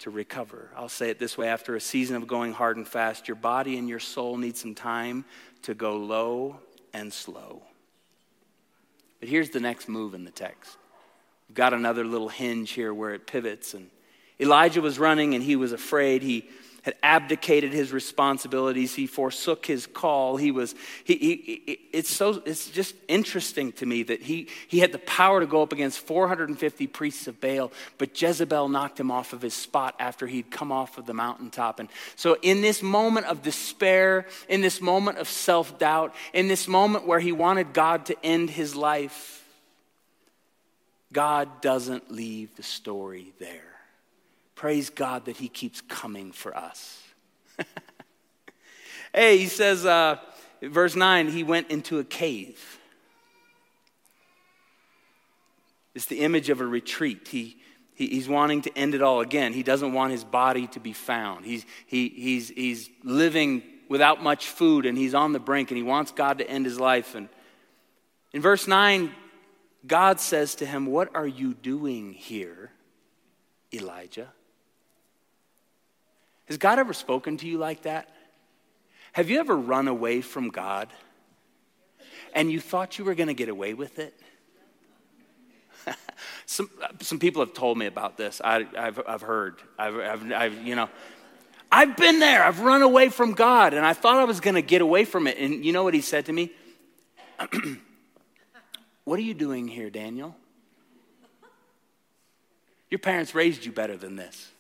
to 0.01 0.11
recover? 0.11 0.71
I'll 0.77 0.91
say 0.91 1.09
it 1.09 1.19
this 1.19 1.39
way 1.39 1.49
after 1.49 1.77
a 1.77 1.81
season 1.81 2.17
of 2.17 2.27
going 2.27 2.53
hard 2.53 2.77
and 2.77 2.87
fast, 2.87 3.27
your 3.27 3.37
body 3.37 3.79
and 3.79 3.89
your 3.89 4.01
soul 4.01 4.37
need 4.37 4.57
some 4.57 4.75
time 4.75 5.25
to 5.63 5.75
go 5.75 5.97
low 5.97 6.61
and 6.93 7.13
slow. 7.13 7.63
But 9.21 9.29
here's 9.29 9.51
the 9.51 9.61
next 9.61 9.89
move 9.89 10.15
in 10.15 10.25
the 10.25 10.31
text. 10.31 10.77
We've 11.49 11.57
got 11.57 11.73
another 11.73 12.05
little 12.05 12.29
hinge 12.29 12.73
here 12.73 12.93
where 12.93 13.15
it 13.15 13.27
pivots. 13.27 13.73
And 13.75 13.91
Elijah 14.39 14.81
was 14.83 14.99
running 14.99 15.35
and 15.35 15.43
he 15.43 15.57
was 15.57 15.73
afraid. 15.73 16.23
He 16.23 16.49
had 16.89 16.97
abdicated 17.03 17.71
his 17.71 17.93
responsibilities. 17.93 18.95
He 18.95 19.07
forsook 19.07 19.67
his 19.67 19.87
call. 19.87 20.39
He 20.39 20.51
was, 20.51 20.75
he, 21.05 21.17
he, 21.17 21.79
it's 21.93 22.09
so, 22.09 22.43
it's 22.47 22.71
just 22.71 22.95
interesting 23.09 23.73
to 23.73 23.85
me 23.85 24.05
that 24.05 24.23
he, 24.23 24.49
he 24.69 24.79
had 24.79 24.93
the 24.93 24.99
power 25.01 25.41
to 25.41 25.47
go 25.47 25.61
up 25.61 25.75
against 25.75 25.99
450 25.99 26.87
priests 26.87 27.27
of 27.27 27.43
Baal, 27.43 27.71
but 27.99 28.19
Jezebel 28.21 28.71
knocked 28.71 28.99
him 28.99 29.11
off 29.11 29.35
of 29.35 29.43
his 29.43 29.53
spot 29.53 29.97
after 29.99 30.27
he'd 30.27 30.51
come 30.51 30.73
off 30.73 30.97
of 30.97 31.05
the 31.05 31.13
mountaintop. 31.13 31.79
And 31.79 31.91
so 32.17 32.39
in 32.41 32.63
this 32.63 32.83
moment 32.83 33.27
of 33.27 33.43
despair, 33.43 34.25
in 34.49 34.63
this 34.63 34.81
moment 34.81 35.19
of 35.19 35.29
self-doubt, 35.29 36.15
in 36.33 36.49
this 36.49 36.67
moment 36.67 37.07
where 37.07 37.21
he 37.21 37.33
wanted 37.33 37.75
God 37.75 38.07
to 38.07 38.17
end 38.25 38.49
his 38.49 38.75
life, 38.75 39.45
God 41.13 41.61
doesn't 41.61 42.11
leave 42.11 42.57
the 42.57 42.63
story 42.63 43.35
there. 43.39 43.68
Praise 44.59 44.91
God 44.91 45.27
that 45.27 45.37
He 45.37 45.47
keeps 45.49 45.81
coming 45.83 46.33
for 46.33 46.57
us. 46.57 47.01
hey, 49.15 49.39
he 49.39 49.47
says, 49.47 49.87
uh, 49.87 50.17
verse 50.61 50.97
9, 50.97 51.29
he 51.29 51.45
went 51.45 51.71
into 51.71 52.01
a 52.01 52.05
cave. 52.05 52.81
It's 55.95 56.07
the 56.07 56.23
image 56.23 56.51
of 56.51 56.61
a 56.61 56.67
retreat. 56.67 57.29
He, 57.29 57.59
he, 57.95 58.09
he's 58.09 58.29
wanting 58.29 58.63
to 58.63 58.77
end 58.77 58.97
it 58.97 59.01
all 59.01 59.21
again. 59.21 59.53
He 59.53 59.63
doesn't 59.63 59.93
want 59.93 60.11
his 60.11 60.25
body 60.25 60.67
to 60.67 60.81
be 60.81 60.93
found. 60.93 61.47
He's, 61.47 61.65
he, 61.87 62.09
he's, 62.09 62.49
he's 62.49 62.91
living 63.05 63.63
without 63.89 64.25
much 64.25 64.49
food 64.49 64.87
and 64.87 64.99
he's 64.99 65.15
on 65.15 65.33
the 65.33 65.39
brink 65.39 65.71
and 65.71 65.79
he 65.79 65.85
wants 65.85 66.11
God 66.11 66.39
to 66.39 66.51
end 66.51 66.67
his 66.67 66.81
life. 66.81 67.15
And 67.15 67.29
in 68.33 68.43
verse 68.43 68.67
9, 68.67 69.13
God 69.87 70.19
says 70.19 70.57
to 70.57 70.67
him, 70.67 70.87
What 70.87 71.15
are 71.15 71.29
you 71.29 71.55
doing 71.55 72.13
here, 72.13 72.73
Elijah? 73.73 74.33
Has 76.49 76.57
God 76.57 76.79
ever 76.79 76.93
spoken 76.93 77.37
to 77.39 77.47
you 77.47 77.59
like 77.59 77.83
that? 77.83 78.09
Have 79.13 79.31
you 79.31 79.39
ever 79.41 79.57
run 79.57 79.89
away 79.89 80.21
from 80.21 80.49
God 80.49 80.89
and 82.35 82.51
you 82.51 82.61
thought 82.61 82.99
you 82.99 83.05
were 83.05 83.15
going 83.15 83.29
to 83.29 83.35
get 83.35 83.49
away 83.49 83.75
with 83.75 83.99
it? 83.99 84.19
some, 86.47 86.71
some 87.01 87.19
people 87.19 87.43
have 87.43 87.55
told 87.55 87.77
me 87.77 87.87
about 87.87 88.17
this. 88.17 88.41
I, 88.43 88.67
have 88.75 89.01
I've 89.07 89.23
heard. 89.23 89.57
I've, 89.79 89.97
I've, 89.97 90.33
I've, 90.33 90.67
you 90.67 90.75
know, 90.75 90.89
I've 91.71 91.97
been 91.97 92.19
there. 92.19 92.43
I've 92.43 92.61
run 92.61 92.83
away 92.83 93.11
from 93.11 93.33
God 93.33 93.75
and 93.75 93.85
I 93.85 93.93
thought 93.93 94.17
I 94.17 94.25
was 94.25 94.41
going 94.41 94.55
to 94.55 94.63
get 94.63 94.81
away 94.81 95.05
from 95.05 95.27
it. 95.27 95.37
And 95.39 95.65
you 95.65 95.73
know 95.73 95.83
what 95.83 95.95
he 95.95 96.01
said 96.01 96.27
to 96.27 96.33
me? 96.33 96.51
what 99.05 99.19
are 99.19 99.23
you 99.23 99.35
doing 99.35 99.69
here, 99.69 99.91
Daniel? 99.91 100.35
Your 102.91 102.99
parents 102.99 103.35
raised 103.35 103.67
you 103.67 103.73
better 103.73 103.99
than 103.99 104.17
this. 104.17 104.51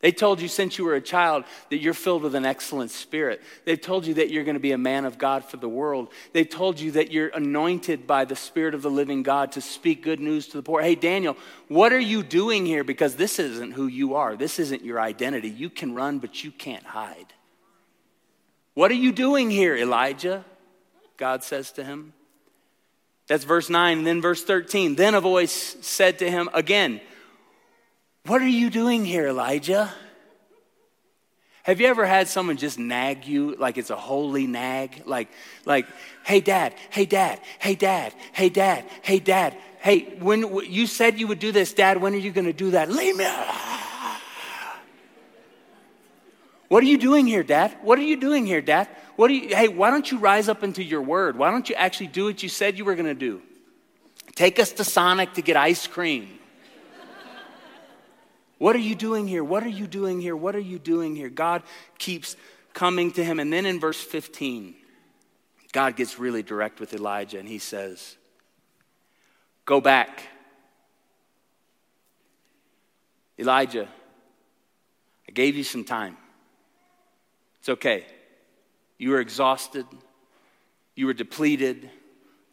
They 0.00 0.12
told 0.12 0.40
you 0.40 0.46
since 0.46 0.78
you 0.78 0.84
were 0.84 0.94
a 0.94 1.00
child 1.00 1.44
that 1.70 1.78
you're 1.78 1.92
filled 1.92 2.22
with 2.22 2.36
an 2.36 2.46
excellent 2.46 2.92
spirit. 2.92 3.42
They've 3.64 3.80
told 3.80 4.06
you 4.06 4.14
that 4.14 4.30
you're 4.30 4.44
going 4.44 4.54
to 4.54 4.60
be 4.60 4.70
a 4.70 4.78
man 4.78 5.04
of 5.04 5.18
God 5.18 5.44
for 5.44 5.56
the 5.56 5.68
world. 5.68 6.08
They've 6.32 6.48
told 6.48 6.78
you 6.78 6.92
that 6.92 7.10
you're 7.10 7.28
anointed 7.28 8.06
by 8.06 8.24
the 8.24 8.36
Spirit 8.36 8.74
of 8.74 8.82
the 8.82 8.90
living 8.90 9.24
God 9.24 9.52
to 9.52 9.60
speak 9.60 10.04
good 10.04 10.20
news 10.20 10.46
to 10.48 10.56
the 10.56 10.62
poor. 10.62 10.82
Hey, 10.82 10.94
Daniel, 10.94 11.36
what 11.66 11.92
are 11.92 11.98
you 11.98 12.22
doing 12.22 12.64
here? 12.64 12.84
Because 12.84 13.16
this 13.16 13.40
isn't 13.40 13.72
who 13.72 13.88
you 13.88 14.14
are, 14.14 14.36
this 14.36 14.60
isn't 14.60 14.84
your 14.84 15.00
identity. 15.00 15.50
You 15.50 15.68
can 15.68 15.94
run, 15.94 16.20
but 16.20 16.44
you 16.44 16.52
can't 16.52 16.84
hide. 16.84 17.32
What 18.74 18.92
are 18.92 18.94
you 18.94 19.10
doing 19.10 19.50
here, 19.50 19.74
Elijah? 19.74 20.44
God 21.16 21.42
says 21.42 21.72
to 21.72 21.82
him. 21.82 22.12
That's 23.26 23.42
verse 23.42 23.68
9. 23.68 23.98
And 23.98 24.06
then 24.06 24.22
verse 24.22 24.44
13. 24.44 24.94
Then 24.94 25.16
a 25.16 25.20
voice 25.20 25.76
said 25.80 26.20
to 26.20 26.30
him 26.30 26.48
again, 26.54 27.00
What 28.28 28.42
are 28.42 28.46
you 28.46 28.68
doing 28.68 29.06
here, 29.06 29.28
Elijah? 29.28 29.90
Have 31.62 31.80
you 31.80 31.86
ever 31.86 32.04
had 32.04 32.28
someone 32.28 32.58
just 32.58 32.78
nag 32.78 33.24
you 33.24 33.56
like 33.56 33.78
it's 33.78 33.88
a 33.88 33.96
holy 33.96 34.46
nag? 34.46 35.04
Like, 35.06 35.30
like, 35.64 35.86
hey 36.24 36.40
dad, 36.40 36.74
hey 36.90 37.06
dad, 37.06 37.40
hey 37.58 37.74
dad, 37.74 38.12
hey 38.32 38.50
dad, 38.50 38.84
hey 39.00 39.18
dad, 39.18 39.56
hey, 39.80 40.00
when 40.18 40.42
you 40.70 40.86
said 40.86 41.18
you 41.18 41.26
would 41.28 41.38
do 41.38 41.52
this, 41.52 41.72
dad, 41.72 42.02
when 42.02 42.12
are 42.12 42.18
you 42.18 42.30
gonna 42.30 42.52
do 42.52 42.72
that? 42.72 42.90
Leave 42.90 43.16
me. 43.16 43.26
What 46.68 46.82
are 46.82 46.86
you 46.86 46.98
doing 46.98 47.26
here, 47.26 47.42
Dad? 47.42 47.74
What 47.80 47.98
are 47.98 48.02
you 48.02 48.16
doing 48.20 48.44
here, 48.44 48.60
Dad? 48.60 48.88
What 49.16 49.30
are 49.30 49.32
you, 49.32 49.56
hey, 49.56 49.68
why 49.68 49.88
don't 49.88 50.10
you 50.12 50.18
rise 50.18 50.50
up 50.50 50.62
into 50.62 50.84
your 50.84 51.00
word? 51.00 51.38
Why 51.38 51.50
don't 51.50 51.66
you 51.66 51.74
actually 51.74 52.08
do 52.08 52.24
what 52.24 52.42
you 52.42 52.50
said 52.50 52.76
you 52.76 52.84
were 52.84 52.94
to 52.94 53.14
do? 53.14 53.40
Take 54.34 54.58
us 54.58 54.72
to 54.72 54.84
Sonic 54.84 55.32
to 55.34 55.40
get 55.40 55.56
ice 55.56 55.86
cream. 55.86 56.37
What 58.58 58.74
are 58.74 58.80
you 58.80 58.94
doing 58.94 59.28
here? 59.28 59.44
What 59.44 59.62
are 59.62 59.68
you 59.68 59.86
doing 59.86 60.20
here? 60.20 60.36
What 60.36 60.56
are 60.56 60.60
you 60.60 60.78
doing 60.78 61.14
here? 61.14 61.28
God 61.28 61.62
keeps 61.98 62.36
coming 62.74 63.12
to 63.12 63.24
him. 63.24 63.38
And 63.38 63.52
then 63.52 63.66
in 63.66 63.78
verse 63.78 64.00
15, 64.00 64.74
God 65.72 65.96
gets 65.96 66.18
really 66.18 66.42
direct 66.42 66.80
with 66.80 66.92
Elijah 66.92 67.38
and 67.38 67.48
he 67.48 67.58
says, 67.58 68.16
Go 69.64 69.80
back. 69.80 70.22
Elijah, 73.38 73.88
I 75.28 75.32
gave 75.32 75.56
you 75.56 75.62
some 75.62 75.84
time. 75.84 76.16
It's 77.60 77.68
okay. 77.68 78.06
You 78.96 79.10
were 79.10 79.20
exhausted, 79.20 79.86
you 80.96 81.06
were 81.06 81.14
depleted. 81.14 81.90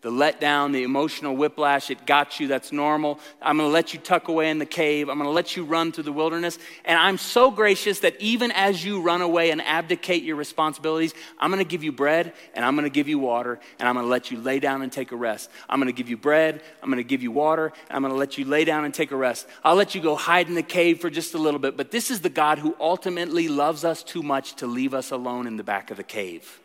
The 0.05 0.11
letdown, 0.11 0.71
the 0.71 0.83
emotional 0.83 1.35
whiplash, 1.35 1.89
it 1.89 2.05
got 2.05 2.39
you. 2.39 2.47
That's 2.47 2.71
normal. 2.71 3.19
I'm 3.41 3.57
to 3.57 3.65
let 3.65 3.91
you 3.91 3.99
tuck 3.99 4.27
away 4.27 4.51
in 4.51 4.59
the 4.59 4.65
cave. 4.67 5.09
I'm 5.09 5.17
to 5.17 5.27
let 5.29 5.55
you 5.55 5.65
run 5.65 5.91
through 5.91 6.03
the 6.03 6.13
wilderness. 6.13 6.59
And 6.83 6.99
I'm 6.99 7.17
so 7.17 7.49
gracious 7.49 8.01
that 8.01 8.15
even 8.21 8.51
as 8.51 8.85
you 8.85 9.01
run 9.01 9.21
away 9.21 9.49
and 9.49 9.59
abdicate 9.59 10.21
your 10.21 10.35
responsibilities, 10.35 11.15
I'm 11.39 11.51
to 11.53 11.63
give 11.63 11.83
you 11.83 11.91
bread 11.91 12.33
and 12.53 12.63
I'm 12.63 12.75
to 12.77 12.87
give 12.91 13.07
you 13.07 13.17
water 13.17 13.59
and 13.79 13.89
I'm 13.89 13.95
to 13.95 14.03
let 14.03 14.29
you 14.29 14.37
lay 14.37 14.59
down 14.59 14.83
and 14.83 14.91
take 14.91 15.11
a 15.11 15.15
rest. 15.15 15.49
I'm 15.67 15.81
to 15.83 15.91
give 15.91 16.07
you 16.07 16.17
bread. 16.17 16.61
I'm 16.83 16.91
to 16.91 17.03
give 17.03 17.23
you 17.23 17.31
water. 17.31 17.73
And 17.89 18.05
I'm 18.05 18.11
to 18.11 18.15
let 18.15 18.37
you 18.37 18.45
lay 18.45 18.63
down 18.63 18.85
and 18.85 18.93
take 18.93 19.09
a 19.09 19.17
rest. 19.17 19.47
I'll 19.63 19.73
let 19.73 19.95
you 19.95 20.01
go 20.01 20.15
hide 20.15 20.47
in 20.47 20.53
the 20.53 20.61
cave 20.61 21.01
for 21.01 21.09
just 21.09 21.33
a 21.33 21.39
little 21.39 21.59
bit. 21.59 21.75
But 21.75 21.89
this 21.89 22.11
is 22.11 22.21
the 22.21 22.29
God 22.29 22.59
who 22.59 22.75
ultimately 22.79 23.47
loves 23.47 23.83
us 23.83 24.03
too 24.03 24.21
much 24.21 24.53
to 24.57 24.67
leave 24.67 24.93
us 24.93 25.09
alone 25.09 25.47
in 25.47 25.57
the 25.57 25.63
back 25.63 25.89
of 25.89 25.97
the 25.97 26.03
cave. 26.03 26.59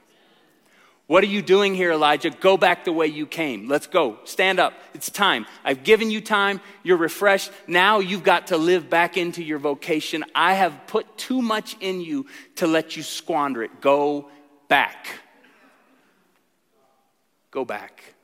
What 1.10 1.24
are 1.24 1.26
you 1.26 1.42
doing 1.42 1.74
here, 1.74 1.90
Elijah? 1.90 2.30
Go 2.30 2.56
back 2.56 2.84
the 2.84 2.92
way 2.92 3.08
you 3.08 3.26
came. 3.26 3.66
Let's 3.66 3.88
go. 3.88 4.20
Stand 4.22 4.60
up. 4.60 4.74
It's 4.94 5.10
time. 5.10 5.44
I've 5.64 5.82
given 5.82 6.08
you 6.08 6.20
time. 6.20 6.60
You're 6.84 6.98
refreshed. 6.98 7.50
Now 7.66 7.98
you've 7.98 8.22
got 8.22 8.46
to 8.46 8.56
live 8.56 8.88
back 8.88 9.16
into 9.16 9.42
your 9.42 9.58
vocation. 9.58 10.24
I 10.36 10.54
have 10.54 10.86
put 10.86 11.18
too 11.18 11.42
much 11.42 11.76
in 11.80 12.00
you 12.00 12.26
to 12.54 12.68
let 12.68 12.96
you 12.96 13.02
squander 13.02 13.64
it. 13.64 13.80
Go 13.80 14.30
back. 14.68 15.08
Go 17.50 17.64
back. 17.64 18.14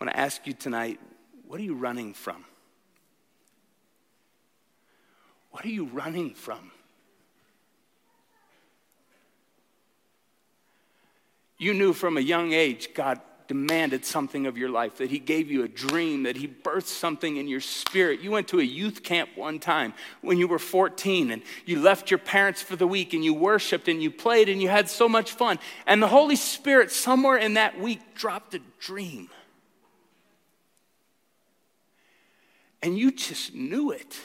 I 0.00 0.04
want 0.04 0.16
to 0.16 0.18
ask 0.18 0.48
you 0.48 0.52
tonight 0.52 0.98
what 1.46 1.60
are 1.60 1.62
you 1.62 1.76
running 1.76 2.12
from? 2.12 2.44
What 5.52 5.64
are 5.64 5.68
you 5.70 5.84
running 5.84 6.34
from? 6.34 6.72
You 11.58 11.74
knew 11.74 11.92
from 11.92 12.16
a 12.16 12.20
young 12.20 12.52
age 12.52 12.90
God 12.94 13.20
demanded 13.48 14.04
something 14.04 14.46
of 14.46 14.58
your 14.58 14.68
life, 14.68 14.98
that 14.98 15.10
He 15.10 15.18
gave 15.18 15.50
you 15.50 15.62
a 15.62 15.68
dream, 15.68 16.24
that 16.24 16.36
He 16.36 16.48
birthed 16.48 16.86
something 16.86 17.36
in 17.36 17.48
your 17.48 17.60
spirit. 17.60 18.20
You 18.20 18.30
went 18.32 18.48
to 18.48 18.60
a 18.60 18.64
youth 18.64 19.02
camp 19.02 19.30
one 19.36 19.58
time 19.58 19.94
when 20.20 20.38
you 20.38 20.48
were 20.48 20.58
14 20.58 21.30
and 21.30 21.42
you 21.64 21.80
left 21.80 22.10
your 22.10 22.18
parents 22.18 22.62
for 22.62 22.76
the 22.76 22.86
week 22.86 23.14
and 23.14 23.24
you 23.24 23.34
worshiped 23.34 23.88
and 23.88 24.02
you 24.02 24.10
played 24.10 24.48
and 24.48 24.60
you 24.60 24.68
had 24.68 24.88
so 24.88 25.08
much 25.08 25.32
fun. 25.32 25.58
And 25.86 26.02
the 26.02 26.08
Holy 26.08 26.36
Spirit, 26.36 26.90
somewhere 26.90 27.36
in 27.36 27.54
that 27.54 27.80
week, 27.80 28.14
dropped 28.14 28.54
a 28.54 28.60
dream. 28.80 29.28
And 32.82 32.98
you 32.98 33.10
just 33.10 33.54
knew 33.54 33.90
it. 33.90 34.18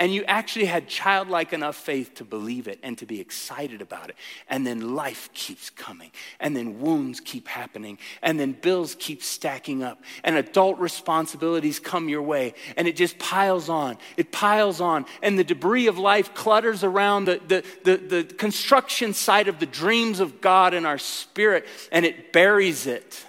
And 0.00 0.14
you 0.14 0.24
actually 0.24 0.64
had 0.64 0.88
childlike 0.88 1.52
enough 1.52 1.76
faith 1.76 2.14
to 2.14 2.24
believe 2.24 2.68
it 2.68 2.78
and 2.82 2.96
to 2.96 3.06
be 3.06 3.20
excited 3.20 3.82
about 3.82 4.08
it. 4.08 4.16
And 4.48 4.66
then 4.66 4.94
life 4.94 5.28
keeps 5.34 5.68
coming. 5.68 6.10
And 6.40 6.56
then 6.56 6.80
wounds 6.80 7.20
keep 7.20 7.46
happening. 7.46 7.98
And 8.22 8.40
then 8.40 8.52
bills 8.52 8.96
keep 8.98 9.22
stacking 9.22 9.82
up. 9.82 10.02
And 10.24 10.36
adult 10.36 10.78
responsibilities 10.78 11.78
come 11.78 12.08
your 12.08 12.22
way. 12.22 12.54
And 12.78 12.88
it 12.88 12.96
just 12.96 13.18
piles 13.18 13.68
on. 13.68 13.98
It 14.16 14.32
piles 14.32 14.80
on. 14.80 15.04
And 15.22 15.38
the 15.38 15.44
debris 15.44 15.86
of 15.86 15.98
life 15.98 16.32
clutters 16.32 16.82
around 16.82 17.26
the, 17.26 17.38
the, 17.46 17.64
the, 17.84 17.96
the 17.98 18.24
construction 18.24 19.12
site 19.12 19.48
of 19.48 19.60
the 19.60 19.66
dreams 19.66 20.18
of 20.18 20.40
God 20.40 20.72
in 20.72 20.86
our 20.86 20.96
spirit. 20.98 21.66
And 21.92 22.06
it 22.06 22.32
buries 22.32 22.86
it. 22.86 23.26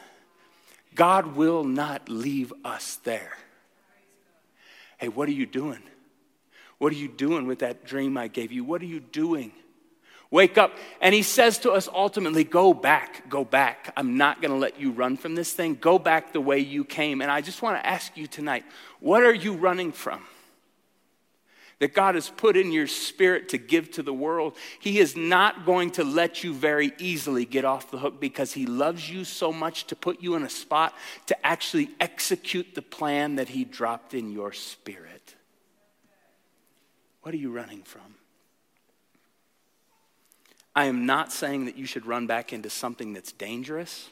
God 0.96 1.36
will 1.36 1.66
not 1.66 2.08
leave 2.08 2.54
us 2.64 2.96
there. 3.04 3.34
Hey, 5.00 5.10
what 5.10 5.28
are 5.28 5.34
you 5.34 5.46
doing? 5.46 5.80
What 6.82 6.92
are 6.94 6.96
you 6.96 7.10
doing 7.10 7.46
with 7.46 7.60
that 7.60 7.86
dream 7.86 8.18
I 8.18 8.28
gave 8.28 8.52
you? 8.52 8.64
What 8.64 8.82
are 8.82 8.88
you 8.88 9.02
doing? 9.02 9.52
Wake 10.32 10.58
up. 10.58 10.76
And 11.00 11.14
he 11.14 11.22
says 11.22 11.60
to 11.60 11.74
us 11.74 11.88
ultimately, 11.88 12.44
go 12.44 12.74
back, 12.74 13.30
go 13.30 13.46
back. 13.46 13.94
I'm 13.96 14.18
not 14.18 14.42
going 14.42 14.50
to 14.52 14.58
let 14.58 14.80
you 14.80 14.92
run 14.92 15.16
from 15.16 15.36
this 15.36 15.54
thing. 15.54 15.76
Go 15.76 16.00
back 16.00 16.34
the 16.34 16.42
way 16.42 16.58
you 16.58 16.84
came. 16.84 17.22
And 17.22 17.30
I 17.30 17.42
just 17.42 17.62
want 17.62 17.78
to 17.78 17.86
ask 17.86 18.18
you 18.18 18.26
tonight, 18.26 18.66
what 19.00 19.22
are 19.22 19.34
you 19.34 19.54
running 19.54 19.92
from? 19.92 20.24
That 21.78 21.94
God 21.94 22.16
has 22.16 22.30
put 22.30 22.58
in 22.58 22.72
your 22.72 22.88
spirit 22.88 23.50
to 23.50 23.60
give 23.60 23.92
to 23.92 24.02
the 24.02 24.12
world. 24.12 24.58
He 24.80 24.98
is 24.98 25.16
not 25.16 25.68
going 25.68 25.92
to 25.92 26.04
let 26.04 26.44
you 26.44 26.52
very 26.52 26.94
easily 26.98 27.46
get 27.46 27.64
off 27.64 27.92
the 27.92 28.00
hook 28.00 28.20
because 28.20 28.54
He 28.54 28.66
loves 28.66 29.08
you 29.08 29.24
so 29.24 29.54
much 29.54 29.86
to 29.86 29.96
put 29.96 30.20
you 30.20 30.34
in 30.34 30.42
a 30.42 30.50
spot 30.50 30.96
to 31.28 31.46
actually 31.46 31.92
execute 32.00 32.74
the 32.74 32.82
plan 32.82 33.36
that 33.36 33.50
He 33.50 33.66
dropped 33.66 34.16
in 34.16 34.32
your 34.32 34.52
spirit. 34.52 35.21
What 37.22 37.34
are 37.34 37.38
you 37.38 37.52
running 37.52 37.84
from? 37.84 38.16
I 40.76 40.86
am 40.86 41.06
not 41.06 41.32
saying 41.32 41.66
that 41.66 41.78
you 41.78 41.86
should 41.86 42.06
run 42.06 42.28
back 42.28 42.54
into 42.54 42.70
something 42.70 43.14
that's 43.14 43.32
dangerous. 43.32 44.10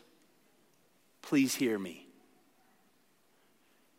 Please 1.22 1.56
hear 1.56 1.80
me. 1.80 2.06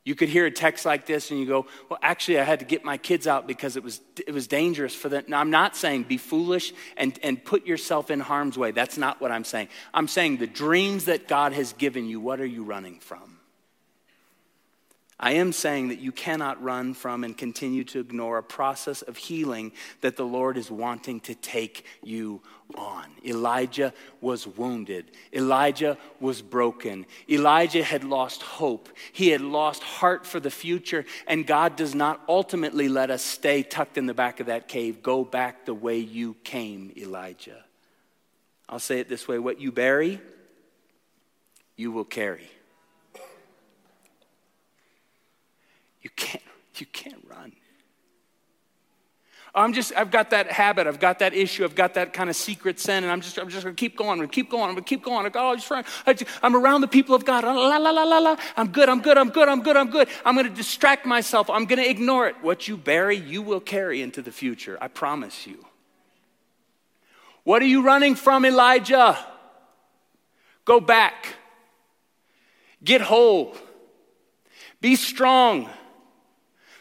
You 0.04 0.14
could 0.14 0.28
hear 0.30 0.46
a 0.46 0.50
text 0.50 0.86
like 0.86 1.06
this 1.06 1.30
and 1.30 1.38
you 1.38 1.46
go, 1.46 1.66
Well, 1.88 1.98
actually, 2.02 2.40
I 2.40 2.44
had 2.44 2.60
to 2.60 2.64
get 2.64 2.84
my 2.84 2.96
kids 2.96 3.26
out 3.26 3.46
because 3.46 3.76
it 3.76 3.84
was, 3.84 4.00
it 4.26 4.32
was 4.32 4.46
dangerous 4.46 4.94
for 4.94 5.08
them. 5.08 5.24
Now, 5.28 5.40
I'm 5.40 5.50
not 5.50 5.76
saying 5.76 6.04
be 6.04 6.16
foolish 6.16 6.72
and, 6.96 7.18
and 7.22 7.42
put 7.42 7.66
yourself 7.66 8.10
in 8.10 8.18
harm's 8.20 8.56
way. 8.56 8.70
That's 8.70 8.96
not 8.96 9.20
what 9.20 9.30
I'm 9.30 9.44
saying. 9.44 9.68
I'm 9.92 10.08
saying 10.08 10.38
the 10.38 10.46
dreams 10.46 11.04
that 11.04 11.28
God 11.28 11.52
has 11.52 11.74
given 11.74 12.06
you, 12.06 12.18
what 12.18 12.40
are 12.40 12.46
you 12.46 12.64
running 12.64 12.98
from? 12.98 13.29
I 15.22 15.32
am 15.32 15.52
saying 15.52 15.88
that 15.88 16.00
you 16.00 16.12
cannot 16.12 16.62
run 16.62 16.94
from 16.94 17.24
and 17.24 17.36
continue 17.36 17.84
to 17.84 18.00
ignore 18.00 18.38
a 18.38 18.42
process 18.42 19.02
of 19.02 19.18
healing 19.18 19.72
that 20.00 20.16
the 20.16 20.24
Lord 20.24 20.56
is 20.56 20.70
wanting 20.70 21.20
to 21.20 21.34
take 21.34 21.84
you 22.02 22.40
on. 22.74 23.04
Elijah 23.22 23.92
was 24.22 24.46
wounded. 24.46 25.10
Elijah 25.34 25.98
was 26.20 26.40
broken. 26.40 27.04
Elijah 27.28 27.84
had 27.84 28.02
lost 28.02 28.40
hope. 28.40 28.88
He 29.12 29.28
had 29.28 29.42
lost 29.42 29.82
heart 29.82 30.24
for 30.24 30.40
the 30.40 30.50
future, 30.50 31.04
and 31.26 31.46
God 31.46 31.76
does 31.76 31.94
not 31.94 32.22
ultimately 32.26 32.88
let 32.88 33.10
us 33.10 33.22
stay 33.22 33.62
tucked 33.62 33.98
in 33.98 34.06
the 34.06 34.14
back 34.14 34.40
of 34.40 34.46
that 34.46 34.68
cave. 34.68 35.02
Go 35.02 35.22
back 35.22 35.66
the 35.66 35.74
way 35.74 35.98
you 35.98 36.34
came, 36.44 36.92
Elijah. 36.96 37.62
I'll 38.70 38.78
say 38.78 39.00
it 39.00 39.10
this 39.10 39.28
way 39.28 39.38
what 39.38 39.60
you 39.60 39.70
bury, 39.70 40.18
you 41.76 41.92
will 41.92 42.04
carry. 42.04 42.48
You 46.02 46.10
can't, 46.16 46.42
you 46.76 46.86
can't 46.86 47.24
run. 47.28 47.52
I'm 49.52 49.72
just, 49.72 49.92
I've 49.96 50.12
got 50.12 50.30
that 50.30 50.50
habit, 50.50 50.86
I've 50.86 51.00
got 51.00 51.18
that 51.18 51.34
issue, 51.34 51.64
I've 51.64 51.74
got 51.74 51.94
that 51.94 52.12
kind 52.12 52.30
of 52.30 52.36
secret 52.36 52.78
sin, 52.78 53.02
and 53.02 53.12
I'm 53.12 53.20
just, 53.20 53.36
I'm 53.36 53.48
just 53.48 53.64
gonna 53.64 53.74
keep 53.74 53.96
going, 53.96 54.10
I'm 54.10 54.18
gonna 54.18 54.28
keep 54.28 54.48
going, 54.48 54.64
I'm 54.64 54.74
gonna 54.74 54.82
keep 54.82 55.02
going. 55.02 55.24
Oh, 55.24 55.26
I 55.26 55.28
got 55.28 55.44
all 55.44 55.54
these 55.54 55.64
friends. 55.64 55.88
I 56.06 56.12
just- 56.12 56.30
I'm 56.40 56.54
around 56.54 56.82
the 56.82 56.88
people 56.88 57.16
of 57.16 57.24
God. 57.24 57.42
La, 57.42 57.52
la, 57.52 57.90
la, 57.90 58.04
la, 58.04 58.18
la. 58.18 58.36
I'm 58.56 58.68
good, 58.68 58.88
I'm 58.88 59.00
good, 59.00 59.18
I'm 59.18 59.30
good, 59.30 59.48
I'm 59.48 59.62
good, 59.62 59.76
I'm 59.76 59.90
good. 59.90 60.08
I'm 60.24 60.36
gonna 60.36 60.50
distract 60.50 61.04
myself, 61.04 61.50
I'm 61.50 61.64
gonna 61.64 61.82
ignore 61.82 62.28
it. 62.28 62.36
What 62.42 62.68
you 62.68 62.76
bury, 62.76 63.16
you 63.16 63.42
will 63.42 63.60
carry 63.60 64.02
into 64.02 64.22
the 64.22 64.30
future. 64.30 64.78
I 64.80 64.86
promise 64.86 65.46
you. 65.48 65.64
What 67.42 67.60
are 67.60 67.66
you 67.66 67.82
running 67.82 68.14
from, 68.14 68.44
Elijah? 68.44 69.18
Go 70.64 70.78
back. 70.78 71.34
Get 72.84 73.00
whole. 73.00 73.56
Be 74.80 74.94
strong. 74.94 75.68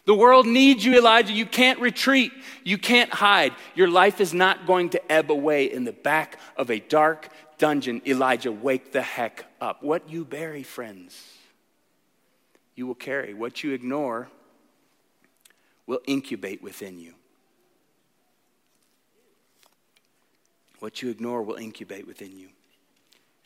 The 0.09 0.15
world 0.15 0.47
needs 0.47 0.83
you, 0.83 0.97
Elijah. 0.97 1.33
You 1.33 1.45
can't 1.45 1.79
retreat. 1.79 2.31
You 2.63 2.79
can't 2.79 3.13
hide. 3.13 3.53
Your 3.75 3.87
life 3.87 4.19
is 4.19 4.33
not 4.33 4.65
going 4.65 4.89
to 4.89 5.11
ebb 5.11 5.29
away 5.29 5.71
in 5.71 5.83
the 5.83 5.91
back 5.91 6.39
of 6.57 6.71
a 6.71 6.79
dark 6.79 7.29
dungeon. 7.59 8.01
Elijah, 8.07 8.51
wake 8.51 8.91
the 8.91 9.03
heck 9.03 9.45
up. 9.61 9.83
What 9.83 10.09
you 10.09 10.25
bury, 10.25 10.63
friends, 10.63 11.31
you 12.73 12.87
will 12.87 12.95
carry. 12.95 13.35
What 13.35 13.63
you 13.63 13.73
ignore 13.73 14.29
will 15.85 16.01
incubate 16.07 16.63
within 16.63 16.97
you. 16.97 17.13
What 20.79 21.03
you 21.03 21.11
ignore 21.11 21.43
will 21.43 21.57
incubate 21.57 22.07
within 22.07 22.35
you. 22.35 22.47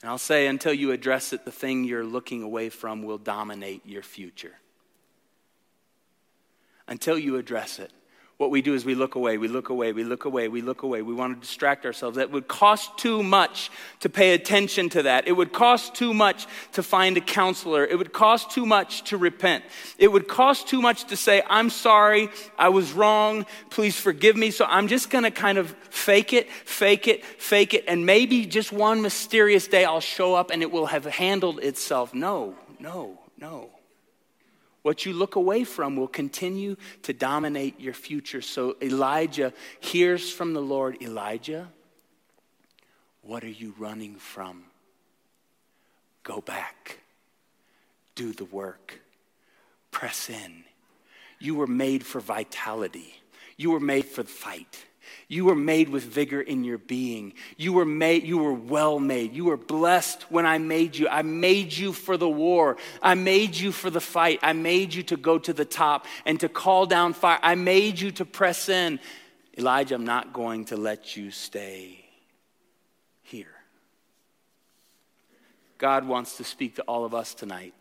And 0.02 0.10
I'll 0.10 0.18
say, 0.18 0.48
until 0.48 0.72
you 0.74 0.94
address 0.94 1.34
it, 1.34 1.44
the 1.44 1.52
thing 1.52 1.84
you're 1.84 2.06
looking 2.06 2.42
away 2.42 2.70
from 2.70 3.04
will 3.04 3.18
dominate 3.18 3.86
your 3.86 4.02
future. 4.02 4.54
Until 6.88 7.18
you 7.18 7.38
address 7.38 7.80
it. 7.80 7.92
What 8.38 8.50
we 8.50 8.64
do 8.64 8.74
is 8.74 8.84
we 8.84 8.96
look 8.96 9.14
away, 9.14 9.38
we 9.38 9.48
look 9.48 9.70
away, 9.70 9.94
we 9.94 10.04
look 10.04 10.26
away, 10.26 10.48
we 10.48 10.62
look 10.62 10.82
away. 10.82 11.04
We 11.04 11.14
want 11.14 11.36
to 11.36 11.40
distract 11.40 11.86
ourselves. 11.86 12.18
That 12.18 12.32
would 12.32 12.48
cost 12.48 12.98
too 12.98 13.22
much 13.22 13.70
to 14.00 14.10
pay 14.10 14.34
attention 14.34 14.90
to 14.90 15.04
that. 15.04 15.28
It 15.28 15.34
would 15.34 15.54
cost 15.54 15.94
too 15.94 16.16
much 16.16 16.48
to 16.74 16.82
find 16.82 17.16
a 17.16 17.22
counselor. 17.22 17.86
It 17.86 17.96
would 17.98 18.12
cost 18.12 18.50
too 18.50 18.66
much 18.66 19.04
to 19.06 19.18
repent. 19.18 19.64
It 20.00 20.12
would 20.12 20.28
cost 20.28 20.68
too 20.68 20.82
much 20.82 21.06
to 21.06 21.16
say, 21.16 21.44
I'm 21.48 21.70
sorry, 21.70 22.30
I 22.58 22.70
was 22.70 22.92
wrong, 22.92 23.46
please 23.70 23.98
forgive 24.00 24.36
me. 24.36 24.50
So 24.50 24.66
I'm 24.66 24.88
just 24.88 25.12
going 25.12 25.26
to 25.26 25.32
kind 25.32 25.60
of 25.60 25.70
fake 25.92 26.34
it, 26.34 26.52
fake 26.52 27.08
it, 27.08 27.24
fake 27.24 27.76
it, 27.76 27.86
and 27.88 28.06
maybe 28.06 28.48
just 28.48 28.74
one 28.74 29.04
mysterious 29.04 29.68
day 29.68 29.86
I'll 29.86 30.02
show 30.02 30.34
up 30.34 30.50
and 30.50 30.64
it 30.64 30.72
will 30.72 30.88
have 30.88 31.06
handled 31.06 31.60
itself. 31.60 32.16
No, 32.16 32.56
no, 32.80 33.20
no. 33.38 33.70
What 34.84 35.06
you 35.06 35.14
look 35.14 35.36
away 35.36 35.64
from 35.64 35.96
will 35.96 36.10
continue 36.10 36.76
to 37.04 37.14
dominate 37.14 37.80
your 37.80 37.94
future. 37.94 38.42
So 38.42 38.76
Elijah 38.82 39.54
hears 39.80 40.32
from 40.32 40.54
the 40.54 40.62
Lord 40.62 41.02
Elijah, 41.02 41.70
what 43.22 43.44
are 43.44 43.50
you 43.50 43.74
running 43.80 44.16
from? 44.16 44.66
Go 46.24 46.42
back, 46.42 47.00
do 48.16 48.34
the 48.34 48.46
work, 48.46 49.00
press 49.92 50.30
in. 50.30 50.66
You 51.40 51.56
were 51.56 51.68
made 51.68 52.06
for 52.06 52.20
vitality, 52.20 53.16
you 53.58 53.72
were 53.72 53.80
made 53.80 54.06
for 54.06 54.24
the 54.24 54.30
fight. 54.30 54.86
You 55.28 55.46
were 55.46 55.56
made 55.56 55.90
with 55.90 56.04
vigor 56.04 56.42
in 56.42 56.64
your 56.64 56.78
being. 56.78 57.34
You 57.58 57.74
were 57.74 57.86
made, 57.86 58.24
you 58.24 58.38
were 58.38 58.54
well 58.54 59.00
made. 59.00 59.34
You 59.34 59.46
were 59.46 59.58
blessed 59.58 60.24
when 60.32 60.46
I 60.46 60.58
made 60.58 60.96
you. 60.96 61.08
I 61.08 61.22
made 61.22 61.74
you 61.74 61.94
for 61.94 62.18
the 62.18 62.30
war. 62.30 62.78
I 63.02 63.16
made 63.16 63.56
you 63.56 63.72
for 63.72 63.90
the 63.90 64.02
fight. 64.02 64.40
I 64.42 64.54
made 64.54 64.94
you 64.94 65.04
to 65.04 65.18
go 65.18 65.38
to 65.40 65.54
the 65.54 65.66
top 65.66 66.06
and 66.26 66.40
to 66.40 66.50
call 66.50 66.86
down 66.86 67.14
fire. 67.14 67.40
I 67.42 67.56
made 67.56 68.00
you 68.00 68.12
to 68.12 68.26
press 68.26 68.70
in. 68.70 69.00
Elijah, 69.58 69.96
I'm 69.96 70.06
not 70.06 70.34
going 70.34 70.66
to 70.66 70.78
let 70.78 71.16
you 71.16 71.32
stay 71.32 72.06
here. 73.22 73.48
God 75.78 76.08
wants 76.08 76.38
to 76.38 76.44
speak 76.44 76.76
to 76.76 76.82
all 76.84 77.06
of 77.06 77.14
us 77.14 77.34
tonight 77.34 77.74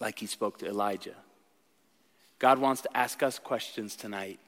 like 0.00 0.18
he 0.18 0.26
spoke 0.26 0.58
to 0.58 0.66
Elijah. 0.66 1.14
God 2.38 2.58
wants 2.58 2.82
to 2.82 2.96
ask 2.96 3.22
us 3.22 3.38
questions 3.38 3.96
tonight 3.96 4.38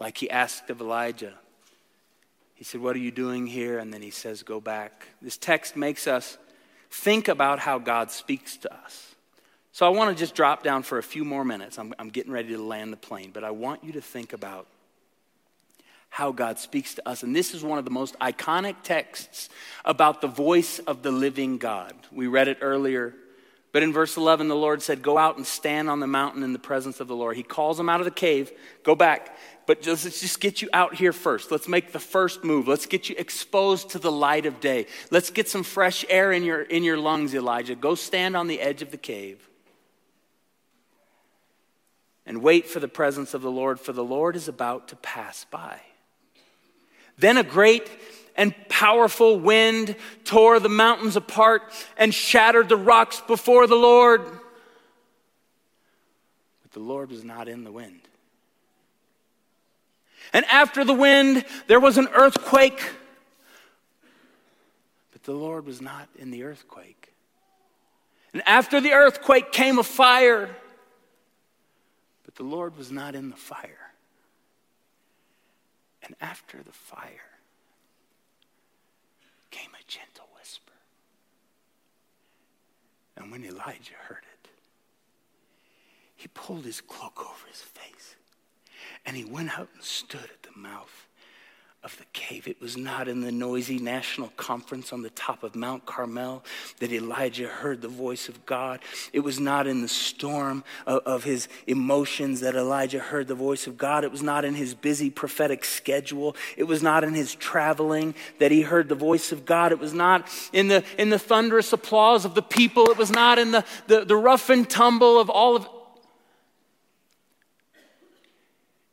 like 0.00 0.18
he 0.18 0.28
asked 0.28 0.70
of 0.70 0.80
Elijah. 0.80 1.34
He 2.54 2.64
said, 2.64 2.80
What 2.80 2.96
are 2.96 3.00
you 3.00 3.12
doing 3.12 3.46
here? 3.46 3.78
And 3.78 3.94
then 3.94 4.02
he 4.02 4.10
says, 4.10 4.42
Go 4.42 4.60
back. 4.60 5.06
This 5.22 5.36
text 5.36 5.76
makes 5.76 6.08
us 6.08 6.36
think 6.90 7.28
about 7.28 7.60
how 7.60 7.78
God 7.78 8.10
speaks 8.10 8.56
to 8.56 8.74
us. 8.74 9.14
So 9.72 9.86
I 9.86 9.90
want 9.90 10.16
to 10.16 10.20
just 10.20 10.34
drop 10.34 10.64
down 10.64 10.82
for 10.82 10.98
a 10.98 11.02
few 11.02 11.24
more 11.24 11.44
minutes. 11.44 11.78
I'm, 11.78 11.94
I'm 11.98 12.08
getting 12.08 12.32
ready 12.32 12.48
to 12.48 12.62
land 12.62 12.92
the 12.92 12.96
plane, 12.96 13.30
but 13.32 13.44
I 13.44 13.52
want 13.52 13.84
you 13.84 13.92
to 13.92 14.00
think 14.00 14.32
about 14.32 14.66
how 16.08 16.32
God 16.32 16.58
speaks 16.58 16.94
to 16.94 17.08
us. 17.08 17.22
And 17.22 17.36
this 17.36 17.54
is 17.54 17.62
one 17.62 17.78
of 17.78 17.84
the 17.84 17.90
most 17.92 18.18
iconic 18.18 18.76
texts 18.82 19.48
about 19.84 20.20
the 20.20 20.26
voice 20.26 20.80
of 20.80 21.02
the 21.02 21.12
living 21.12 21.56
God. 21.58 21.94
We 22.10 22.26
read 22.26 22.48
it 22.48 22.58
earlier. 22.62 23.14
But 23.72 23.84
in 23.84 23.92
verse 23.92 24.16
11, 24.16 24.48
the 24.48 24.56
Lord 24.56 24.82
said, 24.82 25.02
Go 25.02 25.16
out 25.16 25.36
and 25.36 25.46
stand 25.46 25.88
on 25.88 26.00
the 26.00 26.06
mountain 26.06 26.42
in 26.42 26.52
the 26.52 26.58
presence 26.58 26.98
of 26.98 27.06
the 27.06 27.14
Lord. 27.14 27.36
He 27.36 27.44
calls 27.44 27.76
them 27.76 27.88
out 27.88 28.00
of 28.00 28.04
the 28.04 28.10
cave. 28.10 28.50
Go 28.82 28.96
back. 28.96 29.36
But 29.70 29.82
just, 29.82 30.04
let's 30.04 30.20
just 30.20 30.40
get 30.40 30.62
you 30.62 30.68
out 30.72 30.96
here 30.96 31.12
first. 31.12 31.52
Let's 31.52 31.68
make 31.68 31.92
the 31.92 32.00
first 32.00 32.42
move. 32.42 32.66
Let's 32.66 32.86
get 32.86 33.08
you 33.08 33.14
exposed 33.16 33.90
to 33.90 34.00
the 34.00 34.10
light 34.10 34.44
of 34.44 34.58
day. 34.58 34.86
Let's 35.12 35.30
get 35.30 35.48
some 35.48 35.62
fresh 35.62 36.04
air 36.08 36.32
in 36.32 36.42
your, 36.42 36.62
in 36.62 36.82
your 36.82 36.98
lungs, 36.98 37.36
Elijah. 37.36 37.76
Go 37.76 37.94
stand 37.94 38.36
on 38.36 38.48
the 38.48 38.60
edge 38.60 38.82
of 38.82 38.90
the 38.90 38.96
cave 38.96 39.48
and 42.26 42.42
wait 42.42 42.66
for 42.66 42.80
the 42.80 42.88
presence 42.88 43.32
of 43.32 43.42
the 43.42 43.50
Lord, 43.52 43.78
for 43.78 43.92
the 43.92 44.02
Lord 44.02 44.34
is 44.34 44.48
about 44.48 44.88
to 44.88 44.96
pass 44.96 45.46
by. 45.52 45.80
Then 47.16 47.36
a 47.36 47.44
great 47.44 47.88
and 48.34 48.52
powerful 48.68 49.38
wind 49.38 49.94
tore 50.24 50.58
the 50.58 50.68
mountains 50.68 51.14
apart 51.14 51.62
and 51.96 52.12
shattered 52.12 52.68
the 52.68 52.76
rocks 52.76 53.20
before 53.20 53.68
the 53.68 53.76
Lord. 53.76 54.22
But 56.62 56.72
the 56.72 56.80
Lord 56.80 57.10
was 57.10 57.22
not 57.22 57.46
in 57.46 57.62
the 57.62 57.70
wind. 57.70 58.00
And 60.32 60.44
after 60.46 60.84
the 60.84 60.94
wind, 60.94 61.44
there 61.66 61.80
was 61.80 61.98
an 61.98 62.08
earthquake. 62.14 62.80
But 65.12 65.24
the 65.24 65.32
Lord 65.32 65.66
was 65.66 65.80
not 65.80 66.08
in 66.16 66.30
the 66.30 66.44
earthquake. 66.44 67.12
And 68.32 68.42
after 68.46 68.80
the 68.80 68.92
earthquake 68.92 69.52
came 69.52 69.78
a 69.78 69.82
fire. 69.82 70.48
But 72.24 72.36
the 72.36 72.44
Lord 72.44 72.76
was 72.76 72.92
not 72.92 73.14
in 73.14 73.30
the 73.30 73.36
fire. 73.36 73.92
And 76.02 76.14
after 76.20 76.58
the 76.62 76.72
fire 76.72 77.30
came 79.50 79.70
a 79.74 79.84
gentle 79.88 80.28
whisper. 80.38 80.72
And 83.16 83.32
when 83.32 83.44
Elijah 83.44 83.94
heard 84.08 84.22
it, 84.22 84.50
he 86.14 86.28
pulled 86.28 86.64
his 86.64 86.80
cloak 86.80 87.20
over 87.20 87.48
his 87.48 87.60
face 87.60 88.14
and 89.06 89.16
he 89.16 89.24
went 89.24 89.58
out 89.58 89.68
and 89.74 89.82
stood 89.82 90.20
at 90.20 90.42
the 90.42 90.58
mouth 90.58 91.06
of 91.82 91.96
the 91.96 92.04
cave. 92.12 92.46
It 92.46 92.60
was 92.60 92.76
not 92.76 93.08
in 93.08 93.22
the 93.22 93.32
noisy 93.32 93.78
national 93.78 94.28
conference 94.36 94.92
on 94.92 95.00
the 95.00 95.08
top 95.08 95.42
of 95.42 95.56
Mount 95.56 95.86
Carmel 95.86 96.44
that 96.78 96.92
Elijah 96.92 97.48
heard 97.48 97.80
the 97.80 97.88
voice 97.88 98.28
of 98.28 98.44
God. 98.44 98.80
It 99.14 99.20
was 99.20 99.40
not 99.40 99.66
in 99.66 99.80
the 99.80 99.88
storm 99.88 100.62
of, 100.86 101.00
of, 101.06 101.24
his 101.24 101.48
emotions 101.66 102.40
that 102.40 102.54
Elijah 102.54 102.98
heard 102.98 103.28
the 103.28 103.34
voice 103.34 103.66
of 103.66 103.78
God. 103.78 104.04
It 104.04 104.12
was 104.12 104.22
not 104.22 104.44
in 104.44 104.54
his 104.54 104.74
busy 104.74 105.08
prophetic 105.08 105.64
schedule. 105.64 106.36
It 106.58 106.64
was 106.64 106.82
not 106.82 107.02
in 107.02 107.14
his 107.14 107.34
traveling 107.34 108.14
that 108.40 108.50
he 108.50 108.60
heard 108.60 108.90
the 108.90 108.94
voice 108.94 109.32
of 109.32 109.46
God. 109.46 109.72
It 109.72 109.78
was 109.78 109.94
not 109.94 110.28
in 110.52 110.68
the, 110.68 110.84
in 110.98 111.08
the 111.08 111.18
thunderous 111.18 111.72
applause 111.72 112.26
of 112.26 112.34
the 112.34 112.42
people. 112.42 112.90
It 112.90 112.98
was 112.98 113.10
not 113.10 113.38
in 113.38 113.52
the, 113.52 113.64
the, 113.86 114.04
the 114.04 114.16
rough 114.16 114.50
and 114.50 114.68
tumble 114.68 115.18
of 115.18 115.30
all 115.30 115.56
of 115.56 115.66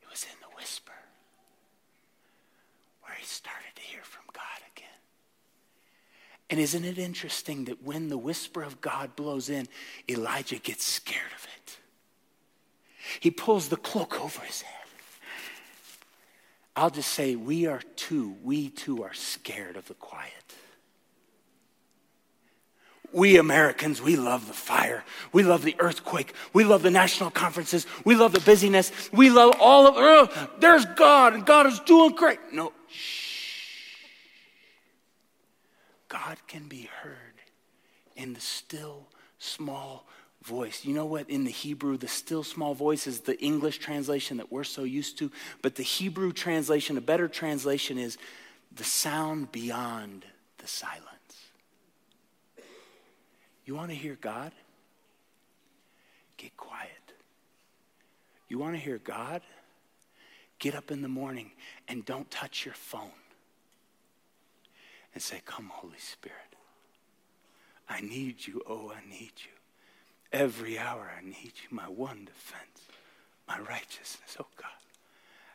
It 0.01 0.09
was 0.09 0.23
in 0.23 0.39
the 0.41 0.55
whisper 0.55 0.93
where 3.03 3.15
he 3.15 3.25
started 3.25 3.75
to 3.75 3.81
hear 3.81 4.01
from 4.03 4.23
God 4.33 4.59
again. 4.75 4.87
And 6.49 6.59
isn't 6.59 6.85
it 6.85 6.97
interesting 6.97 7.65
that 7.65 7.83
when 7.83 8.07
the 8.07 8.17
whisper 8.17 8.63
of 8.63 8.79
God 8.79 9.15
blows 9.15 9.49
in, 9.49 9.67
Elijah 10.09 10.57
gets 10.57 10.85
scared 10.85 11.31
of 11.35 11.47
it? 11.57 11.77
He 13.19 13.31
pulls 13.31 13.69
the 13.69 13.77
cloak 13.77 14.19
over 14.21 14.41
his 14.41 14.61
head. 14.61 14.73
I'll 16.75 16.91
just 16.91 17.09
say, 17.11 17.35
we 17.35 17.65
are 17.65 17.81
too, 17.95 18.35
we 18.43 18.69
too 18.69 19.03
are 19.03 19.13
scared 19.13 19.77
of 19.77 19.87
the 19.87 19.95
quiet. 19.95 20.31
We 23.11 23.37
Americans, 23.37 24.01
we 24.01 24.15
love 24.15 24.47
the 24.47 24.53
fire. 24.53 25.03
We 25.31 25.41
love 25.41 25.63
the 25.63 25.75
earthquake. 25.79 26.33
We 26.53 26.65
love 26.65 26.83
the 26.83 26.91
national 26.91 27.31
conferences. 27.31 27.87
We 28.05 28.15
love 28.15 28.33
the 28.33 28.41
busyness. 28.41 28.91
We 29.11 29.29
love 29.29 29.55
all 29.59 29.87
of, 29.87 29.95
oh, 29.97 30.49
there's 30.59 30.85
God 30.85 31.33
and 31.33 31.45
God 31.45 31.65
is 31.65 31.79
doing 31.79 32.15
great. 32.15 32.39
No, 32.51 32.73
God 36.07 36.37
can 36.47 36.67
be 36.67 36.89
heard 37.01 37.41
in 38.15 38.33
the 38.33 38.41
still, 38.41 39.07
small 39.39 40.07
voice. 40.43 40.85
You 40.85 40.93
know 40.93 41.05
what? 41.05 41.29
In 41.29 41.43
the 41.43 41.51
Hebrew, 41.51 41.97
the 41.97 42.07
still 42.07 42.43
small 42.43 42.73
voice 42.73 43.07
is 43.07 43.21
the 43.21 43.39
English 43.41 43.79
translation 43.79 44.37
that 44.37 44.51
we're 44.51 44.63
so 44.63 44.83
used 44.83 45.17
to, 45.19 45.31
but 45.61 45.75
the 45.75 45.83
Hebrew 45.83 46.31
translation, 46.31 46.97
a 46.97 47.01
better 47.01 47.27
translation, 47.27 47.97
is 47.97 48.17
the 48.71 48.83
sound 48.83 49.51
beyond 49.51 50.25
the 50.57 50.67
silence. 50.67 51.03
You 53.65 53.75
want 53.75 53.89
to 53.89 53.95
hear 53.95 54.17
God? 54.19 54.53
Get 56.37 56.55
quiet. 56.55 56.91
You 58.47 58.59
want 58.59 58.75
to 58.75 58.79
hear 58.79 58.97
God? 58.97 59.41
Get 60.59 60.73
up 60.73 60.89
in 60.89 61.01
the 61.01 61.09
morning 61.09 61.51
and 61.87 62.05
don't 62.05 62.29
touch 62.31 62.65
your 62.65 62.73
phone. 62.73 63.11
And 65.17 65.21
say, 65.23 65.41
Come, 65.47 65.71
Holy 65.73 65.97
Spirit. 65.97 66.37
I 67.89 68.01
need 68.01 68.45
you. 68.45 68.61
Oh, 68.69 68.93
I 68.95 69.09
need 69.09 69.31
you. 69.37 69.57
Every 70.31 70.77
hour 70.77 71.09
I 71.17 71.25
need 71.25 71.53
you. 71.55 71.69
My 71.71 71.89
one 71.89 72.25
defense, 72.25 72.85
my 73.47 73.57
righteousness. 73.57 74.37
Oh, 74.39 74.45
God. 74.57 74.69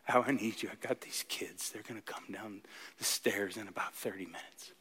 How 0.03 0.23
I 0.23 0.33
need 0.33 0.65
you. 0.65 0.69
I've 0.73 0.81
got 0.81 1.01
these 1.03 1.25
kids. 1.29 1.71
They're 1.71 1.85
going 1.85 2.03
to 2.03 2.13
come 2.13 2.25
down 2.33 2.63
the 2.99 3.05
stairs 3.05 3.57
in 3.57 3.69
about 3.69 3.95
30 3.95 4.27
minutes. 4.27 4.73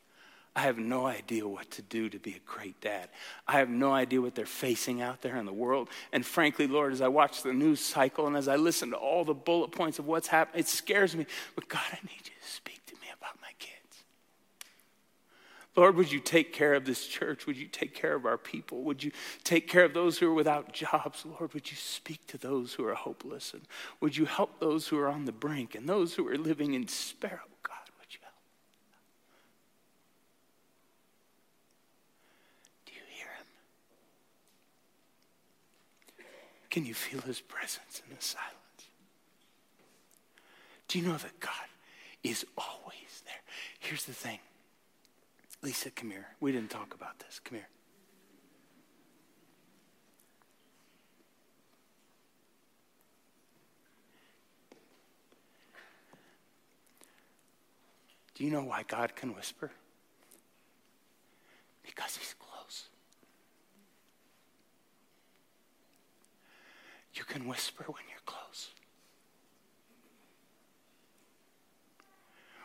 I 0.55 0.61
have 0.61 0.79
no 0.79 1.05
idea 1.05 1.47
what 1.47 1.69
to 1.73 1.83
do 1.83 2.09
to 2.09 2.17
be 2.17 2.31
a 2.31 2.51
great 2.51 2.81
dad. 2.81 3.09
I 3.47 3.59
have 3.59 3.69
no 3.69 3.93
idea 3.93 4.19
what 4.19 4.33
they're 4.33 4.47
facing 4.47 4.99
out 4.99 5.21
there 5.21 5.35
in 5.35 5.45
the 5.45 5.53
world. 5.53 5.89
And 6.11 6.25
frankly, 6.25 6.65
Lord, 6.65 6.91
as 6.91 7.01
I 7.01 7.07
watch 7.07 7.43
the 7.43 7.53
news 7.53 7.81
cycle 7.81 8.25
and 8.25 8.35
as 8.35 8.47
I 8.47 8.55
listen 8.55 8.89
to 8.89 8.97
all 8.97 9.25
the 9.25 9.35
bullet 9.35 9.73
points 9.73 9.99
of 9.99 10.07
what's 10.07 10.29
happening, 10.29 10.61
it 10.61 10.67
scares 10.67 11.15
me. 11.15 11.27
But 11.53 11.69
God, 11.69 11.85
I 11.91 11.99
need 12.01 12.25
you 12.25 12.33
to 12.41 12.51
speak 12.51 12.83
to 12.87 12.95
me 12.95 13.09
about 13.15 13.39
my 13.43 13.51
kids. 13.59 13.75
Lord, 15.76 15.95
would 15.95 16.11
you 16.11 16.19
take 16.19 16.52
care 16.52 16.73
of 16.73 16.84
this 16.84 17.07
church? 17.07 17.48
Would 17.48 17.56
you 17.56 17.68
take 17.68 17.95
care 17.95 18.14
of 18.14 18.26
our 18.26 18.38
people? 18.38 18.81
Would 18.84 19.03
you 19.03 19.11
take 19.45 19.69
care 19.69 19.85
of 19.85 19.93
those 19.93 20.18
who 20.18 20.30
are 20.30 20.34
without 20.34 20.73
jobs? 20.73 21.26
Lord, 21.26 21.53
would 21.53 21.72
you 21.72 21.77
speak 21.77 22.27
to 22.27 22.38
those 22.38 22.73
who 22.73 22.85
are 22.85 22.93
hopeless? 22.93 23.53
And 23.53 23.61
would 24.02 24.18
you 24.18 24.26
help 24.26 24.60
those 24.60 24.89
who 24.89 24.99
are 24.99 25.07
on 25.07 25.23
the 25.23 25.31
brink 25.31 25.73
and 25.73 25.88
those 25.88 26.14
who 26.15 26.27
are 26.27 26.38
living 26.38 26.73
in 26.73 26.84
despair? 26.84 27.41
Oh, 27.45 27.49
God, 27.64 27.89
would 27.99 28.14
you 28.14 28.19
help? 28.22 28.34
Do 32.85 32.91
you 32.91 33.02
hear 33.07 33.27
him? 33.27 33.45
Can 36.69 36.85
you 36.85 36.93
feel 36.93 37.22
his 37.22 37.39
presence 37.39 38.02
in 38.06 38.14
the 38.14 38.22
silence? 38.22 38.57
Do 40.89 40.99
you 40.99 41.07
know 41.07 41.15
that 41.15 41.39
God 41.39 41.53
is 42.26 42.45
always 42.57 43.23
there? 43.23 43.41
Here's 43.80 44.03
the 44.03 44.11
thing. 44.11 44.39
Lisa, 45.63 45.91
come 45.91 46.09
here. 46.09 46.27
We 46.39 46.51
didn't 46.51 46.71
talk 46.71 46.93
about 46.95 47.19
this. 47.19 47.39
Come 47.43 47.59
here. 47.59 47.67
Do 58.33 58.43
you 58.43 58.51
know 58.51 58.63
why 58.63 58.83
God 58.88 59.15
can 59.15 59.35
whisper? 59.35 59.69
Because 61.83 62.17
he's 62.17 62.33
close. 62.39 62.88
You 67.13 67.23
can 67.23 67.47
whisper 67.47 67.83
when 67.83 68.03
you're 68.09 68.17
close. 68.25 68.71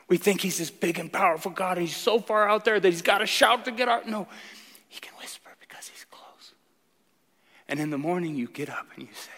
We 0.08 0.16
think 0.16 0.40
he's 0.40 0.58
this 0.58 0.70
big 0.70 0.98
and 0.98 1.12
powerful 1.12 1.50
God, 1.50 1.78
and 1.78 1.86
he's 1.86 1.96
so 1.96 2.20
far 2.20 2.48
out 2.48 2.64
there 2.64 2.78
that 2.78 2.88
he's 2.88 3.02
got 3.02 3.18
to 3.18 3.26
shout 3.26 3.64
to 3.64 3.72
get 3.72 3.88
out. 3.88 4.08
No, 4.08 4.28
he 4.88 5.00
can 5.00 5.12
whisper 5.18 5.50
because 5.60 5.88
he's 5.88 6.04
close. 6.10 6.52
And 7.68 7.80
in 7.80 7.90
the 7.90 7.98
morning, 7.98 8.36
you 8.36 8.46
get 8.46 8.70
up 8.70 8.86
and 8.94 9.02
you 9.02 9.14
say, 9.14 9.32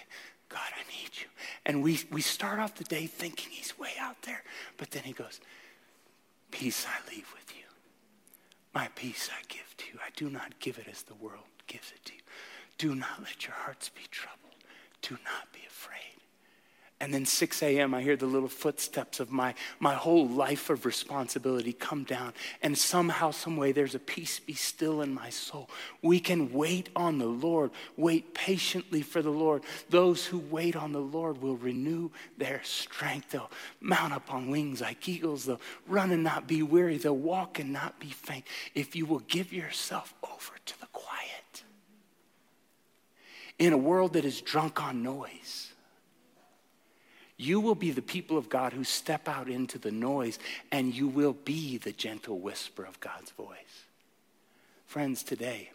God, 0.49 0.69
I 0.75 0.83
need 0.91 1.11
you. 1.15 1.29
And 1.65 1.83
we, 1.83 2.01
we 2.11 2.21
start 2.21 2.59
off 2.59 2.75
the 2.75 2.85
day 2.85 3.07
thinking 3.07 3.51
he's 3.51 3.79
way 3.79 3.93
out 3.99 4.21
there, 4.23 4.43
but 4.77 4.91
then 4.91 5.05
he 5.05 5.13
goes, 5.13 5.41
Peace 6.51 6.87
I 6.87 7.11
leave 7.11 7.31
with 7.35 7.55
you. 7.57 7.65
My 8.75 8.89
peace 8.95 9.29
I 9.33 9.43
give 9.49 9.77
to 9.79 9.85
you. 9.93 9.99
I 10.05 10.11
do 10.17 10.31
not 10.31 10.59
give 10.61 10.79
it 10.79 10.87
as 10.91 11.03
the 11.03 11.15
world 11.15 11.45
gives 11.67 11.93
it 11.93 12.05
to 12.07 12.15
you. 12.15 12.21
Do 12.79 12.95
not 12.95 13.23
let 13.23 13.47
your 13.47 13.55
hearts 13.55 13.89
be 13.89 14.03
troubled. 14.11 14.39
Do 15.03 15.17
not 15.25 15.53
be 15.53 15.61
afraid. 15.67 16.18
And 17.01 17.15
then 17.15 17.27
6 17.27 17.63
a.m., 17.63 17.95
I 17.95 18.03
hear 18.03 18.17
the 18.17 18.27
little 18.27 18.49
footsteps 18.49 19.21
of 19.21 19.31
my, 19.31 19.55
my 19.79 19.95
whole 19.95 20.27
life 20.27 20.69
of 20.69 20.85
responsibility 20.85 21.73
come 21.73 22.03
down. 22.03 22.33
And 22.61 22.77
somehow, 22.77 23.31
some 23.31 23.57
way, 23.57 23.71
there's 23.71 23.95
a 23.95 24.01
peace 24.01 24.41
be 24.41 24.55
still 24.55 25.01
in 25.03 25.15
my 25.15 25.31
soul. 25.31 25.71
We 26.03 26.19
can 26.19 26.53
wait 26.53 26.89
on 26.97 27.19
the 27.19 27.27
Lord, 27.27 27.71
wait 27.97 28.35
patiently 28.35 29.03
for 29.03 29.23
the 29.23 29.31
Lord. 29.31 29.63
Those 29.89 30.27
who 30.27 30.39
wait 30.39 30.75
on 30.75 30.91
the 30.91 30.99
Lord 30.99 31.41
will 31.41 31.57
renew 31.57 32.11
their 32.37 32.61
strength. 32.65 33.31
They'll 33.31 33.51
mount 33.81 34.13
up 34.13 34.35
on 34.35 34.51
wings 34.51 34.81
like 34.81 35.09
eagles. 35.09 35.45
They'll 35.45 35.61
run 35.87 36.11
and 36.11 36.25
not 36.25 36.49
be 36.49 36.65
weary. 36.65 36.99
They'll 36.99 37.15
walk 37.15 37.61
and 37.61 37.73
not 37.73 38.01
be 38.01 38.11
faint. 38.11 38.45
If 38.75 38.97
you 38.97 39.07
will 39.07 39.21
give 39.21 39.53
yourself 39.53 40.15
over 40.25 40.53
to 40.67 40.81
the 40.81 40.87
quiet 40.87 41.63
in 43.57 43.73
a 43.73 43.79
world 43.79 44.15
that 44.15 44.25
is 44.25 44.41
drunk 44.41 44.83
on 44.83 45.05
noise 45.05 45.68
you 47.39 47.61
will 47.61 47.77
be 47.77 47.93
the 47.93 48.03
people 48.03 48.37
of 48.37 48.49
God 48.49 48.73
who 48.73 48.85
step 48.85 49.29
out 49.29 49.49
into 49.49 49.79
the 49.79 49.93
noise, 49.93 50.39
and 50.71 50.93
you 50.93 51.07
will 51.09 51.33
be 51.33 51.79
the 51.79 51.93
gentle 51.93 52.39
whisper 52.39 52.85
of 52.85 53.01
God's 53.01 53.31
voice. 53.31 53.85
Friends, 54.87 55.23
today, 55.23 55.71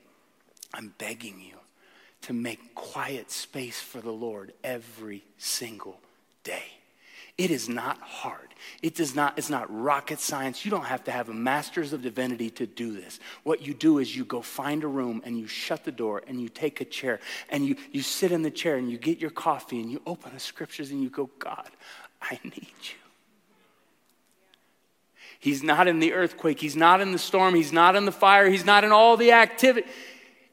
I'm 0.73 0.93
begging 0.97 1.39
you 1.39 1.57
to 2.23 2.33
make 2.33 2.75
quiet 2.75 3.31
space 3.31 3.79
for 3.79 4.01
the 4.01 4.11
Lord 4.11 4.53
every 4.63 5.23
single 5.37 5.99
day. 6.43 6.65
It 7.37 7.49
is 7.49 7.67
not 7.67 7.99
hard. 7.99 8.53
It 8.81 8.95
does 8.95 9.15
not, 9.15 9.37
it's 9.37 9.49
not 9.49 9.73
rocket 9.73 10.19
science. 10.19 10.63
You 10.63 10.71
don't 10.71 10.85
have 10.85 11.03
to 11.05 11.11
have 11.11 11.29
a 11.29 11.33
master's 11.33 11.91
of 11.91 12.01
divinity 12.01 12.49
to 12.51 12.67
do 12.67 12.93
this. 12.93 13.19
What 13.43 13.65
you 13.65 13.73
do 13.73 13.97
is 13.97 14.15
you 14.15 14.23
go 14.23 14.41
find 14.41 14.83
a 14.83 14.87
room 14.87 15.21
and 15.25 15.37
you 15.37 15.47
shut 15.47 15.83
the 15.83 15.91
door 15.91 16.21
and 16.27 16.39
you 16.39 16.47
take 16.47 16.79
a 16.79 16.85
chair 16.85 17.19
and 17.49 17.65
you, 17.65 17.75
you 17.91 18.01
sit 18.01 18.31
in 18.31 18.43
the 18.43 18.51
chair 18.51 18.75
and 18.75 18.89
you 18.89 18.97
get 18.97 19.19
your 19.19 19.31
coffee 19.31 19.81
and 19.81 19.91
you 19.91 20.01
open 20.05 20.31
the 20.33 20.39
scriptures 20.39 20.91
and 20.91 21.01
you 21.01 21.09
go, 21.09 21.29
God, 21.39 21.69
I 22.21 22.39
need 22.43 22.67
you. 22.81 22.95
He's 25.39 25.61
not 25.61 25.89
in 25.89 25.99
the 25.99 26.13
earthquake. 26.13 26.61
He's 26.61 26.77
not 26.77 27.01
in 27.01 27.11
the 27.11 27.19
storm. 27.19 27.53
He's 27.53 27.73
not 27.73 27.97
in 27.97 28.05
the 28.05 28.13
fire. 28.13 28.47
He's 28.49 28.63
not 28.63 28.85
in 28.85 28.93
all 28.93 29.17
the 29.17 29.33
activity. 29.33 29.87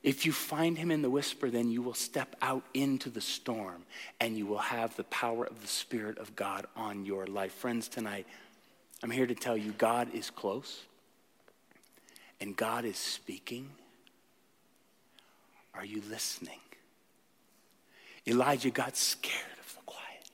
If 0.03 0.25
you 0.25 0.33
find 0.33 0.79
him 0.79 0.91
in 0.91 1.03
the 1.03 1.11
whisper, 1.11 1.51
then 1.51 1.71
you 1.71 1.83
will 1.83 1.95
step 1.95 2.35
out 2.41 2.65
into 2.73 3.11
the 3.11 3.21
storm 3.21 3.85
and 4.19 4.37
you 4.37 4.47
will 4.47 4.59
have 4.59 4.97
the 4.97 5.05
power 5.05 5.45
of 5.45 5.61
the 5.61 5.69
Spirit 5.69 6.17
of 6.19 6.35
God 6.35 6.67
on 6.75 7.05
your 7.05 7.27
life. 7.27 7.53
Friends, 7.53 7.87
tonight, 7.87 8.27
I'm 9.03 9.11
here 9.11 9.27
to 9.27 9.35
tell 9.35 9.59
you 9.59 9.73
God 9.73 10.09
is 10.15 10.31
close 10.31 10.85
and 12.41 12.57
God 12.57 12.87
is 12.87 12.97
speaking. 12.97 13.71
Are 15.75 15.85
you 15.85 16.03
listening? 16.09 16.61
Elijah 18.27 18.71
got 18.71 18.97
scared 18.97 19.59
of 19.61 19.75
the 19.75 19.83
quiet. 19.85 20.31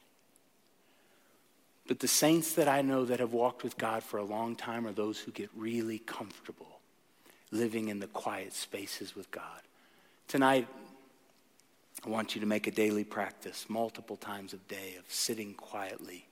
But 1.89 1.99
the 1.99 2.09
saints 2.09 2.55
that 2.55 2.69
I 2.69 2.83
know 2.83 3.05
that 3.05 3.19
have 3.19 3.33
walked 3.33 3.65
with 3.65 3.77
God 3.77 4.05
for 4.05 4.19
a 4.19 4.25
long 4.25 4.55
time 4.55 4.87
are 4.87 4.93
those 4.93 5.19
who 5.19 5.33
get 5.33 5.51
really 5.57 5.99
comfortable 5.99 6.76
living 7.51 7.89
in 7.89 8.01
the 8.01 8.07
quiet 8.09 8.53
spaces 8.53 9.15
with 9.15 9.31
God. 9.31 9.61
Tonight, 10.29 10.67
I 12.05 12.09
want 12.09 12.35
you 12.35 12.41
to 12.41 12.47
make 12.47 12.67
a 12.67 12.71
daily 12.71 13.05
practice, 13.05 13.67
multiple 13.69 14.17
times 14.17 14.53
a 14.53 14.59
day, 14.59 14.97
of 14.99 15.05
sitting 15.09 15.55
quietly 15.55 16.27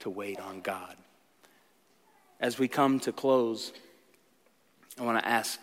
to 0.00 0.10
wait 0.10 0.38
on 0.38 0.60
God. 0.60 0.96
As 2.40 2.58
we 2.58 2.68
come 2.68 3.00
to 3.00 3.12
close, 3.12 3.72
I 4.98 5.02
want 5.02 5.18
to 5.18 5.28
ask 5.28 5.60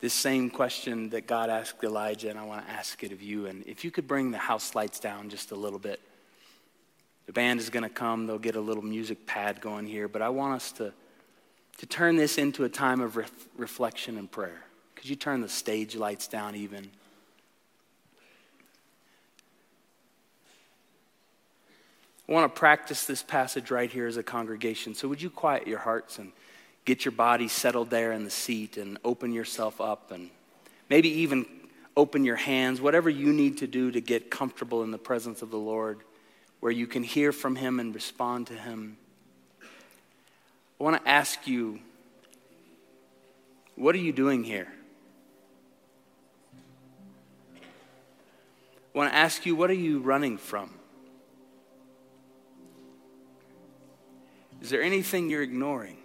this 0.00 0.12
same 0.12 0.50
question 0.50 1.10
that 1.10 1.26
God 1.26 1.50
asked 1.50 1.82
Elijah, 1.82 2.28
and 2.28 2.38
I 2.38 2.44
want 2.44 2.66
to 2.66 2.72
ask 2.72 3.02
it 3.02 3.12
of 3.12 3.22
you. 3.22 3.46
And 3.46 3.64
if 3.66 3.84
you 3.84 3.90
could 3.90 4.06
bring 4.06 4.30
the 4.30 4.38
house 4.38 4.74
lights 4.74 5.00
down 5.00 5.30
just 5.30 5.50
a 5.50 5.56
little 5.56 5.78
bit. 5.78 6.00
The 7.26 7.32
band 7.32 7.58
is 7.58 7.70
going 7.70 7.84
to 7.84 7.88
come, 7.88 8.26
they'll 8.26 8.38
get 8.38 8.54
a 8.54 8.60
little 8.60 8.82
music 8.82 9.26
pad 9.26 9.62
going 9.62 9.86
here, 9.86 10.08
but 10.08 10.20
I 10.20 10.28
want 10.28 10.56
us 10.56 10.72
to 10.72 10.92
to 11.78 11.86
turn 11.86 12.16
this 12.16 12.38
into 12.38 12.64
a 12.64 12.68
time 12.68 13.00
of 13.00 13.16
ref- 13.16 13.48
reflection 13.56 14.16
and 14.18 14.30
prayer. 14.30 14.64
Could 14.94 15.08
you 15.08 15.16
turn 15.16 15.40
the 15.40 15.48
stage 15.48 15.96
lights 15.96 16.28
down 16.28 16.54
even? 16.54 16.90
I 22.28 22.32
want 22.32 22.54
to 22.54 22.58
practice 22.58 23.04
this 23.04 23.22
passage 23.22 23.70
right 23.70 23.90
here 23.90 24.06
as 24.06 24.16
a 24.16 24.22
congregation. 24.22 24.94
So, 24.94 25.08
would 25.08 25.20
you 25.20 25.28
quiet 25.28 25.66
your 25.66 25.78
hearts 25.78 26.18
and 26.18 26.32
get 26.86 27.04
your 27.04 27.12
body 27.12 27.48
settled 27.48 27.90
there 27.90 28.12
in 28.12 28.24
the 28.24 28.30
seat 28.30 28.76
and 28.78 28.98
open 29.04 29.32
yourself 29.32 29.80
up 29.80 30.10
and 30.10 30.30
maybe 30.88 31.08
even 31.08 31.44
open 31.96 32.24
your 32.24 32.36
hands, 32.36 32.80
whatever 32.80 33.10
you 33.10 33.32
need 33.32 33.58
to 33.58 33.66
do 33.66 33.90
to 33.90 34.00
get 34.00 34.30
comfortable 34.30 34.82
in 34.82 34.90
the 34.90 34.98
presence 34.98 35.42
of 35.42 35.50
the 35.50 35.58
Lord, 35.58 36.00
where 36.60 36.72
you 36.72 36.86
can 36.86 37.02
hear 37.02 37.30
from 37.30 37.56
Him 37.56 37.78
and 37.78 37.94
respond 37.94 38.46
to 38.48 38.54
Him. 38.54 38.96
I 40.80 40.84
want 40.84 41.02
to 41.02 41.08
ask 41.08 41.46
you 41.46 41.80
what 43.76 43.94
are 43.94 43.98
you 43.98 44.12
doing 44.12 44.44
here? 44.44 44.68
I 48.94 48.98
want 48.98 49.10
to 49.10 49.16
ask 49.16 49.44
you 49.46 49.56
what 49.56 49.70
are 49.70 49.74
you 49.74 50.00
running 50.00 50.38
from? 50.38 50.70
Is 54.62 54.70
there 54.70 54.82
anything 54.82 55.28
you're 55.28 55.42
ignoring? 55.42 55.98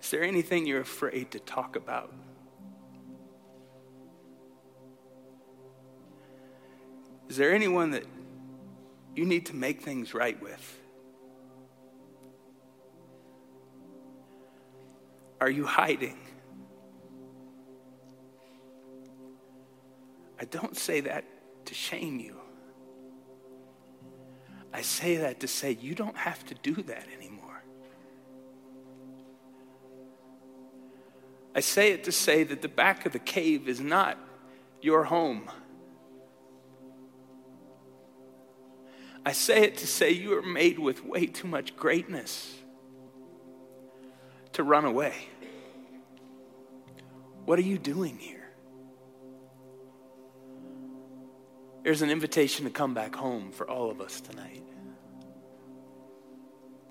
Is 0.00 0.10
there 0.10 0.22
anything 0.22 0.66
you're 0.66 0.82
afraid 0.82 1.32
to 1.32 1.40
talk 1.40 1.74
about? 1.74 2.14
Is 7.28 7.36
there 7.36 7.52
anyone 7.52 7.90
that 7.90 8.04
you 9.16 9.24
need 9.24 9.46
to 9.46 9.56
make 9.56 9.80
things 9.80 10.14
right 10.14 10.40
with? 10.42 10.78
Are 15.40 15.50
you 15.50 15.64
hiding? 15.64 16.18
I 20.38 20.44
don't 20.44 20.76
say 20.76 21.00
that 21.00 21.24
to 21.64 21.74
shame 21.74 22.20
you. 22.20 22.36
I 24.72 24.82
say 24.82 25.16
that 25.16 25.40
to 25.40 25.48
say 25.48 25.78
you 25.80 25.94
don't 25.94 26.16
have 26.16 26.44
to 26.46 26.54
do 26.54 26.74
that 26.82 27.06
anymore. 27.16 27.62
I 31.54 31.60
say 31.60 31.92
it 31.92 32.04
to 32.04 32.12
say 32.12 32.44
that 32.44 32.60
the 32.60 32.68
back 32.68 33.06
of 33.06 33.12
the 33.12 33.18
cave 33.18 33.66
is 33.66 33.80
not 33.80 34.18
your 34.82 35.04
home. 35.04 35.50
I 39.26 39.32
say 39.32 39.64
it 39.64 39.78
to 39.78 39.88
say 39.88 40.12
you 40.12 40.38
are 40.38 40.42
made 40.42 40.78
with 40.78 41.04
way 41.04 41.26
too 41.26 41.48
much 41.48 41.74
greatness 41.74 42.54
to 44.52 44.62
run 44.62 44.84
away. 44.84 45.14
What 47.44 47.58
are 47.58 47.62
you 47.62 47.76
doing 47.76 48.18
here? 48.18 48.48
There's 51.82 52.02
an 52.02 52.10
invitation 52.10 52.66
to 52.66 52.70
come 52.70 52.94
back 52.94 53.16
home 53.16 53.50
for 53.50 53.68
all 53.68 53.90
of 53.90 54.00
us 54.00 54.20
tonight. 54.20 54.62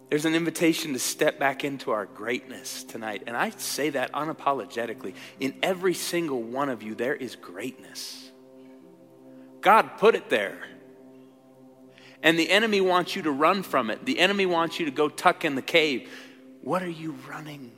There's 0.10 0.26
an 0.26 0.36
invitation 0.36 0.92
to 0.92 1.00
step 1.00 1.40
back 1.40 1.64
into 1.64 1.92
our 1.92 2.06
greatness 2.06 2.84
tonight. 2.84 3.24
And 3.28 3.38
I 3.38 3.52
say 3.52 3.92
that 3.92 4.12
unapologetically. 4.12 5.14
In 5.40 5.56
every 5.64 5.94
single 5.94 6.44
one 6.44 6.68
of 6.68 6.84
you, 6.84 6.96
there 6.96 7.16
is 7.16 7.38
greatness. 7.38 8.30
God 9.62 9.98
put 9.98 10.16
it 10.16 10.30
there. 10.30 10.60
And 12.24 12.40
the 12.40 12.50
enemy 12.50 12.82
wants 12.82 13.16
you 13.16 13.22
to 13.24 13.32
run 13.32 13.64
from 13.64 13.90
it. 13.90 14.06
The 14.06 14.20
enemy 14.20 14.46
wants 14.46 14.80
you 14.80 14.86
to 14.86 14.92
go 14.92 15.10
tuck 15.10 15.46
in 15.46 15.56
the 15.56 15.62
cave. 15.62 16.10
What 16.62 16.82
are 16.82 16.90
you 16.90 17.16
running 17.28 17.72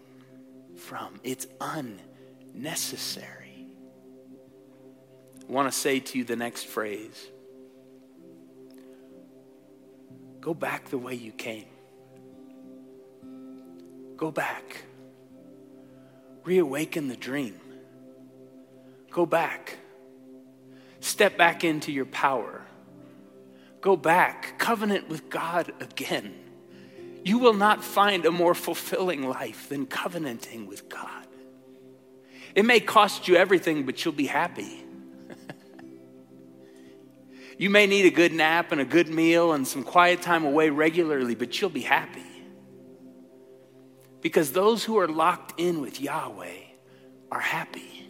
from? 0.77 1.19
It's 1.23 1.47
unnecessary. 1.59 3.67
I 5.47 5.51
want 5.51 5.71
to 5.71 5.77
say 5.77 5.99
to 5.99 6.17
you 6.17 6.23
the 6.23 6.35
next 6.35 6.65
phrase 6.65 7.27
Go 10.41 10.53
back 10.53 10.89
the 10.89 10.97
way 10.97 11.13
you 11.13 11.31
came. 11.31 11.65
Go 14.15 14.31
back. 14.31 14.83
Reawaken 16.43 17.09
the 17.09 17.17
dream. 17.17 17.59
Go 19.11 19.25
back. 19.25 19.77
Step 21.01 21.37
back 21.37 21.63
into 21.63 21.91
your 21.91 22.05
power. 22.05 22.66
Go 23.87 23.95
back. 23.95 24.59
Covenant 24.59 25.07
with 25.07 25.29
God 25.29 25.71
again. 25.79 26.35
You 27.23 27.37
will 27.37 27.53
not 27.53 27.81
find 27.81 28.25
a 28.25 28.31
more 28.31 28.53
fulfilling 28.53 29.29
life 29.29 29.69
than 29.69 29.85
covenanting 29.85 30.67
with 30.67 30.89
God. 30.89 31.25
It 32.53 32.65
may 32.65 32.81
cost 32.81 33.29
you 33.29 33.37
everything, 33.37 33.85
but 33.85 34.03
you'll 34.03 34.13
be 34.13 34.25
happy. 34.25 34.83
you 37.57 37.69
may 37.69 37.87
need 37.87 38.05
a 38.05 38.09
good 38.09 38.33
nap 38.33 38.73
and 38.73 38.81
a 38.81 38.83
good 38.83 39.07
meal 39.07 39.53
and 39.53 39.65
some 39.65 39.83
quiet 39.83 40.21
time 40.21 40.43
away 40.43 40.69
regularly, 40.69 41.35
but 41.35 41.61
you'll 41.61 41.69
be 41.69 41.79
happy. 41.79 42.43
Because 44.19 44.51
those 44.51 44.83
who 44.83 44.99
are 44.99 45.07
locked 45.07 45.57
in 45.57 45.79
with 45.79 46.01
Yahweh 46.01 46.59
are 47.31 47.39
happy. 47.39 48.06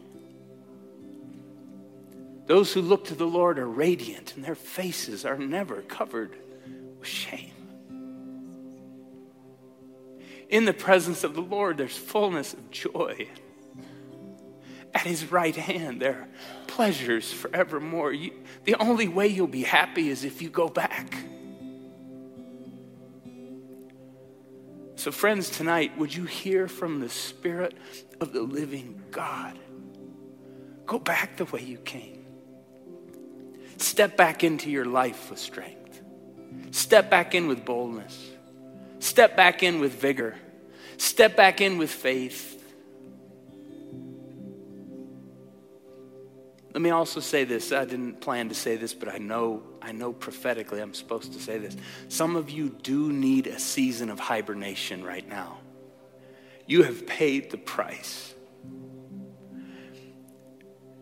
Those 2.48 2.72
who 2.72 2.82
look 2.82 3.06
to 3.06 3.16
the 3.16 3.28
Lord 3.28 3.60
are 3.60 3.68
radiant, 3.68 4.36
and 4.36 4.44
their 4.44 4.56
faces 4.56 5.26
are 5.26 5.38
never 5.38 5.82
covered 5.82 6.36
with 6.98 7.08
shame. 7.08 7.52
In 10.50 10.64
the 10.64 10.74
presence 10.74 11.26
of 11.26 11.36
the 11.36 11.42
Lord, 11.42 11.78
there's 11.78 11.98
fullness 11.98 12.54
of 12.54 12.72
joy. 12.72 13.28
At 14.94 15.02
his 15.02 15.30
right 15.30 15.56
hand, 15.56 16.02
there 16.02 16.22
are 16.22 16.28
pleasures 16.68 17.32
forevermore. 17.34 18.14
You, 18.14 18.32
the 18.64 18.76
only 18.76 19.10
way 19.10 19.28
you'll 19.28 19.48
be 19.48 19.64
happy 19.64 20.10
is 20.10 20.24
if 20.24 20.42
you 20.42 20.50
go 20.50 20.70
back. 20.70 21.14
So, 24.96 25.12
friends, 25.12 25.50
tonight, 25.50 25.98
would 25.98 26.16
you 26.16 26.24
hear 26.24 26.70
from 26.70 27.02
the 27.02 27.10
Spirit 27.10 27.76
of 28.22 28.32
the 28.32 28.42
living 28.42 29.04
God? 29.12 29.60
Go 30.86 30.98
back 30.98 31.36
the 31.36 31.46
way 31.46 31.62
you 31.62 31.78
came. 31.80 32.17
Step 33.78 34.18
back 34.18 34.44
into 34.44 34.70
your 34.70 34.86
life 34.86 35.30
with 35.30 35.40
strength. 35.40 36.02
Step 36.72 37.10
back 37.10 37.36
in 37.36 37.48
with 37.48 37.64
boldness. 37.66 38.32
Step 39.00 39.36
back 39.36 39.64
in 39.64 39.80
with 39.80 39.94
vigor. 39.94 40.36
Step 40.98 41.36
back 41.36 41.62
in 41.62 41.78
with 41.78 41.92
faith. 41.92 42.56
Let 46.74 46.82
me 46.82 46.90
also 46.92 47.20
say 47.20 47.44
this. 47.44 47.72
I 47.72 47.86
didn't 47.86 48.22
plan 48.22 48.50
to 48.50 48.56
say 48.56 48.76
this, 48.76 48.94
but 48.94 49.10
I 49.10 49.18
know 49.18 49.64
I 49.82 49.94
know 49.94 50.14
prophetically 50.14 50.80
I'm 50.80 50.94
supposed 50.94 51.34
to 51.34 51.40
say 51.40 51.58
this. 51.58 51.76
Some 52.10 52.36
of 52.36 52.50
you 52.50 52.70
do 52.70 53.12
need 53.12 53.48
a 53.48 53.58
season 53.58 54.10
of 54.10 54.20
hibernation 54.20 55.04
right 55.04 55.28
now. 55.28 55.58
You 56.68 56.84
have 56.84 57.08
paid 57.08 57.50
the 57.50 57.58
price. 57.58 58.36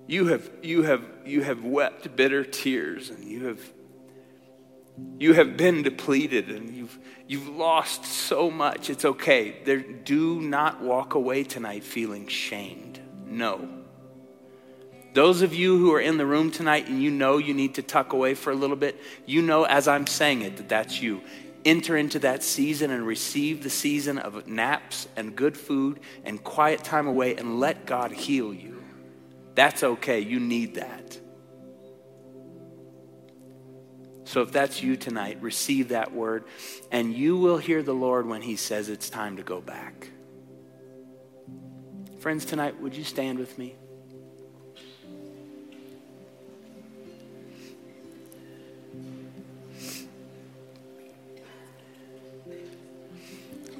You 0.07 0.27
have 0.27 0.49
you 0.61 0.83
have 0.83 1.03
you 1.25 1.41
have 1.41 1.63
wept 1.63 2.15
bitter 2.15 2.43
tears 2.43 3.09
and 3.09 3.23
you 3.23 3.47
have 3.47 3.59
you 5.17 5.33
have 5.33 5.57
been 5.57 5.81
depleted 5.81 6.49
and 6.49 6.75
you've 6.75 6.97
you've 7.27 7.47
lost 7.47 8.05
so 8.05 8.51
much. 8.51 8.89
It's 8.89 9.03
okay. 9.03 9.57
There, 9.65 9.79
do 9.79 10.39
not 10.41 10.81
walk 10.81 11.15
away 11.15 11.43
tonight 11.43 11.83
feeling 11.83 12.27
shamed. 12.27 12.99
No. 13.25 13.67
Those 15.13 15.41
of 15.41 15.53
you 15.53 15.77
who 15.77 15.93
are 15.93 16.01
in 16.01 16.17
the 16.17 16.25
room 16.25 16.51
tonight 16.51 16.87
and 16.87 17.01
you 17.01 17.09
know 17.09 17.37
you 17.37 17.53
need 17.53 17.75
to 17.75 17.81
tuck 17.81 18.13
away 18.13 18.35
for 18.35 18.51
a 18.51 18.55
little 18.55 18.75
bit, 18.75 18.99
you 19.25 19.41
know 19.41 19.63
as 19.63 19.87
I'm 19.87 20.05
saying 20.07 20.41
it 20.41 20.57
that 20.57 20.69
that's 20.69 21.01
you. 21.01 21.21
Enter 21.63 21.97
into 21.97 22.19
that 22.19 22.43
season 22.43 22.91
and 22.91 23.07
receive 23.07 23.63
the 23.63 23.71
season 23.71 24.19
of 24.19 24.45
naps 24.45 25.07
and 25.15 25.35
good 25.35 25.57
food 25.57 25.99
and 26.23 26.43
quiet 26.43 26.83
time 26.83 27.07
away 27.07 27.35
and 27.35 27.59
let 27.59 27.87
God 27.87 28.11
heal 28.11 28.53
you. 28.53 28.74
That's 29.55 29.83
okay. 29.83 30.19
You 30.19 30.39
need 30.39 30.75
that. 30.75 31.17
So 34.25 34.41
if 34.41 34.51
that's 34.51 34.83
you 34.83 34.97
tonight, 34.97 35.37
receive 35.41 35.89
that 35.89 36.13
word 36.13 36.43
and 36.91 37.13
you 37.13 37.37
will 37.37 37.57
hear 37.57 37.81
the 37.81 37.93
Lord 37.93 38.27
when 38.27 38.41
he 38.41 38.57
says 38.57 38.89
it's 38.89 39.09
time 39.09 39.37
to 39.37 39.43
go 39.43 39.61
back. 39.61 40.09
Friends, 42.19 42.43
tonight, 42.43 42.81
would 42.81 42.95
you 42.95 43.03
stand 43.03 43.39
with 43.39 43.57
me? 43.57 43.75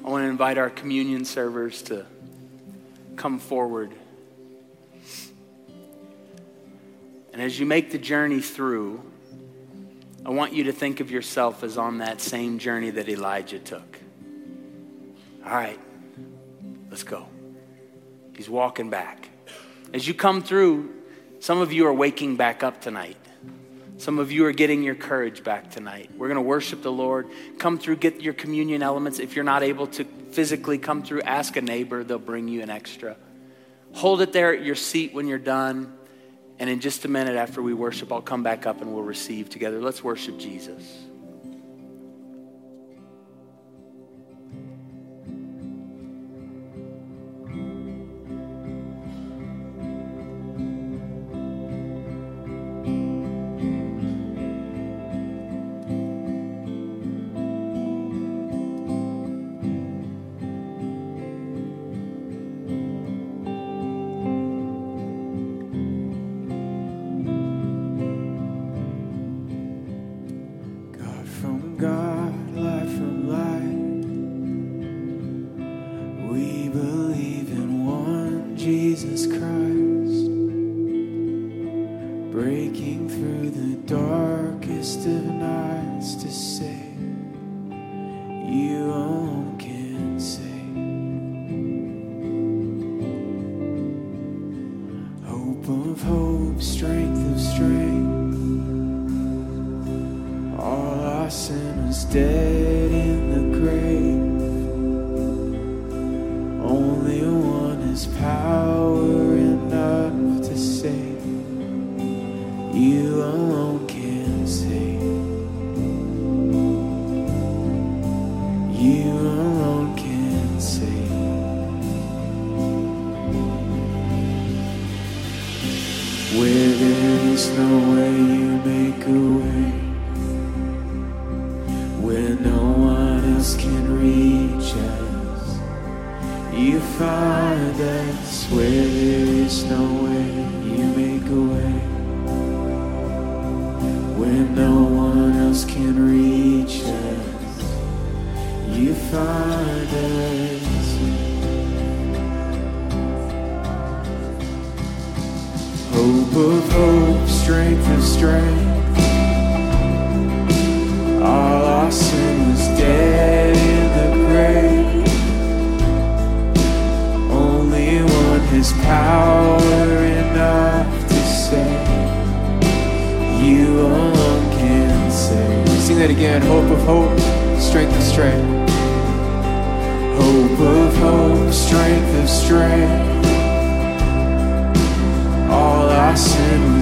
I 0.04 0.08
want 0.08 0.22
to 0.22 0.28
invite 0.28 0.56
our 0.56 0.70
communion 0.70 1.24
servers 1.24 1.82
to 1.82 2.06
come 3.16 3.40
forward. 3.40 3.92
And 7.36 7.44
as 7.44 7.60
you 7.60 7.66
make 7.66 7.90
the 7.90 7.98
journey 7.98 8.40
through, 8.40 9.02
I 10.24 10.30
want 10.30 10.54
you 10.54 10.64
to 10.64 10.72
think 10.72 11.00
of 11.00 11.10
yourself 11.10 11.62
as 11.62 11.76
on 11.76 11.98
that 11.98 12.22
same 12.22 12.58
journey 12.58 12.88
that 12.88 13.10
Elijah 13.10 13.58
took. 13.58 13.98
All 15.44 15.52
right, 15.52 15.78
let's 16.88 17.02
go. 17.02 17.26
He's 18.34 18.48
walking 18.48 18.88
back. 18.88 19.28
As 19.92 20.08
you 20.08 20.14
come 20.14 20.42
through, 20.42 20.94
some 21.38 21.60
of 21.60 21.74
you 21.74 21.86
are 21.86 21.92
waking 21.92 22.36
back 22.36 22.62
up 22.62 22.80
tonight. 22.80 23.18
Some 23.98 24.18
of 24.18 24.32
you 24.32 24.46
are 24.46 24.52
getting 24.52 24.82
your 24.82 24.94
courage 24.94 25.44
back 25.44 25.70
tonight. 25.70 26.10
We're 26.16 26.28
going 26.28 26.36
to 26.36 26.40
worship 26.40 26.80
the 26.80 26.90
Lord. 26.90 27.28
Come 27.58 27.78
through, 27.78 27.96
get 27.96 28.22
your 28.22 28.32
communion 28.32 28.82
elements. 28.82 29.18
If 29.18 29.36
you're 29.36 29.44
not 29.44 29.62
able 29.62 29.88
to 29.88 30.04
physically 30.04 30.78
come 30.78 31.02
through, 31.02 31.20
ask 31.20 31.54
a 31.58 31.60
neighbor, 31.60 32.02
they'll 32.02 32.18
bring 32.18 32.48
you 32.48 32.62
an 32.62 32.70
extra. 32.70 33.14
Hold 33.92 34.22
it 34.22 34.32
there 34.32 34.54
at 34.54 34.64
your 34.64 34.74
seat 34.74 35.12
when 35.12 35.28
you're 35.28 35.36
done. 35.36 35.92
And 36.58 36.70
in 36.70 36.80
just 36.80 37.04
a 37.04 37.08
minute 37.08 37.36
after 37.36 37.60
we 37.60 37.74
worship, 37.74 38.12
I'll 38.12 38.22
come 38.22 38.42
back 38.42 38.66
up 38.66 38.80
and 38.80 38.94
we'll 38.94 39.04
receive 39.04 39.50
together. 39.50 39.80
Let's 39.80 40.02
worship 40.02 40.38
Jesus. 40.38 41.05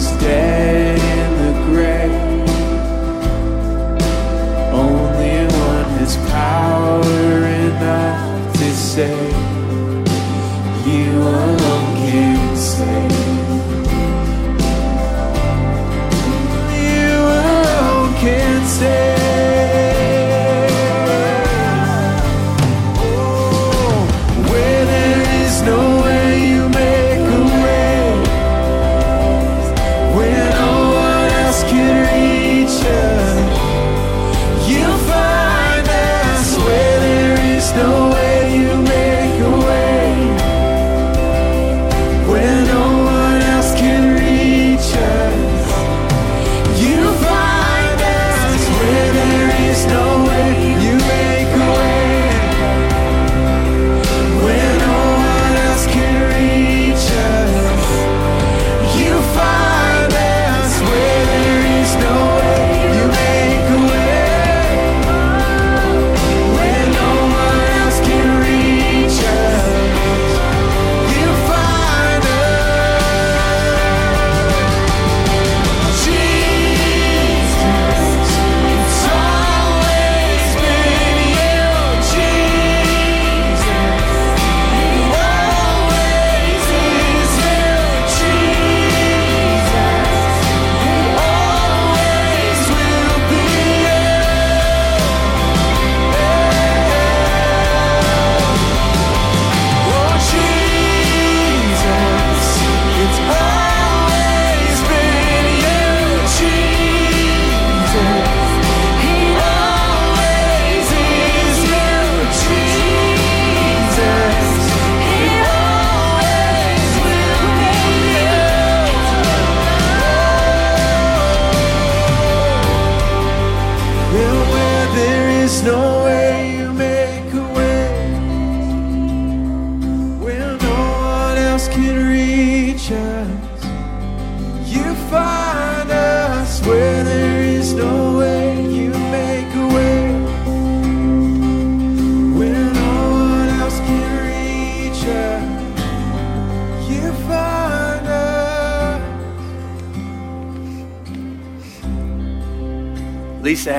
Was 0.05 0.44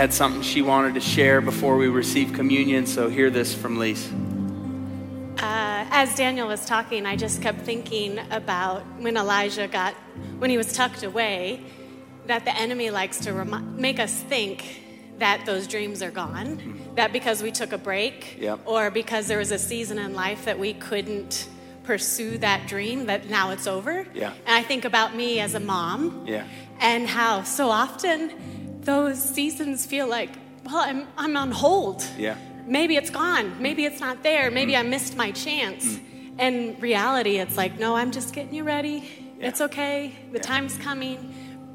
had 0.05 0.13
something 0.13 0.43
she 0.43 0.61
wanted 0.61 0.93
to 0.93 0.99
share 1.01 1.41
before 1.41 1.77
we 1.77 1.87
receive 1.87 2.31
communion, 2.31 2.85
so 2.85 3.09
hear 3.09 3.31
this 3.31 3.55
from 3.55 3.79
Lisa. 3.79 4.13
Uh, 5.39 5.83
as 5.89 6.13
Daniel 6.13 6.47
was 6.47 6.63
talking, 6.63 7.07
I 7.07 7.15
just 7.15 7.41
kept 7.41 7.61
thinking 7.61 8.19
about 8.29 8.83
when 8.99 9.17
Elijah 9.17 9.67
got, 9.67 9.95
when 10.37 10.51
he 10.51 10.57
was 10.57 10.71
tucked 10.73 11.01
away, 11.01 11.59
that 12.27 12.45
the 12.45 12.55
enemy 12.55 12.91
likes 12.91 13.17
to 13.21 13.33
remi- 13.33 13.65
make 13.81 13.99
us 13.99 14.13
think 14.13 14.83
that 15.17 15.43
those 15.47 15.65
dreams 15.65 16.03
are 16.03 16.11
gone, 16.11 16.79
that 16.93 17.11
because 17.11 17.41
we 17.41 17.49
took 17.51 17.73
a 17.73 17.77
break, 17.79 18.37
Yep. 18.39 18.59
or 18.65 18.91
because 18.91 19.25
there 19.25 19.39
was 19.39 19.49
a 19.49 19.57
season 19.57 19.97
in 19.97 20.13
life 20.13 20.45
that 20.45 20.59
we 20.59 20.75
couldn't 20.75 21.49
pursue 21.81 22.37
that 22.37 22.67
dream, 22.67 23.07
that 23.07 23.27
now 23.27 23.49
it's 23.49 23.65
over. 23.65 24.05
Yeah. 24.13 24.33
And 24.45 24.55
I 24.55 24.61
think 24.61 24.85
about 24.85 25.15
me 25.15 25.39
as 25.39 25.55
a 25.55 25.59
mom, 25.59 26.25
Yeah. 26.27 26.43
and 26.79 27.07
how 27.07 27.41
so 27.41 27.71
often 27.71 28.54
those 28.85 29.21
seasons 29.21 29.85
feel 29.85 30.07
like, 30.07 30.29
well, 30.63 30.77
I'm, 30.77 31.07
I'm 31.17 31.35
on 31.37 31.51
hold. 31.51 32.03
Yeah. 32.17 32.37
Maybe 32.65 32.95
it's 32.95 33.09
gone. 33.09 33.61
Maybe 33.61 33.85
it's 33.85 33.99
not 33.99 34.23
there. 34.23 34.49
Maybe 34.49 34.73
Mm. 34.73 34.79
I 34.79 34.83
missed 34.83 35.15
my 35.17 35.31
chance. 35.31 35.99
And 36.37 36.81
reality, 36.81 37.37
it's 37.37 37.55
like, 37.57 37.77
no, 37.79 37.95
I'm 37.95 38.11
just 38.11 38.33
getting 38.33 38.53
you 38.55 38.63
ready. 38.63 39.03
Yeah. 39.39 39.47
It's 39.49 39.61
okay. 39.61 40.13
The 40.31 40.37
Yeah. 40.37 40.43
time's 40.43 40.77
coming. 40.77 41.17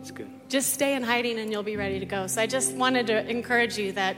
It's 0.01 0.11
good. 0.11 0.31
Just 0.49 0.73
stay 0.73 0.95
in 0.95 1.03
hiding 1.03 1.39
and 1.39 1.51
you'll 1.53 1.63
be 1.63 1.77
ready 1.77 2.01
to 2.01 2.07
go. 2.07 2.27
So 2.27 2.41
I 2.43 2.47
just 2.47 2.73
wanted 2.75 3.07
to 3.09 3.29
encourage 3.29 3.79
you 3.79 3.93
that 3.93 4.17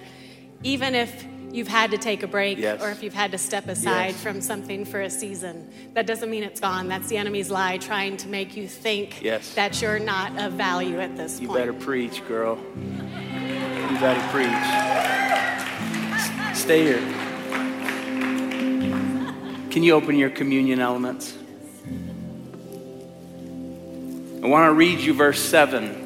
even 0.63 0.95
if 0.95 1.27
you've 1.53 1.69
had 1.69 1.91
to 1.91 1.99
take 1.99 2.23
a 2.23 2.27
break 2.27 2.59
Yes. 2.59 2.83
or 2.83 2.91
if 2.91 3.03
you've 3.03 3.13
had 3.15 3.31
to 3.33 3.39
step 3.39 3.69
aside 3.69 4.13
Yes. 4.13 4.23
from 4.23 4.41
something 4.41 4.85
for 4.85 5.03
a 5.03 5.11
season. 5.11 5.69
That 5.95 6.07
doesn't 6.07 6.31
mean 6.31 6.43
it's 6.43 6.61
gone. 6.61 6.89
That's 6.89 7.09
the 7.09 7.17
enemy's 7.19 7.51
lie 7.51 7.77
trying 7.79 8.17
to 8.19 8.29
make 8.29 8.57
you 8.57 8.67
think 8.67 9.23
Yes. 9.23 9.55
that 9.55 9.81
you're 9.83 9.99
not 9.99 10.39
of 10.41 10.53
value 10.55 10.99
at 11.01 11.17
this 11.17 11.41
You 11.41 11.49
point. 11.49 11.61
You 11.61 11.67
better 11.73 11.85
preach, 11.85 12.27
girl. 12.27 12.59
You 12.77 13.99
better 14.01 14.21
preach. 14.31 14.49
Stay 16.57 16.83
here. 16.85 17.03
Can 19.71 19.83
you 19.83 19.93
open 19.95 20.17
your 20.17 20.31
communion 20.31 20.81
elements? 20.81 21.37
I 24.43 24.47
want 24.47 24.69
to 24.69 24.75
read 24.75 24.99
you 25.01 25.15
verse 25.15 25.41
7. 25.41 26.02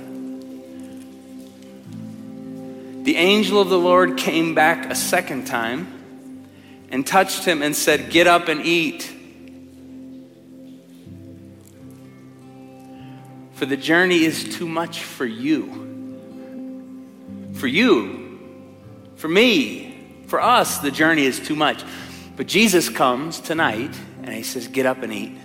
The 3.06 3.14
angel 3.14 3.60
of 3.60 3.68
the 3.68 3.78
Lord 3.78 4.16
came 4.16 4.56
back 4.56 4.90
a 4.90 4.96
second 4.96 5.46
time 5.46 6.42
and 6.90 7.06
touched 7.06 7.44
him 7.44 7.62
and 7.62 7.76
said, 7.76 8.10
Get 8.10 8.26
up 8.26 8.48
and 8.48 8.60
eat. 8.66 9.08
For 13.52 13.64
the 13.64 13.76
journey 13.76 14.24
is 14.24 14.56
too 14.56 14.66
much 14.66 15.04
for 15.04 15.24
you. 15.24 15.84
For 17.54 17.68
you, 17.68 18.40
for 19.14 19.28
me, 19.28 20.24
for 20.26 20.40
us, 20.42 20.78
the 20.78 20.90
journey 20.90 21.26
is 21.26 21.38
too 21.38 21.54
much. 21.54 21.84
But 22.34 22.48
Jesus 22.48 22.88
comes 22.88 23.38
tonight 23.38 23.96
and 24.24 24.34
he 24.34 24.42
says, 24.42 24.66
Get 24.66 24.84
up 24.84 25.04
and 25.04 25.12
eat. 25.12 25.38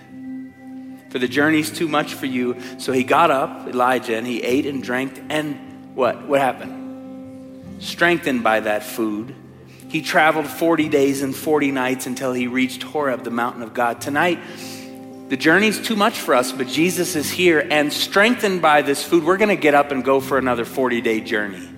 For 1.10 1.20
the 1.20 1.28
journey's 1.28 1.70
too 1.70 1.86
much 1.86 2.14
for 2.14 2.26
you. 2.26 2.60
So 2.78 2.90
he 2.90 3.04
got 3.04 3.30
up, 3.30 3.68
Elijah, 3.68 4.16
and 4.16 4.26
he 4.26 4.42
ate 4.42 4.66
and 4.66 4.82
drank. 4.82 5.22
And 5.28 5.94
what? 5.94 6.26
What 6.26 6.40
happened? 6.40 6.81
Strengthened 7.82 8.44
by 8.44 8.60
that 8.60 8.84
food, 8.84 9.34
he 9.88 10.02
traveled 10.02 10.46
40 10.46 10.88
days 10.88 11.20
and 11.20 11.34
40 11.34 11.72
nights 11.72 12.06
until 12.06 12.32
he 12.32 12.46
reached 12.46 12.84
Horeb, 12.84 13.24
the 13.24 13.30
mountain 13.32 13.60
of 13.60 13.74
God. 13.74 14.00
Tonight, 14.00 14.38
the 15.28 15.36
journey's 15.36 15.84
too 15.84 15.96
much 15.96 16.16
for 16.20 16.36
us, 16.36 16.52
but 16.52 16.68
Jesus 16.68 17.16
is 17.16 17.28
here, 17.28 17.66
and 17.72 17.92
strengthened 17.92 18.62
by 18.62 18.82
this 18.82 19.04
food, 19.04 19.24
we're 19.24 19.36
going 19.36 19.48
to 19.48 19.60
get 19.60 19.74
up 19.74 19.90
and 19.90 20.04
go 20.04 20.20
for 20.20 20.38
another 20.38 20.64
40 20.64 21.00
day 21.00 21.20
journey. 21.20 21.68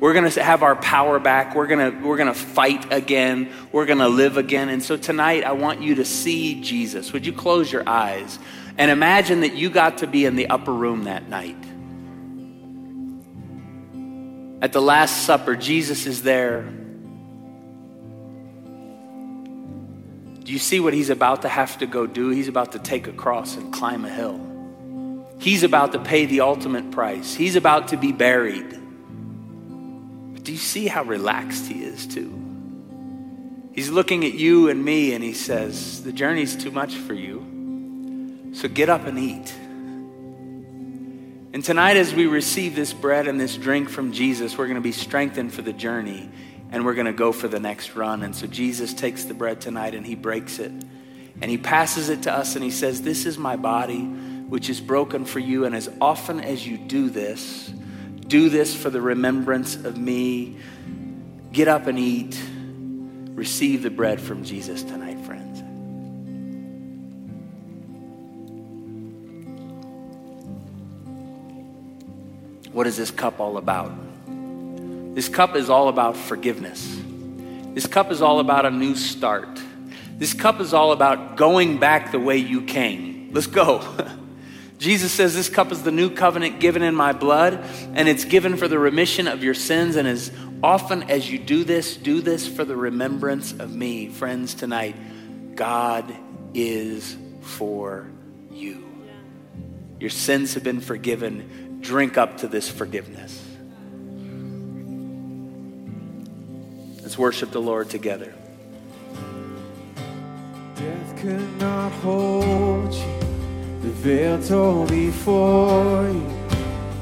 We're 0.00 0.14
going 0.14 0.30
to 0.30 0.42
have 0.42 0.62
our 0.62 0.76
power 0.76 1.18
back. 1.18 1.54
We're 1.54 1.66
going 1.66 1.92
to 1.92 2.06
we're 2.06 2.16
going 2.16 2.32
to 2.32 2.38
fight 2.38 2.90
again. 2.90 3.52
We're 3.70 3.84
going 3.84 3.98
to 3.98 4.08
live 4.08 4.38
again. 4.38 4.70
And 4.70 4.82
so 4.82 4.96
tonight 4.96 5.44
I 5.44 5.52
want 5.52 5.82
you 5.82 5.96
to 5.96 6.06
see 6.06 6.62
Jesus. 6.62 7.12
Would 7.12 7.26
you 7.26 7.34
close 7.34 7.70
your 7.70 7.86
eyes 7.86 8.38
and 8.78 8.90
imagine 8.90 9.40
that 9.40 9.54
you 9.54 9.68
got 9.68 9.98
to 9.98 10.06
be 10.06 10.24
in 10.24 10.36
the 10.36 10.46
upper 10.46 10.72
room 10.72 11.04
that 11.04 11.28
night? 11.28 11.67
At 14.60 14.72
the 14.72 14.82
last 14.82 15.24
supper, 15.24 15.54
Jesus 15.54 16.06
is 16.06 16.22
there. 16.22 16.62
Do 20.44 20.52
you 20.52 20.58
see 20.58 20.80
what 20.80 20.94
he's 20.94 21.10
about 21.10 21.42
to 21.42 21.48
have 21.48 21.78
to 21.78 21.86
go 21.86 22.06
do? 22.06 22.30
He's 22.30 22.48
about 22.48 22.72
to 22.72 22.78
take 22.78 23.06
a 23.06 23.12
cross 23.12 23.56
and 23.56 23.72
climb 23.72 24.04
a 24.04 24.08
hill. 24.08 24.40
He's 25.38 25.62
about 25.62 25.92
to 25.92 26.00
pay 26.00 26.26
the 26.26 26.40
ultimate 26.40 26.90
price. 26.90 27.34
He's 27.34 27.54
about 27.54 27.88
to 27.88 27.96
be 27.96 28.12
buried. 28.12 28.70
But 30.32 30.42
do 30.42 30.52
you 30.52 30.58
see 30.58 30.88
how 30.88 31.04
relaxed 31.04 31.66
he 31.66 31.84
is, 31.84 32.06
too? 32.06 32.34
He's 33.72 33.90
looking 33.90 34.24
at 34.24 34.34
you 34.34 34.68
and 34.70 34.84
me 34.84 35.14
and 35.14 35.22
he 35.22 35.34
says, 35.34 36.02
The 36.02 36.10
journey's 36.12 36.56
too 36.56 36.72
much 36.72 36.96
for 36.96 37.14
you. 37.14 38.50
So 38.54 38.66
get 38.66 38.88
up 38.88 39.06
and 39.06 39.16
eat. 39.18 39.54
And 41.50 41.64
tonight, 41.64 41.96
as 41.96 42.14
we 42.14 42.26
receive 42.26 42.76
this 42.76 42.92
bread 42.92 43.26
and 43.26 43.40
this 43.40 43.56
drink 43.56 43.88
from 43.88 44.12
Jesus, 44.12 44.58
we're 44.58 44.66
going 44.66 44.76
to 44.76 44.82
be 44.82 44.92
strengthened 44.92 45.54
for 45.54 45.62
the 45.62 45.72
journey 45.72 46.30
and 46.70 46.84
we're 46.84 46.94
going 46.94 47.06
to 47.06 47.12
go 47.14 47.32
for 47.32 47.48
the 47.48 47.58
next 47.58 47.96
run. 47.96 48.22
And 48.22 48.36
so 48.36 48.46
Jesus 48.46 48.92
takes 48.92 49.24
the 49.24 49.32
bread 49.32 49.58
tonight 49.58 49.94
and 49.94 50.04
he 50.04 50.14
breaks 50.14 50.58
it 50.58 50.70
and 51.40 51.50
he 51.50 51.56
passes 51.56 52.10
it 52.10 52.24
to 52.24 52.32
us 52.32 52.54
and 52.54 52.62
he 52.62 52.70
says, 52.70 53.00
This 53.00 53.24
is 53.24 53.38
my 53.38 53.56
body, 53.56 54.02
which 54.04 54.68
is 54.68 54.78
broken 54.78 55.24
for 55.24 55.38
you. 55.38 55.64
And 55.64 55.74
as 55.74 55.90
often 56.02 56.40
as 56.40 56.66
you 56.66 56.76
do 56.76 57.08
this, 57.08 57.72
do 58.26 58.50
this 58.50 58.74
for 58.74 58.90
the 58.90 59.00
remembrance 59.00 59.74
of 59.74 59.96
me. 59.96 60.58
Get 61.50 61.66
up 61.66 61.86
and 61.86 61.98
eat. 61.98 62.38
Receive 63.34 63.82
the 63.82 63.90
bread 63.90 64.20
from 64.20 64.44
Jesus 64.44 64.82
tonight, 64.82 65.07
What 72.78 72.86
is 72.86 72.96
this 72.96 73.10
cup 73.10 73.40
all 73.40 73.56
about? 73.56 73.90
This 75.16 75.28
cup 75.28 75.56
is 75.56 75.68
all 75.68 75.88
about 75.88 76.16
forgiveness. 76.16 76.96
This 77.74 77.88
cup 77.88 78.12
is 78.12 78.22
all 78.22 78.38
about 78.38 78.66
a 78.66 78.70
new 78.70 78.94
start. 78.94 79.48
This 80.16 80.32
cup 80.32 80.60
is 80.60 80.72
all 80.72 80.92
about 80.92 81.36
going 81.36 81.80
back 81.80 82.12
the 82.12 82.20
way 82.20 82.36
you 82.36 82.62
came. 82.62 83.30
Let's 83.32 83.48
go. 83.48 83.84
Jesus 84.78 85.10
says, 85.10 85.34
This 85.34 85.48
cup 85.48 85.72
is 85.72 85.82
the 85.82 85.90
new 85.90 86.08
covenant 86.08 86.60
given 86.60 86.82
in 86.82 86.94
my 86.94 87.12
blood, 87.12 87.54
and 87.94 88.08
it's 88.08 88.24
given 88.24 88.56
for 88.56 88.68
the 88.68 88.78
remission 88.78 89.26
of 89.26 89.42
your 89.42 89.54
sins. 89.54 89.96
And 89.96 90.06
as 90.06 90.30
often 90.62 91.02
as 91.10 91.28
you 91.28 91.40
do 91.40 91.64
this, 91.64 91.96
do 91.96 92.20
this 92.20 92.46
for 92.46 92.64
the 92.64 92.76
remembrance 92.76 93.50
of 93.50 93.74
me. 93.74 94.08
Friends, 94.08 94.54
tonight, 94.54 94.94
God 95.56 96.14
is 96.54 97.16
for 97.40 98.08
you. 98.52 98.86
Your 99.98 100.10
sins 100.10 100.54
have 100.54 100.62
been 100.62 100.80
forgiven. 100.80 101.67
Drink 101.88 102.18
up 102.18 102.36
to 102.36 102.48
this 102.48 102.68
forgiveness. 102.68 103.42
Let's 107.00 107.16
worship 107.16 107.50
the 107.50 107.62
Lord 107.62 107.88
together. 107.88 108.34
Death 110.74 111.16
could 111.16 111.58
not 111.58 111.90
hold 112.02 112.92
you. 112.92 113.00
The 113.80 113.88
veil 114.04 114.42
tore 114.42 114.86
before 114.86 116.10
you. 116.10 116.26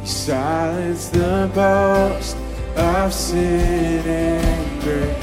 You 0.03 0.07
silenced 0.07 1.15
the 1.15 1.51
boast 1.53 2.37
of 2.77 3.13
sin 3.13 4.07
and 4.07 4.83
grave. 4.83 5.21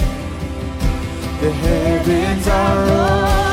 The 1.40 1.52
heavens 1.54 2.48
are 2.50 2.86
roaring. 2.90 3.53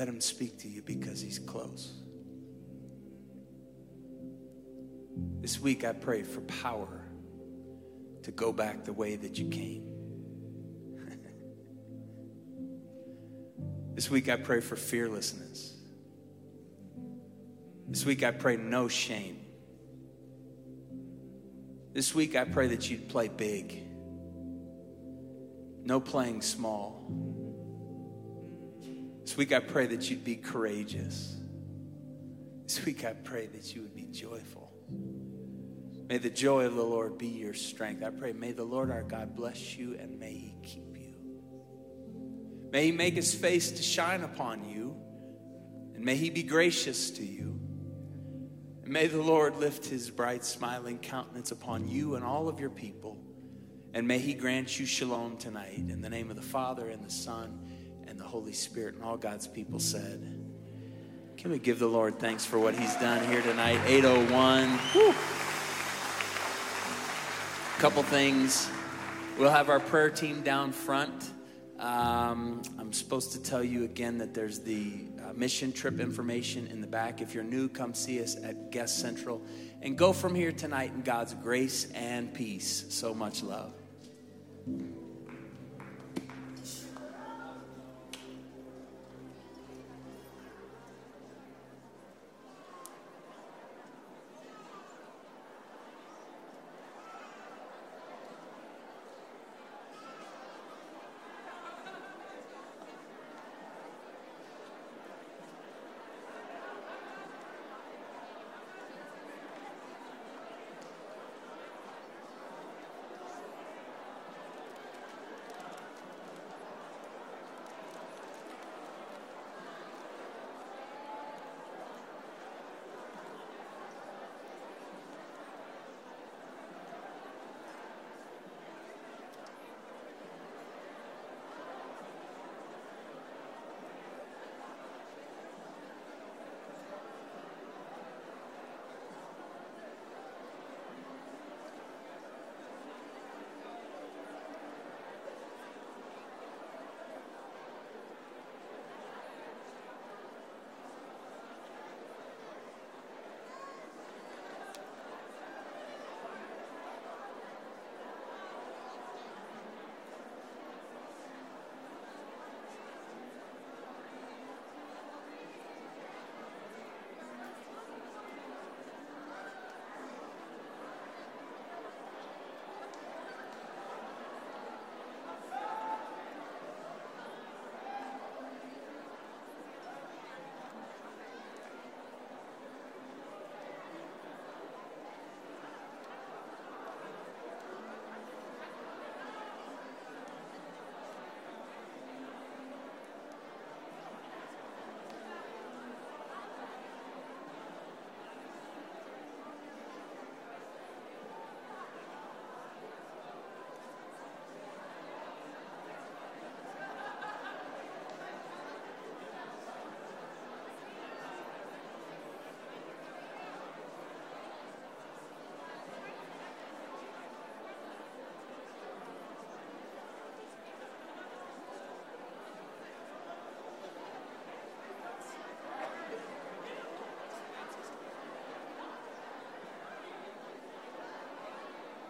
Let 0.00 0.08
Him 0.08 0.20
speak 0.22 0.58
to 0.60 0.68
you 0.68 0.80
because 0.80 1.20
He's 1.20 1.38
close. 1.38 1.92
This 5.42 5.60
week, 5.60 5.84
I 5.84 5.92
pray 5.92 6.22
for 6.22 6.40
power 6.40 7.04
to 8.22 8.30
go 8.30 8.50
back 8.50 8.86
the 8.86 8.94
way 8.94 9.16
that 9.16 9.38
you 9.38 9.50
came. 9.50 9.84
this 13.94 14.10
week, 14.10 14.30
I 14.30 14.36
pray 14.36 14.60
for 14.60 14.74
fearlessness. 14.74 15.76
This 17.86 18.06
week, 18.06 18.22
I 18.22 18.30
pray 18.30 18.56
no 18.56 18.88
shame. 18.88 19.36
This 21.92 22.14
week, 22.14 22.36
I 22.36 22.44
pray 22.44 22.68
that 22.68 22.88
you'd 22.88 23.10
play 23.10 23.28
big, 23.28 23.82
no 25.84 26.00
playing 26.00 26.40
small. 26.40 27.39
This 29.30 29.36
week, 29.36 29.52
I 29.52 29.60
pray 29.60 29.86
that 29.86 30.10
you'd 30.10 30.24
be 30.24 30.34
courageous. 30.34 31.36
This 32.64 32.84
week, 32.84 33.04
I 33.04 33.12
pray 33.12 33.46
that 33.46 33.72
you 33.72 33.82
would 33.82 33.94
be 33.94 34.06
joyful. 34.06 34.72
May 36.08 36.18
the 36.18 36.30
joy 36.30 36.66
of 36.66 36.74
the 36.74 36.82
Lord 36.82 37.16
be 37.16 37.28
your 37.28 37.54
strength. 37.54 38.02
I 38.02 38.10
pray, 38.10 38.32
may 38.32 38.50
the 38.50 38.64
Lord 38.64 38.90
our 38.90 39.04
God 39.04 39.36
bless 39.36 39.76
you 39.76 39.96
and 40.00 40.18
may 40.18 40.32
he 40.32 40.56
keep 40.64 40.96
you. 40.98 41.14
May 42.72 42.86
he 42.86 42.90
make 42.90 43.14
his 43.14 43.32
face 43.32 43.70
to 43.70 43.84
shine 43.84 44.24
upon 44.24 44.68
you 44.68 44.96
and 45.94 46.04
may 46.04 46.16
he 46.16 46.30
be 46.30 46.42
gracious 46.42 47.12
to 47.12 47.24
you. 47.24 47.56
And 48.82 48.92
may 48.92 49.06
the 49.06 49.22
Lord 49.22 49.54
lift 49.58 49.86
his 49.86 50.10
bright, 50.10 50.44
smiling 50.44 50.98
countenance 50.98 51.52
upon 51.52 51.86
you 51.86 52.16
and 52.16 52.24
all 52.24 52.48
of 52.48 52.58
your 52.58 52.70
people. 52.70 53.16
And 53.94 54.08
may 54.08 54.18
he 54.18 54.34
grant 54.34 54.80
you 54.80 54.86
shalom 54.86 55.36
tonight 55.36 55.78
in 55.78 56.00
the 56.00 56.10
name 56.10 56.30
of 56.30 56.36
the 56.36 56.42
Father 56.42 56.88
and 56.88 57.04
the 57.04 57.12
Son 57.12 57.69
the 58.20 58.28
Holy 58.28 58.52
Spirit. 58.52 58.94
And 58.94 59.02
all 59.02 59.16
God's 59.16 59.48
people 59.48 59.80
said, 59.80 60.20
Can 61.36 61.50
we 61.50 61.58
give 61.58 61.78
the 61.80 61.88
Lord 61.88 62.18
thanks 62.18 62.44
for 62.44 62.58
what 62.58 62.74
he's 62.74 62.94
done 62.96 63.26
here 63.28 63.42
tonight? 63.42 63.80
801. 63.86 64.68
Whew 64.92 65.14
couple 67.80 68.02
things. 68.02 68.68
We'll 69.38 69.48
have 69.48 69.70
our 69.70 69.80
prayer 69.80 70.10
team 70.10 70.42
down 70.42 70.70
front. 70.70 71.30
Um, 71.78 72.60
I'm 72.78 72.92
supposed 72.92 73.32
to 73.32 73.42
tell 73.42 73.64
you 73.64 73.84
again 73.84 74.18
that 74.18 74.34
there's 74.34 74.58
the 74.58 75.06
uh, 75.18 75.32
mission 75.32 75.72
trip 75.72 75.98
information 75.98 76.66
in 76.66 76.82
the 76.82 76.86
back. 76.86 77.22
If 77.22 77.34
you're 77.34 77.42
new, 77.42 77.70
come 77.70 77.94
see 77.94 78.22
us 78.22 78.36
at 78.36 78.70
Guest 78.70 78.98
Central 78.98 79.40
and 79.80 79.96
go 79.96 80.12
from 80.12 80.34
here 80.34 80.52
tonight 80.52 80.92
in 80.94 81.00
God's 81.00 81.32
grace 81.32 81.90
and 81.94 82.34
peace. 82.34 82.84
So 82.90 83.14
much 83.14 83.42
love. 83.42 83.72